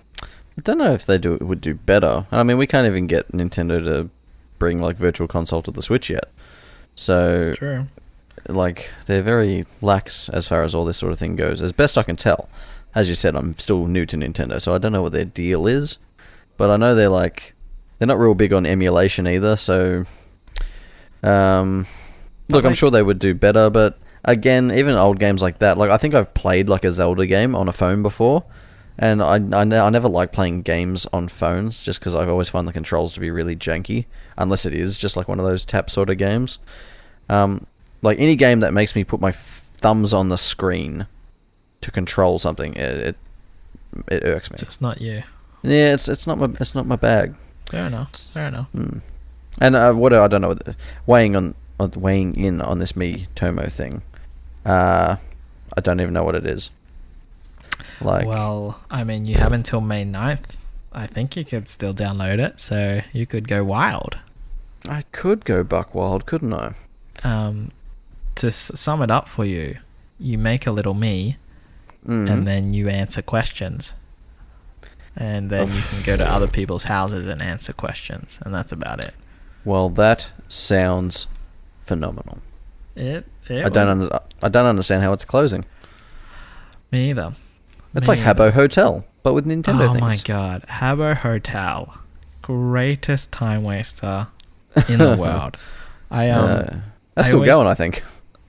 I 0.59 0.61
don't 0.63 0.79
know 0.79 0.93
if 0.93 1.05
they 1.05 1.19
do 1.19 1.39
would 1.41 1.61
do 1.61 1.75
better. 1.75 2.27
I 2.31 2.43
mean, 2.43 2.59
we 2.59 2.67
can't 2.67 2.87
even 2.87 3.07
get 3.07 3.33
Nintendo 3.33 3.83
to 3.85 4.11
bring 4.59 4.81
like 4.81 4.97
Virtual 4.97 5.27
Console 5.27 5.63
to 5.63 5.71
the 5.71 5.83
Switch 5.83 6.11
yet. 6.11 6.31
So, 6.97 7.55
true. 7.55 7.87
like, 8.49 8.89
they're 9.07 9.23
very 9.23 9.65
lax 9.83 10.29
as 10.29 10.47
far 10.47 10.63
as 10.63 10.75
all 10.75 10.85
this 10.85 10.97
sort 10.97 11.13
of 11.13 11.19
thing 11.19 11.35
goes. 11.35 11.61
As 11.61 11.73
best 11.73 11.99
I 11.99 12.05
can 12.05 12.15
tell, 12.15 12.49
as 12.95 13.09
you 13.09 13.17
said, 13.17 13.35
I'm 13.35 13.57
still 13.57 13.89
new 13.89 14.07
to 14.07 14.17
Nintendo, 14.17 14.61
so 14.61 14.75
I 14.75 14.79
don't 14.79 14.93
know 14.93 15.03
what 15.03 15.13
their 15.13 15.25
deal 15.25 15.67
is. 15.67 15.99
But 16.57 16.71
I 16.71 16.77
know 16.77 16.95
they're 16.95 17.09
like 17.09 17.55
they're 17.99 18.07
not 18.09 18.19
real 18.19 18.35
big 18.35 18.53
on 18.53 18.67
emulation 18.67 19.27
either. 19.27 19.57
So, 19.57 20.05
um, 21.23 21.87
look, 22.49 22.65
I'm 22.65 22.75
sure 22.75 22.91
they 22.91 23.03
would 23.03 23.19
do 23.19 23.35
better, 23.35 23.71
but 23.71 23.99
again, 24.25 24.73
even 24.73 24.95
old 24.95 25.19
games 25.19 25.43
like 25.43 25.59
that, 25.59 25.79
like 25.79 25.91
I 25.91 25.97
think 25.97 26.15
I've 26.15 26.33
played 26.35 26.69
like 26.69 26.85
a 26.85 26.93
Zelda 26.93 27.27
game 27.27 27.55
on 27.55 27.69
a 27.69 27.73
phone 27.73 28.03
before, 28.03 28.45
and 28.99 29.23
I, 29.23 29.37
I, 29.37 29.63
I 29.63 29.91
never 29.91 30.09
like 30.09 30.33
playing 30.33 30.63
games 30.63 31.07
on 31.13 31.29
phones 31.29 31.83
just 31.83 31.99
because 31.99 32.15
I've 32.15 32.29
always 32.29 32.49
found 32.49 32.69
the 32.69 32.73
controls 32.73 33.13
to 33.15 33.21
be 33.21 33.31
really 33.31 33.57
janky, 33.57 34.07
unless 34.37 34.67
it 34.67 34.75
is 34.75 34.97
just 34.97 35.17
like 35.17 35.29
one 35.29 35.41
of 35.41 35.47
those 35.47 35.65
tap 35.65 35.91
sort 35.91 36.11
of 36.11 36.19
games. 36.19 36.59
Um, 37.29 37.67
like 38.03 38.19
any 38.19 38.37
game 38.37 38.61
that 38.61 38.73
makes 38.73 38.95
me 38.95 39.03
put 39.03 39.21
my 39.21 39.33
thumbs 39.33 40.13
on 40.13 40.29
the 40.29 40.39
screen 40.39 41.07
to 41.81 41.91
control 41.91 42.39
something, 42.39 42.75
it 42.75 43.09
it, 43.09 43.17
it 44.09 44.25
irks 44.25 44.51
me. 44.51 44.59
Just 44.59 44.83
not 44.83 45.01
you. 45.01 45.23
Yeah, 45.63 45.95
it's 45.95 46.09
it's 46.09 46.27
not 46.27 46.39
my 46.39 46.51
it's 46.61 46.75
not 46.75 46.87
my 46.87 46.97
bag. 46.97 47.35
Fair 47.71 47.87
enough. 47.87 48.15
Fair 48.33 48.49
enough. 48.49 48.69
Hmm. 48.71 48.99
And 49.61 49.77
uh, 49.77 49.93
what 49.93 50.13
I 50.13 50.27
don't 50.29 50.41
know, 50.41 50.57
weighing 51.07 51.37
on, 51.37 51.55
weighing 51.79 52.35
in 52.35 52.61
on 52.61 52.79
this 52.81 52.93
Miitomo 52.93 53.71
thing, 53.71 54.03
uh, 54.67 55.17
I 55.77 55.81
don't 55.81 56.01
even 56.01 56.13
know 56.13 56.25
what 56.25 56.35
it 56.35 56.45
is. 56.45 56.71
Like, 58.01 58.27
well, 58.27 58.81
I 58.91 59.05
mean, 59.05 59.25
you 59.25 59.37
have 59.37 59.53
until 59.53 59.81
May 59.81 60.05
9th. 60.05 60.57
I 60.93 61.07
think 61.07 61.37
you 61.37 61.45
could 61.45 61.69
still 61.69 61.93
download 61.93 62.39
it, 62.39 62.61
so 62.61 63.01
you 63.13 63.27
could 63.27 63.49
go 63.49 63.65
wild. 63.65 64.19
I 64.89 65.03
could 65.13 65.45
go 65.45 65.65
buck 65.65 65.95
wild, 65.95 66.27
couldn't 66.27 66.53
I? 66.53 66.75
Um, 67.23 67.73
to 68.37 68.49
s- 68.49 68.71
sum 68.75 69.03
it 69.03 69.11
up 69.11 69.29
for 69.29 69.45
you, 69.45 69.79
you 70.19 70.39
make 70.39 70.67
a 70.67 70.71
little 70.71 70.95
me, 70.95 71.39
mm-hmm. 72.07 72.31
and 72.31 72.47
then 72.47 72.73
you 72.73 72.89
answer 72.89 73.23
questions, 73.23 73.95
and 75.17 75.51
then 75.51 75.69
you 75.69 75.83
can 75.83 76.03
go 76.03 76.17
to 76.17 76.31
other 76.31 76.47
people's 76.49 76.85
houses 76.85 77.27
and 77.27 77.43
answer 77.43 77.73
questions, 77.73 78.39
and 78.43 78.55
that's 78.55 78.73
about 78.73 79.03
it. 79.03 79.15
Well, 79.65 79.89
that 79.91 80.31
sounds 80.49 81.27
phenomenal. 81.81 82.39
It. 82.95 83.27
it 83.49 83.65
I 83.65 83.69
don't. 83.69 83.89
Under- 83.89 84.21
I 84.43 84.49
don't 84.49 84.67
understand 84.67 85.03
how 85.03 85.13
it's 85.13 85.25
closing. 85.25 85.65
Me 86.93 87.11
either. 87.11 87.35
It's 87.95 88.09
like 88.09 88.19
Habbo 88.19 88.53
Hotel, 88.53 89.05
but 89.23 89.35
with 89.35 89.47
Nintendo 89.47 89.89
oh 89.89 89.93
things. 89.93 90.01
my 90.01 90.17
god, 90.25 90.65
Habbo 90.69 91.17
Hotel, 91.17 92.03
greatest 92.43 93.31
time 93.31 93.63
waster 93.63 94.27
in 94.89 94.99
the 94.99 95.17
world. 95.19 95.57
I 96.11 96.31
um, 96.31 96.45
uh, 96.45 96.57
that's 96.57 96.83
I 97.17 97.23
still 97.23 97.37
always, 97.37 97.49
going, 97.49 97.67
I 97.67 97.75
think. 97.75 98.03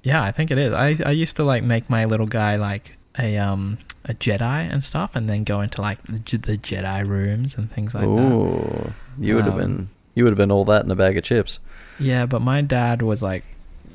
Yeah, 0.04 0.24
I 0.24 0.32
think 0.32 0.52
it 0.52 0.58
is. 0.58 0.74
I 0.74 0.96
I 1.06 1.12
used 1.12 1.36
to 1.38 1.44
like 1.44 1.64
make 1.64 1.90
my 1.90 2.06
little 2.06 2.28
guy 2.28 2.56
like 2.56 2.98
a 3.20 3.38
um 3.38 3.78
a 4.06 4.14
Jedi 4.14 4.72
and 4.72 4.84
stuff, 4.84 5.16
and 5.16 5.30
then 5.30 5.44
go 5.44 5.62
into 5.62 5.82
like 5.82 6.02
the, 6.04 6.38
the 6.38 6.58
Jedi 6.58 7.08
rooms 7.08 7.56
and 7.56 7.72
things 7.72 7.94
like 7.94 8.06
Ooh, 8.06 8.16
that. 8.16 8.32
Ooh, 8.32 8.94
you 9.20 9.36
would 9.36 9.46
have 9.46 9.54
um, 9.56 9.60
been 9.60 9.90
you 10.16 10.24
would 10.24 10.32
have 10.32 10.38
been 10.38 10.52
all 10.52 10.66
that 10.66 10.84
in 10.84 10.92
a 10.92 10.96
bag 10.96 11.18
of 11.18 11.24
chips. 11.24 11.60
Yeah, 12.00 12.26
but 12.26 12.42
my 12.42 12.62
dad 12.62 13.02
was 13.02 13.22
like, 13.22 13.44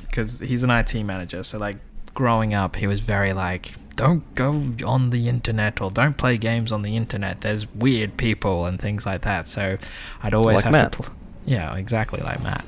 because 0.02 0.38
he's 0.38 0.62
an 0.62 0.70
IT 0.70 0.94
manager, 1.02 1.42
so 1.42 1.58
like 1.58 1.76
growing 2.14 2.54
up, 2.54 2.76
he 2.76 2.86
was 2.86 3.00
very 3.00 3.32
like 3.32 3.72
don't 4.00 4.34
go 4.34 4.72
on 4.86 5.10
the 5.10 5.28
internet 5.28 5.80
or 5.80 5.90
don't 5.90 6.16
play 6.16 6.38
games 6.38 6.72
on 6.72 6.82
the 6.82 6.96
internet. 6.96 7.42
There's 7.42 7.66
weird 7.74 8.16
people 8.16 8.64
and 8.64 8.80
things 8.80 9.04
like 9.04 9.20
that. 9.22 9.46
So 9.46 9.76
I'd 10.22 10.32
always 10.34 10.56
Like 10.56 10.64
have 10.64 10.72
Matt. 10.72 10.92
to. 10.92 11.02
Pl- 11.02 11.14
yeah, 11.44 11.74
exactly 11.76 12.20
like 12.20 12.42
Matt. 12.42 12.64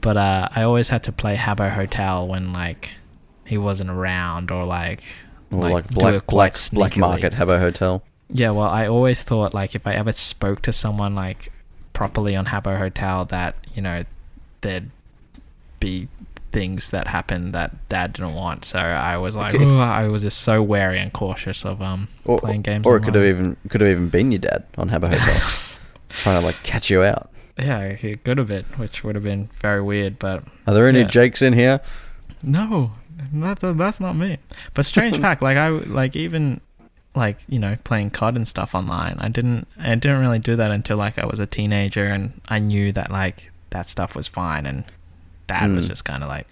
But 0.00 0.16
uh, 0.16 0.48
I 0.54 0.62
always 0.62 0.88
had 0.88 1.02
to 1.04 1.12
play 1.12 1.36
Habbo 1.36 1.70
Hotel 1.70 2.26
when 2.26 2.52
like 2.52 2.90
he 3.44 3.56
wasn't 3.58 3.90
around 3.90 4.50
or 4.50 4.64
like 4.64 5.02
Or 5.52 5.68
like, 5.70 5.86
do 5.88 5.98
black 6.00 6.26
black 6.26 6.54
black 6.72 6.96
market 6.96 7.32
Habbo 7.34 7.58
Hotel. 7.58 8.02
Yeah, 8.28 8.50
well, 8.50 8.68
I 8.68 8.88
always 8.88 9.22
thought 9.22 9.54
like 9.54 9.74
if 9.76 9.86
I 9.86 9.94
ever 9.94 10.10
spoke 10.12 10.62
to 10.62 10.72
someone 10.72 11.14
like 11.14 11.52
properly 11.92 12.34
on 12.34 12.46
Habbo 12.46 12.76
Hotel, 12.76 13.24
that 13.26 13.54
you 13.74 13.82
know 13.82 14.02
there'd 14.62 14.90
be 15.78 16.08
things 16.56 16.90
that 16.90 17.06
happened 17.06 17.52
that 17.54 17.70
Dad 17.90 18.14
didn't 18.14 18.34
want. 18.34 18.64
So 18.64 18.78
I 18.78 19.16
was 19.18 19.36
like, 19.36 19.54
Okay. 19.54 19.64
I 19.80 20.08
was 20.08 20.22
just 20.22 20.38
so 20.40 20.62
wary 20.62 20.98
and 20.98 21.12
cautious 21.12 21.64
of 21.66 21.82
um 21.82 22.08
Or, 22.24 22.38
playing 22.38 22.62
games. 22.62 22.86
or 22.86 22.96
it 22.96 23.02
could 23.04 23.14
have 23.14 23.24
even 23.24 23.56
could 23.68 23.80
have 23.82 23.90
even 23.90 24.08
been 24.08 24.32
your 24.32 24.38
dad 24.40 24.64
on 24.78 24.88
Habbo 24.90 25.08
Hotel, 25.14 25.50
trying 26.08 26.40
to 26.40 26.46
like 26.46 26.56
catch 26.62 26.88
you 26.90 27.02
out. 27.02 27.28
yeah, 27.58 27.80
it 27.82 28.24
could 28.24 28.38
have 28.38 28.48
been, 28.48 28.64
which 28.76 29.04
would 29.04 29.14
have 29.16 29.24
been 29.24 29.48
very 29.60 29.82
weird. 29.82 30.18
But 30.18 30.44
Are 30.66 30.72
there 30.74 30.88
any 30.88 31.00
Yeah. 31.00 31.06
Jakes 31.16 31.42
in 31.42 31.52
here? 31.52 31.80
No, 32.42 32.92
not 33.32 33.60
that, 33.60 33.76
that's 33.78 34.00
not 34.00 34.14
me. 34.16 34.38
But 34.74 34.86
strange 34.86 35.18
fact, 35.26 35.42
like 35.42 35.56
I 35.58 35.68
like 35.68 36.16
even 36.16 36.60
like 37.14 37.38
you 37.48 37.58
know 37.58 37.76
playing 37.84 38.10
COD 38.10 38.36
and 38.36 38.48
stuff 38.48 38.74
online. 38.74 39.16
I 39.18 39.28
didn't 39.28 39.66
I 39.78 39.94
didn't 39.94 40.20
really 40.20 40.38
do 40.38 40.56
that 40.56 40.70
until 40.70 40.96
like 40.96 41.18
I 41.18 41.26
was 41.26 41.40
a 41.40 41.46
teenager 41.46 42.06
and 42.06 42.40
I 42.48 42.58
knew 42.60 42.92
that 42.92 43.10
like 43.10 43.50
that 43.70 43.86
stuff 43.88 44.14
was 44.16 44.26
fine 44.28 44.64
and 44.66 44.84
dad 45.46 45.70
was 45.70 45.86
Mm. 45.86 45.88
just 45.88 46.04
kind 46.04 46.22
of 46.22 46.28
like 46.28 46.48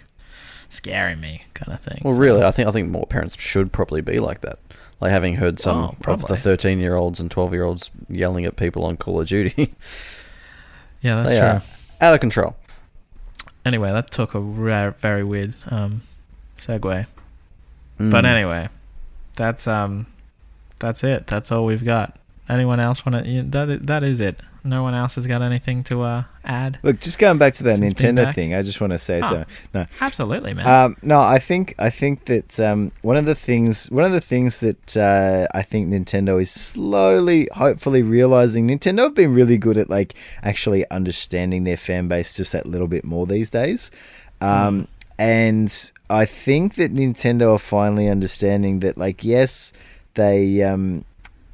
scaring 0.69 1.21
me 1.21 1.43
kind 1.55 1.73
of 1.73 1.81
thing. 1.85 2.01
Well, 2.05 2.15
So- 2.15 2.21
really, 2.21 2.43
I 2.43 2.51
think 2.51 2.69
I 2.69 2.73
think 2.73 2.91
more 2.91 3.07
parents 3.07 3.37
should 3.41 3.73
probably 3.73 4.01
be 4.01 4.19
like 4.19 4.41
that. 4.43 4.59
Like 5.01 5.11
having 5.11 5.37
heard 5.37 5.59
some 5.61 5.77
Oh, 5.77 5.97
of 6.13 6.27
the 6.27 6.37
thirteen-year-olds 6.37 7.21
and 7.21 7.31
twelve-year-olds 7.31 7.91
yelling 8.09 8.45
at 8.45 8.57
people 8.57 8.85
on 8.85 8.97
Call 8.97 9.21
of 9.21 9.27
Duty, 9.29 9.75
yeah, 11.03 11.17
that's 11.17 11.29
they 11.31 11.39
true. 11.41 11.61
out 12.01 12.15
of 12.15 12.21
control. 12.21 12.57
Anyway, 13.65 13.91
that 13.93 14.11
took 14.11 14.35
a 14.35 14.41
ra- 14.41 14.91
very 14.91 15.25
weird 15.25 15.55
um 15.71 16.03
segue. 16.59 17.07
Mm. 17.99 18.11
But 18.11 18.25
anyway, 18.25 18.69
that's 19.37 19.67
um 19.67 20.07
that's 20.79 21.03
it. 21.05 21.27
That's 21.27 21.51
all 21.53 21.65
we've 21.65 21.85
got. 21.85 22.17
Anyone 22.49 22.79
else 22.81 23.05
want 23.07 23.25
to? 23.25 23.43
That 23.43 23.87
that 23.87 24.03
is 24.03 24.21
it. 24.21 24.39
No 24.67 24.83
one 24.83 24.95
else 24.95 25.17
has 25.17 25.27
got 25.27 25.43
anything 25.43 25.85
to 25.85 26.01
uh, 26.01 26.25
add. 26.43 26.79
Look, 26.83 26.99
just 26.99 27.19
going 27.19 27.37
back 27.37 27.53
to 27.55 27.65
that 27.65 27.79
Nintendo 27.79 28.35
thing, 28.35 28.55
I 28.55 28.63
just 28.63 28.81
want 28.81 28.95
to 28.95 28.99
say 28.99 29.21
Oh. 29.23 29.29
so. 29.29 29.45
No, 29.75 29.85
Absolutely, 30.01 30.55
man. 30.55 30.67
Um, 30.67 30.97
no, 31.03 31.21
I 31.21 31.39
think 31.39 31.75
I 31.79 31.91
think 31.91 32.25
that 32.25 32.59
um, 32.59 32.91
one 33.03 33.19
of 33.19 33.27
the 33.27 33.35
things 33.35 33.91
one 33.91 34.07
of 34.07 34.13
the 34.13 34.23
things 34.23 34.61
that 34.61 34.97
uh, 34.97 35.47
I 35.53 35.63
think 35.63 35.89
Nintendo 35.91 36.41
is 36.41 36.51
slowly, 36.51 37.47
hopefully, 37.53 38.03
realizing 38.03 38.67
Nintendo 38.67 39.01
have 39.05 39.15
been 39.15 39.35
really 39.35 39.59
good 39.59 39.77
at 39.77 39.91
like 39.91 40.15
actually 40.43 40.89
understanding 40.91 41.65
their 41.65 41.77
fan 41.77 42.09
base 42.09 42.35
just 42.35 42.53
that 42.53 42.65
little 42.65 42.89
bit 42.89 43.05
more 43.05 43.27
these 43.27 43.51
days, 43.51 43.91
um, 44.41 44.89
and 45.19 45.93
I 46.09 46.25
think 46.25 46.77
that 46.77 46.93
Nintendo 46.95 47.55
are 47.55 47.59
finally 47.59 48.09
understanding 48.09 48.81
that 48.81 48.97
like 48.97 49.23
yes, 49.25 49.75
they 50.15 50.63
um, 50.63 51.05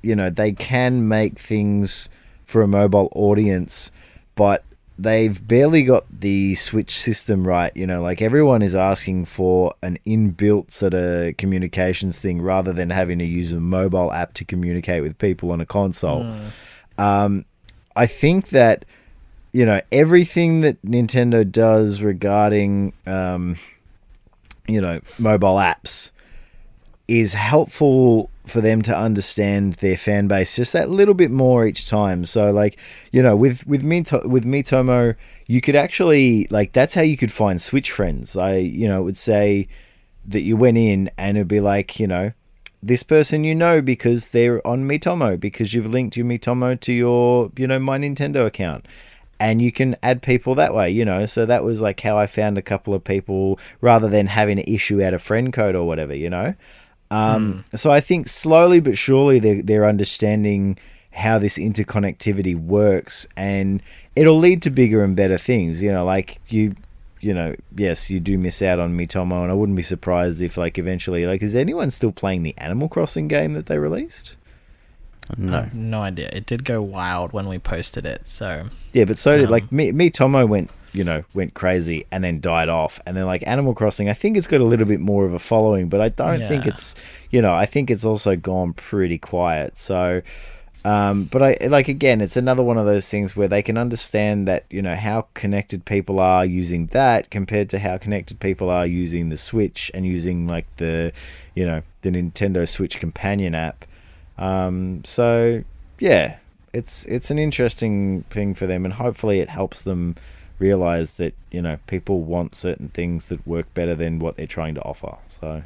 you 0.03 0.15
know 0.15 0.31
they 0.31 0.53
can 0.53 1.09
make 1.09 1.41
things 1.41 2.09
for 2.51 2.63
a 2.63 2.69
mobile 2.69 3.09
audience, 3.15 3.91
but 4.35 4.65
they've 4.99 5.47
barely 5.49 5.83
got 5.83 6.05
the 6.21 6.55
Switch 6.57 6.99
system 6.99 7.47
right. 7.47 7.75
You 7.75 7.87
know, 7.87 8.03
like 8.03 8.21
everyone 8.21 8.61
is 8.61 8.75
asking 8.75 9.25
for 9.27 9.73
an 9.83 9.99
inbuilt 10.07 10.71
sort 10.71 10.93
of 10.95 11.37
communications 11.39 12.19
thing 12.19 12.43
rather 12.43 12.73
than 12.73 12.91
having 12.91 13.19
to 13.21 13.25
use 13.25 13.53
a 13.53 13.61
mobile 13.61 14.13
app 14.13 14.35
to 14.35 14.45
communicate 14.45 15.03
with 15.03 15.17
people 15.19 15.53
on 15.53 15.61
a 15.61 15.67
console. 15.67 16.23
Um, 16.99 17.45
I 17.97 18.07
think 18.07 18.51
that 18.51 18.85
you 19.53 19.65
know 19.65 19.81
everything 19.91 20.61
that 20.61 20.81
Nintendo 20.83 21.51
does 21.51 22.03
regarding 22.03 22.93
um, 23.07 23.57
you 24.69 24.81
know 24.81 25.01
mobile 25.19 25.57
apps 25.57 26.11
is 27.09 27.35
helpful 27.35 28.31
for 28.51 28.61
them 28.61 28.83
to 28.83 28.97
understand 28.97 29.75
their 29.75 29.97
fan 29.97 30.29
base 30.29 30.57
just 30.57 30.73
that 30.73 30.91
little 30.91 31.15
bit 31.15 31.31
more 31.31 31.67
each 31.67 31.87
time. 31.87 32.25
So 32.25 32.51
like, 32.51 32.79
you 33.13 33.23
know, 33.23 33.37
with 33.37 33.67
with 33.67 33.83
Mito- 33.83 34.27
with 34.27 34.45
Miitomo, 34.45 35.15
you 35.47 35.61
could 35.61 35.77
actually 35.77 36.47
like 36.51 36.73
that's 36.73 36.95
how 36.95 37.03
you 37.03 37.17
could 37.17 37.33
find 37.33 37.61
Switch 37.61 37.91
friends. 37.91 38.37
I 38.37 38.57
you 38.57 38.89
know 38.89 39.03
would 39.03 39.17
say 39.17 39.69
that 40.27 40.43
you 40.43 40.57
went 40.57 40.79
in 40.79 41.11
and 41.19 41.37
it'd 41.37 41.49
be 41.49 41.61
like, 41.61 41.99
you 41.99 42.07
know, 42.07 42.33
this 42.83 43.03
person 43.03 43.45
you 43.45 43.55
know 43.55 43.81
because 43.81 44.29
they're 44.29 44.67
on 44.67 44.89
Miitomo 44.89 45.39
because 45.39 45.75
you've 45.75 45.87
linked 45.87 46.17
your 46.17 46.27
Miitomo 46.27 46.79
to 46.81 46.93
your, 46.93 47.51
you 47.57 47.67
know, 47.67 47.79
my 47.79 47.99
Nintendo 47.99 48.47
account. 48.47 48.87
And 49.39 49.63
you 49.63 49.73
can 49.73 49.97
add 50.03 50.21
people 50.21 50.55
that 50.57 50.75
way, 50.75 50.91
you 50.91 51.03
know. 51.03 51.25
So 51.25 51.47
that 51.47 51.65
was 51.65 51.81
like 51.81 52.01
how 52.01 52.19
I 52.19 52.27
found 52.27 52.59
a 52.59 52.63
couple 52.63 52.93
of 52.93 53.03
people 53.03 53.59
rather 53.81 54.07
than 54.07 54.27
having 54.27 54.59
to 54.59 54.71
issue 54.71 55.03
out 55.03 55.15
a 55.15 55.19
friend 55.19 55.51
code 55.51 55.75
or 55.75 55.87
whatever, 55.87 56.15
you 56.15 56.29
know. 56.29 56.55
Um, 57.11 57.65
So 57.75 57.91
I 57.91 58.01
think 58.01 58.29
slowly 58.29 58.81
but 58.81 58.97
surely 58.97 59.39
they're, 59.39 59.63
they're 59.63 59.87
understanding 59.87 60.79
how 61.13 61.39
this 61.39 61.59
interconnectivity 61.59 62.55
works, 62.55 63.27
and 63.37 63.83
it'll 64.15 64.39
lead 64.39 64.63
to 64.63 64.71
bigger 64.71 65.03
and 65.03 65.17
better 65.17 65.39
things. 65.39 65.83
You 65.83 65.93
know, 65.93 66.05
like 66.05 66.39
you, 66.49 66.77
you 67.21 67.35
know, 67.35 67.55
yes, 67.77 68.11
you 68.11 68.21
do 68.21 68.39
miss 68.39 68.63
out 68.63 68.79
on 68.79 68.97
Miitomo, 68.97 69.43
and 69.43 69.51
I 69.51 69.55
wouldn't 69.55 69.77
be 69.77 69.83
surprised 69.83 70.41
if, 70.41 70.57
like, 70.57 70.79
eventually, 70.79 71.27
like, 71.27 71.43
is 71.43 71.55
anyone 71.55 71.91
still 71.91 72.13
playing 72.13 72.45
the 72.45 72.57
Animal 72.57 72.89
Crossing 72.89 73.29
game 73.29 73.53
that 73.55 73.67
they 73.67 73.79
released? 73.79 74.37
No. 75.37 75.69
no 75.73 76.01
idea. 76.01 76.29
It 76.33 76.47
did 76.47 76.65
go 76.65 76.83
wild 76.83 77.33
when 77.33 77.47
we 77.47 77.59
posted 77.59 78.05
it. 78.05 78.27
So 78.27 78.65
Yeah, 78.93 79.05
but 79.05 79.17
so 79.19 79.37
did 79.37 79.47
Um, 79.47 79.51
like 79.51 79.71
me. 79.71 79.93
Miitomo 79.93 80.49
went, 80.49 80.71
you 80.93 81.05
know, 81.05 81.25
went 81.35 81.55
crazy 81.55 82.07
and 82.11 82.23
then 82.25 82.41
died 82.41 82.69
off, 82.69 83.01
and 83.07 83.17
then 83.17 83.27
like 83.27 83.47
Animal 83.47 83.75
Crossing, 83.75 84.09
I 84.09 84.15
think 84.15 84.37
it's 84.37 84.47
got 84.47 84.61
a 84.61 84.65
little 84.65 84.87
bit 84.87 85.01
more 85.01 85.25
of 85.25 85.35
a 85.35 85.39
following, 85.39 85.89
but 85.89 86.01
I 86.01 86.09
don't 86.09 86.43
think 86.43 86.67
it's, 86.67 86.95
you 87.31 87.41
know, 87.41 87.55
I 87.55 87.67
think 87.67 87.91
it's 87.91 88.05
also 88.05 88.37
gone 88.37 88.73
pretty 88.73 89.19
quiet. 89.19 89.79
So, 89.79 90.23
um, 90.85 91.25
but 91.25 91.43
I 91.43 91.67
like 91.67 91.89
again, 91.89 92.21
it's 92.21 92.37
another 92.37 92.63
one 92.63 92.79
of 92.79 92.87
those 92.87 93.09
things 93.09 93.37
where 93.37 93.49
they 93.49 93.63
can 93.63 93.77
understand 93.77 94.49
that 94.49 94.65
you 94.71 94.81
know 94.81 94.97
how 94.97 95.27
connected 95.35 95.85
people 95.85 96.21
are 96.21 96.45
using 96.45 96.87
that 96.87 97.31
compared 97.31 97.69
to 97.71 97.79
how 97.79 97.99
connected 97.99 98.41
people 98.41 98.71
are 98.71 98.87
using 98.87 99.29
the 99.29 99.37
Switch 99.37 99.91
and 99.93 100.07
using 100.07 100.47
like 100.47 100.67
the, 100.79 101.13
you 101.55 101.67
know, 101.67 101.83
the 102.03 102.11
Nintendo 102.11 102.67
Switch 102.67 102.99
companion 102.99 103.55
app. 103.55 103.85
Um, 104.39 105.05
so 105.05 105.63
yeah, 105.99 106.39
it's 106.73 107.05
it's 107.07 107.31
an 107.31 107.39
interesting 107.39 108.25
thing 108.31 108.55
for 108.55 108.67
them, 108.67 108.85
and 108.85 108.95
hopefully 108.95 109.41
it 109.41 109.51
helps 109.51 109.83
them 109.83 110.17
realize 110.61 111.13
that 111.13 111.35
you 111.51 111.61
know 111.61 111.79
people 111.89 112.21
want 112.21 112.55
certain 112.55 112.91
things 112.91 113.25
that 113.27 113.45
work 113.45 113.73
better 113.75 113.97
than 113.97 114.21
what 114.21 114.37
they're 114.37 114.47
trying 114.47 114.77
to 114.77 114.83
offer. 114.83 115.17
So 115.29 115.65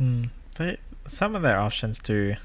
Hmm. 0.00 0.24
They, 0.56 0.78
some 1.06 1.36
of 1.36 1.42
their 1.42 1.60
options 1.60 1.98
do 1.98 2.36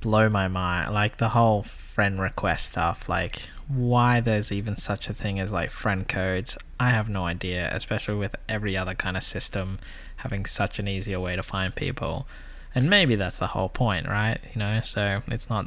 blow 0.00 0.28
my 0.28 0.46
mind. 0.46 0.94
Like 0.94 1.16
the 1.16 1.30
whole 1.30 1.64
friend 1.64 2.20
request 2.20 2.66
stuff. 2.72 3.08
Like 3.08 3.42
why 3.66 4.20
there's 4.20 4.52
even 4.52 4.76
such 4.76 5.08
a 5.08 5.12
thing 5.12 5.40
as 5.40 5.50
like 5.50 5.70
friend 5.70 6.06
codes. 6.06 6.56
I 6.78 6.90
have 6.90 7.08
no 7.08 7.24
idea. 7.26 7.68
Especially 7.72 8.14
with 8.14 8.36
every 8.48 8.76
other 8.76 8.94
kind 8.94 9.16
of 9.16 9.24
system 9.24 9.80
having 10.18 10.46
such 10.46 10.78
an 10.78 10.86
easier 10.86 11.18
way 11.18 11.34
to 11.34 11.42
find 11.42 11.74
people. 11.74 12.28
And 12.74 12.88
maybe 12.88 13.16
that's 13.16 13.38
the 13.38 13.48
whole 13.48 13.68
point, 13.68 14.06
right? 14.06 14.38
You 14.54 14.60
know, 14.60 14.80
so 14.82 15.22
it's 15.26 15.50
not 15.50 15.66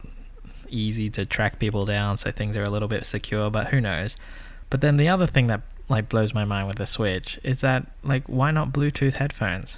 easy 0.70 1.10
to 1.10 1.26
track 1.26 1.60
people 1.60 1.86
down, 1.86 2.18
so 2.18 2.32
things 2.32 2.56
are 2.56 2.64
a 2.64 2.70
little 2.70 2.88
bit 2.88 3.06
secure. 3.06 3.50
But 3.50 3.68
who 3.68 3.82
knows? 3.82 4.16
But 4.70 4.82
then 4.82 4.98
the 4.98 5.08
other 5.08 5.28
thing 5.28 5.48
that 5.48 5.62
like 5.88 6.10
blows 6.10 6.34
my 6.34 6.46
mind 6.46 6.68
with 6.68 6.78
the 6.78 6.86
Switch 6.86 7.40
is 7.44 7.62
that 7.62 7.88
like 8.04 8.24
why 8.28 8.52
not 8.52 8.72
Bluetooth 8.72 9.16
headphones? 9.16 9.78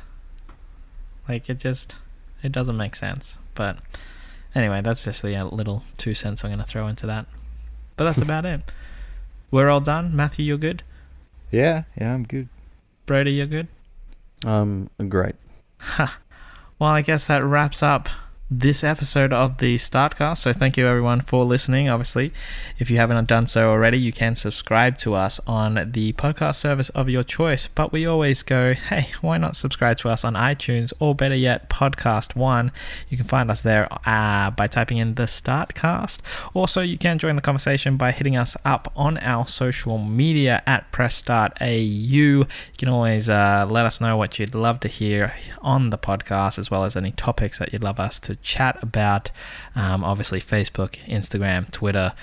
Like 1.27 1.49
it 1.49 1.59
just 1.59 1.95
it 2.43 2.51
doesn't 2.51 2.77
make 2.77 2.95
sense. 2.95 3.37
But 3.55 3.77
anyway, 4.55 4.81
that's 4.81 5.03
just 5.05 5.21
the 5.21 5.35
uh, 5.35 5.45
little 5.45 5.83
two 5.97 6.13
cents 6.13 6.43
I'm 6.43 6.49
going 6.49 6.59
to 6.59 6.65
throw 6.65 6.87
into 6.87 7.07
that. 7.07 7.25
But 7.95 8.05
that's 8.05 8.21
about 8.21 8.45
it. 8.45 8.61
We're 9.49 9.69
all 9.69 9.81
done. 9.81 10.15
Matthew, 10.15 10.45
you're 10.45 10.57
good. 10.57 10.83
yeah, 11.51 11.83
yeah, 11.99 12.13
I'm 12.13 12.23
good. 12.23 12.47
Brodie, 13.05 13.33
you're 13.33 13.45
good. 13.47 13.67
Um, 14.45 14.89
great. 15.07 15.35
Ha. 15.79 16.17
Well, 16.79 16.89
I 16.89 17.03
guess 17.03 17.27
that 17.27 17.43
wraps 17.43 17.83
up 17.83 18.09
this 18.53 18.83
episode 18.83 19.31
of 19.31 19.59
the 19.59 19.77
Startcast. 19.77 20.39
So 20.39 20.51
thank 20.51 20.75
you 20.75 20.85
everyone 20.85 21.21
for 21.21 21.45
listening. 21.45 21.87
Obviously, 21.87 22.33
if 22.77 22.91
you 22.91 22.97
haven't 22.97 23.29
done 23.29 23.47
so 23.47 23.69
already, 23.69 23.97
you 23.97 24.11
can 24.11 24.35
subscribe 24.35 24.97
to 24.99 25.13
us 25.13 25.39
on 25.47 25.91
the 25.93 26.11
podcast 26.13 26.55
service 26.55 26.89
of 26.89 27.07
your 27.07 27.23
choice. 27.23 27.67
But 27.67 27.93
we 27.93 28.05
always 28.05 28.43
go, 28.43 28.73
hey, 28.73 29.07
why 29.21 29.37
not 29.37 29.55
subscribe 29.55 29.99
to 29.99 30.09
us 30.09 30.25
on 30.25 30.33
iTunes 30.33 30.91
or 30.99 31.15
better 31.15 31.35
yet, 31.35 31.69
Podcast 31.69 32.35
One? 32.35 32.73
You 33.07 33.15
can 33.15 33.25
find 33.25 33.49
us 33.49 33.61
there 33.61 33.87
uh, 34.05 34.51
by 34.51 34.67
typing 34.67 34.97
in 34.97 35.15
the 35.15 35.23
Startcast. 35.23 36.19
Also, 36.53 36.81
you 36.81 36.97
can 36.97 37.19
join 37.19 37.37
the 37.37 37.41
conversation 37.41 37.95
by 37.95 38.11
hitting 38.11 38.35
us 38.35 38.57
up 38.65 38.91
on 38.97 39.17
our 39.19 39.47
social 39.47 39.97
media 39.97 40.61
at 40.67 40.91
Press 40.91 41.15
Start 41.15 41.53
AU. 41.61 41.69
You 41.71 42.47
can 42.77 42.89
always 42.89 43.29
uh, 43.29 43.65
let 43.69 43.85
us 43.85 44.01
know 44.01 44.17
what 44.17 44.39
you'd 44.39 44.53
love 44.53 44.81
to 44.81 44.89
hear 44.89 45.35
on 45.61 45.89
the 45.89 45.97
podcast, 45.97 46.59
as 46.59 46.69
well 46.69 46.83
as 46.83 46.97
any 46.97 47.11
topics 47.11 47.57
that 47.59 47.71
you'd 47.71 47.83
love 47.83 47.97
us 47.97 48.19
to 48.19 48.40
chat 48.41 48.77
about. 48.81 49.31
Um, 49.75 50.03
obviously, 50.03 50.41
Facebook, 50.41 50.97
Instagram, 51.07 51.71
Twitter, 51.71 52.13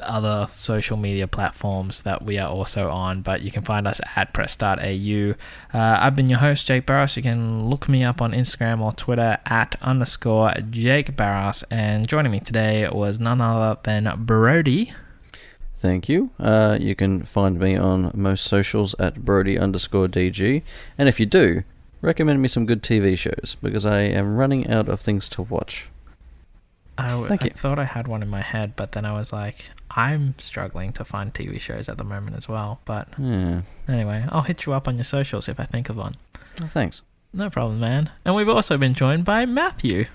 other 0.00 0.48
social 0.50 0.96
media 0.96 1.26
platforms 1.26 2.02
that 2.02 2.22
we 2.22 2.38
are 2.38 2.48
also 2.48 2.90
on, 2.90 3.22
but 3.22 3.42
you 3.42 3.50
can 3.50 3.62
find 3.62 3.86
us 3.86 4.00
at 4.16 4.32
press 4.32 4.56
press.au. 4.56 5.34
Uh, 5.72 5.98
I've 6.00 6.16
been 6.16 6.28
your 6.28 6.40
host, 6.40 6.66
Jake 6.66 6.86
Barros. 6.86 7.16
You 7.16 7.22
can 7.22 7.68
look 7.68 7.88
me 7.88 8.04
up 8.04 8.20
on 8.20 8.32
Instagram 8.32 8.80
or 8.80 8.92
Twitter 8.92 9.38
at 9.46 9.76
underscore 9.82 10.52
Jake 10.70 11.16
Barros. 11.16 11.64
And 11.70 12.08
joining 12.08 12.32
me 12.32 12.40
today 12.40 12.88
was 12.90 13.18
none 13.18 13.40
other 13.40 13.80
than 13.84 14.24
Brodie. 14.24 14.92
Thank 15.76 16.08
you. 16.08 16.30
Uh, 16.38 16.78
you 16.80 16.94
can 16.94 17.24
find 17.24 17.58
me 17.58 17.76
on 17.76 18.10
most 18.14 18.44
socials 18.44 18.94
at 18.98 19.24
Brody 19.24 19.58
underscore 19.58 20.08
DG. 20.08 20.62
And 20.96 21.08
if 21.08 21.20
you 21.20 21.26
do, 21.26 21.62
recommend 22.04 22.40
me 22.42 22.48
some 22.48 22.66
good 22.66 22.82
TV 22.82 23.16
shows 23.18 23.56
because 23.62 23.84
I 23.86 24.00
am 24.00 24.36
running 24.36 24.68
out 24.68 24.88
of 24.88 25.00
things 25.00 25.28
to 25.30 25.42
watch. 25.42 25.88
I, 26.96 27.08
w- 27.08 27.28
Thank 27.28 27.42
I 27.42 27.46
you. 27.46 27.50
thought 27.52 27.78
I 27.80 27.84
had 27.84 28.06
one 28.06 28.22
in 28.22 28.28
my 28.28 28.40
head, 28.40 28.74
but 28.76 28.92
then 28.92 29.04
I 29.04 29.12
was 29.18 29.32
like, 29.32 29.70
I'm 29.90 30.38
struggling 30.38 30.92
to 30.92 31.04
find 31.04 31.34
TV 31.34 31.58
shows 31.60 31.88
at 31.88 31.98
the 31.98 32.04
moment 32.04 32.36
as 32.36 32.48
well. 32.48 32.80
But 32.84 33.08
Yeah. 33.18 33.62
anyway, 33.88 34.24
I'll 34.28 34.42
hit 34.42 34.64
you 34.66 34.72
up 34.72 34.86
on 34.86 34.94
your 34.96 35.04
socials 35.04 35.48
if 35.48 35.58
I 35.58 35.64
think 35.64 35.88
of 35.88 35.96
one. 35.96 36.14
Oh, 36.62 36.66
thanks. 36.66 37.02
No 37.32 37.50
problem, 37.50 37.80
man. 37.80 38.10
And 38.24 38.36
we've 38.36 38.48
also 38.48 38.78
been 38.78 38.94
joined 38.94 39.24
by 39.24 39.44
Matthew. 39.44 40.06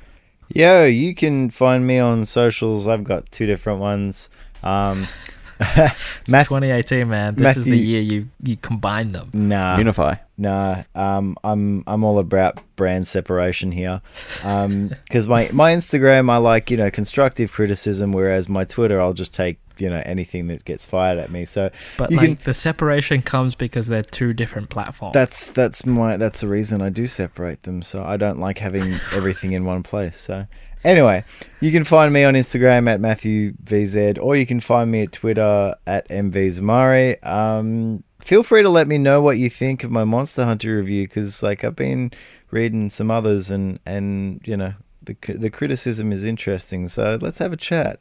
Yo, 0.47 0.85
you 0.85 1.13
can 1.13 1.49
find 1.49 1.85
me 1.85 1.99
on 1.99 2.23
socials. 2.25 2.87
I've 2.87 3.03
got 3.03 3.29
two 3.31 3.45
different 3.45 3.79
ones. 3.81 4.29
Um, 4.63 5.05
It's 6.22 6.30
Math- 6.30 6.47
2018, 6.47 7.05
2018, 7.05 7.10
man. 7.10 7.36
This 7.36 7.57
is 7.57 7.66
the 7.66 7.78
year 7.78 8.01
you 8.01 8.30
you 8.43 8.57
combine 8.57 9.12
them. 9.12 9.30
nah, 9.34 9.78
Unify. 9.78 10.16
nah. 10.38 10.84
Um, 10.95 11.38
I'm 11.43 11.84
I'm 11.88 12.03
all 12.03 12.20
about 12.20 12.60
brand 12.76 13.07
separation 13.07 13.72
here. 13.72 14.01
Um, 14.43 14.89
because 14.89 15.28
my 15.28 15.49
my 15.51 15.74
Instagram, 15.74 16.30
I 16.30 16.38
like 16.38 16.72
you 16.72 16.78
know 16.78 16.89
constructive 16.89 17.51
criticism, 17.51 18.12
whereas 18.14 18.47
my 18.47 18.64
Twitter, 18.64 19.01
I'll 19.01 19.14
just 19.14 19.34
take 19.34 19.60
you 19.78 19.89
know 19.89 20.01
anything 20.05 20.47
that 20.47 20.64
gets 20.66 20.86
fired 20.86 21.18
at 21.20 21.30
me. 21.32 21.45
So 21.45 21.70
But 21.97 22.12
you 22.12 22.18
like 22.18 22.26
can. 22.38 22.39
the 22.45 22.53
separation 22.53 23.22
comes 23.22 23.55
because 23.55 23.88
they're 23.88 24.03
two 24.03 24.34
different 24.34 24.70
platforms. 24.70 25.14
That's 25.14 25.49
that's 25.51 25.86
my 25.86 26.16
that's 26.18 26.41
the 26.41 26.47
reason 26.47 26.82
I 26.82 26.89
do 26.89 27.05
separate 27.07 27.64
them. 27.64 27.82
So 27.82 28.03
I 28.03 28.16
don't 28.18 28.39
like 28.39 28.57
having 28.60 28.93
everything 29.14 29.51
in 29.53 29.66
one 29.66 29.84
place. 29.84 30.18
So 30.20 30.47
anyway, 30.84 31.23
you 31.61 31.71
can 31.71 31.84
find 31.84 32.13
me 32.13 32.23
on 32.23 32.34
Instagram 32.34 32.89
at 32.89 32.99
Matthew 32.99 33.53
VZ, 33.63 34.19
or 34.21 34.36
you 34.36 34.45
can 34.45 34.59
find 34.59 34.91
me 34.91 35.03
at 35.03 35.11
Twitter 35.11 35.75
at 35.86 36.07
MVZamari. 36.09 37.25
Um, 37.25 38.03
feel 38.19 38.43
free 38.43 38.63
to 38.63 38.69
let 38.69 38.88
me 38.88 38.97
know 38.97 39.21
what 39.21 39.38
you 39.38 39.49
think 39.49 39.84
of 39.84 39.91
my 39.91 40.03
Monster 40.03 40.45
Hunter 40.45 40.77
review 40.77 41.07
because 41.07 41.41
like 41.41 41.63
I've 41.63 41.75
been 41.75 42.11
reading 42.51 42.89
some 42.89 43.11
others 43.11 43.51
and 43.51 43.80
and 43.86 44.41
you 44.45 44.57
know 44.57 44.73
the 45.03 45.15
the 45.27 45.49
criticism 45.49 46.11
is 46.11 46.23
interesting. 46.23 46.88
So 46.88 47.17
let's 47.21 47.38
have 47.39 47.53
a 47.53 47.57
chat. 47.57 47.99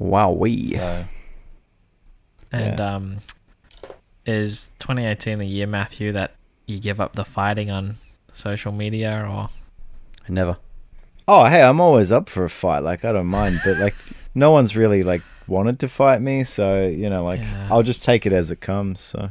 Wowee. 0.00 0.72
So, 0.72 1.06
and 2.52 2.78
yeah. 2.78 2.94
um, 2.94 3.16
is 4.24 4.70
2018 4.78 5.38
the 5.38 5.46
year, 5.46 5.66
Matthew, 5.66 6.12
that 6.12 6.34
you 6.66 6.78
give 6.78 7.00
up 7.00 7.14
the 7.14 7.24
fighting 7.24 7.70
on 7.70 7.96
social 8.32 8.72
media 8.72 9.26
or 9.28 9.48
Never. 10.28 10.56
Oh, 11.28 11.44
hey, 11.46 11.62
I'm 11.62 11.80
always 11.80 12.12
up 12.12 12.28
for 12.28 12.44
a 12.44 12.50
fight. 12.50 12.80
Like, 12.80 13.04
I 13.04 13.12
don't 13.12 13.26
mind, 13.26 13.58
but 13.64 13.78
like, 13.78 13.94
no 14.34 14.50
one's 14.52 14.76
really 14.76 15.02
like 15.02 15.22
wanted 15.48 15.78
to 15.80 15.88
fight 15.88 16.20
me, 16.20 16.44
so 16.44 16.86
you 16.86 17.08
know, 17.10 17.24
like, 17.24 17.40
Yeah. 17.40 17.68
I'll 17.70 17.82
just 17.82 18.04
take 18.04 18.26
it 18.26 18.32
as 18.32 18.50
it 18.50 18.60
comes. 18.60 19.00
So, 19.00 19.30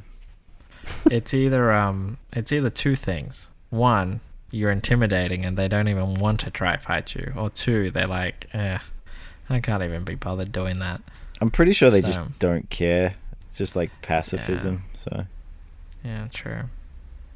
it's 1.10 1.34
either 1.34 1.72
um 1.72 2.18
it's 2.34 2.52
either 2.52 2.70
two 2.70 2.96
things. 2.96 3.48
One, 3.70 4.20
you're 4.52 4.72
intimidating 4.72 5.44
and 5.46 5.58
they 5.58 5.68
don't 5.68 5.88
even 5.88 6.16
want 6.16 6.40
to 6.42 6.50
try 6.52 6.78
fight 6.78 7.16
you, 7.16 7.34
or 7.36 7.50
two, 7.50 7.92
they're 7.92 8.08
like, 8.08 8.48
eh, 8.54 8.78
I 9.50 9.60
can't 9.60 9.84
even 9.84 10.04
be 10.04 10.16
bothered 10.16 10.52
doing 10.52 10.80
that. 10.80 11.02
I'm 11.42 11.52
pretty 11.52 11.74
sure 11.74 11.90
they 11.90 12.02
So- 12.02 12.08
just 12.08 12.40
don't 12.40 12.70
care. 12.70 13.14
It's 13.48 13.58
just 13.58 13.76
like 13.76 13.90
pacifism. 14.02 14.84
So, 14.94 15.26
Yeah, 16.04 16.28
true. 16.34 16.64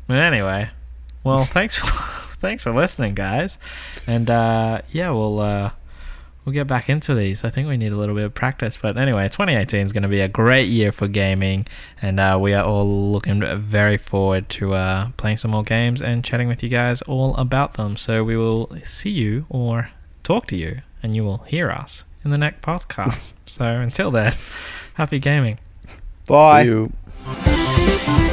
But 0.07 0.17
anyway, 0.17 0.69
well, 1.23 1.43
thanks 1.45 1.77
for 1.77 1.87
thanks 2.39 2.63
for 2.63 2.71
listening, 2.71 3.13
guys, 3.13 3.57
and 4.07 4.29
uh, 4.29 4.81
yeah, 4.91 5.11
we'll 5.11 5.39
uh, 5.39 5.71
we'll 6.43 6.53
get 6.53 6.67
back 6.67 6.89
into 6.89 7.13
these. 7.13 7.43
I 7.43 7.49
think 7.49 7.67
we 7.67 7.77
need 7.77 7.91
a 7.91 7.95
little 7.95 8.15
bit 8.15 8.25
of 8.25 8.33
practice, 8.33 8.77
but 8.81 8.97
anyway, 8.97 9.25
2018 9.25 9.85
is 9.85 9.93
going 9.93 10.03
to 10.03 10.09
be 10.09 10.21
a 10.21 10.27
great 10.27 10.67
year 10.67 10.91
for 10.91 11.07
gaming, 11.07 11.67
and 12.01 12.19
uh, 12.19 12.37
we 12.41 12.53
are 12.53 12.63
all 12.63 13.11
looking 13.11 13.43
very 13.61 13.97
forward 13.97 14.49
to 14.49 14.73
uh, 14.73 15.09
playing 15.17 15.37
some 15.37 15.51
more 15.51 15.63
games 15.63 16.01
and 16.01 16.23
chatting 16.23 16.47
with 16.47 16.63
you 16.63 16.69
guys 16.69 17.01
all 17.03 17.35
about 17.35 17.73
them. 17.73 17.97
So 17.97 18.23
we 18.23 18.35
will 18.35 18.75
see 18.83 19.11
you 19.11 19.45
or 19.49 19.91
talk 20.23 20.47
to 20.47 20.55
you, 20.55 20.81
and 21.03 21.15
you 21.15 21.23
will 21.23 21.39
hear 21.39 21.69
us 21.69 22.03
in 22.23 22.31
the 22.31 22.37
next 22.37 22.61
podcast. 22.61 23.35
so 23.45 23.65
until 23.65 24.11
then, 24.11 24.33
happy 24.95 25.19
gaming. 25.19 25.59
bye. 26.25 26.63
See 26.63 26.69
you. 26.69 28.25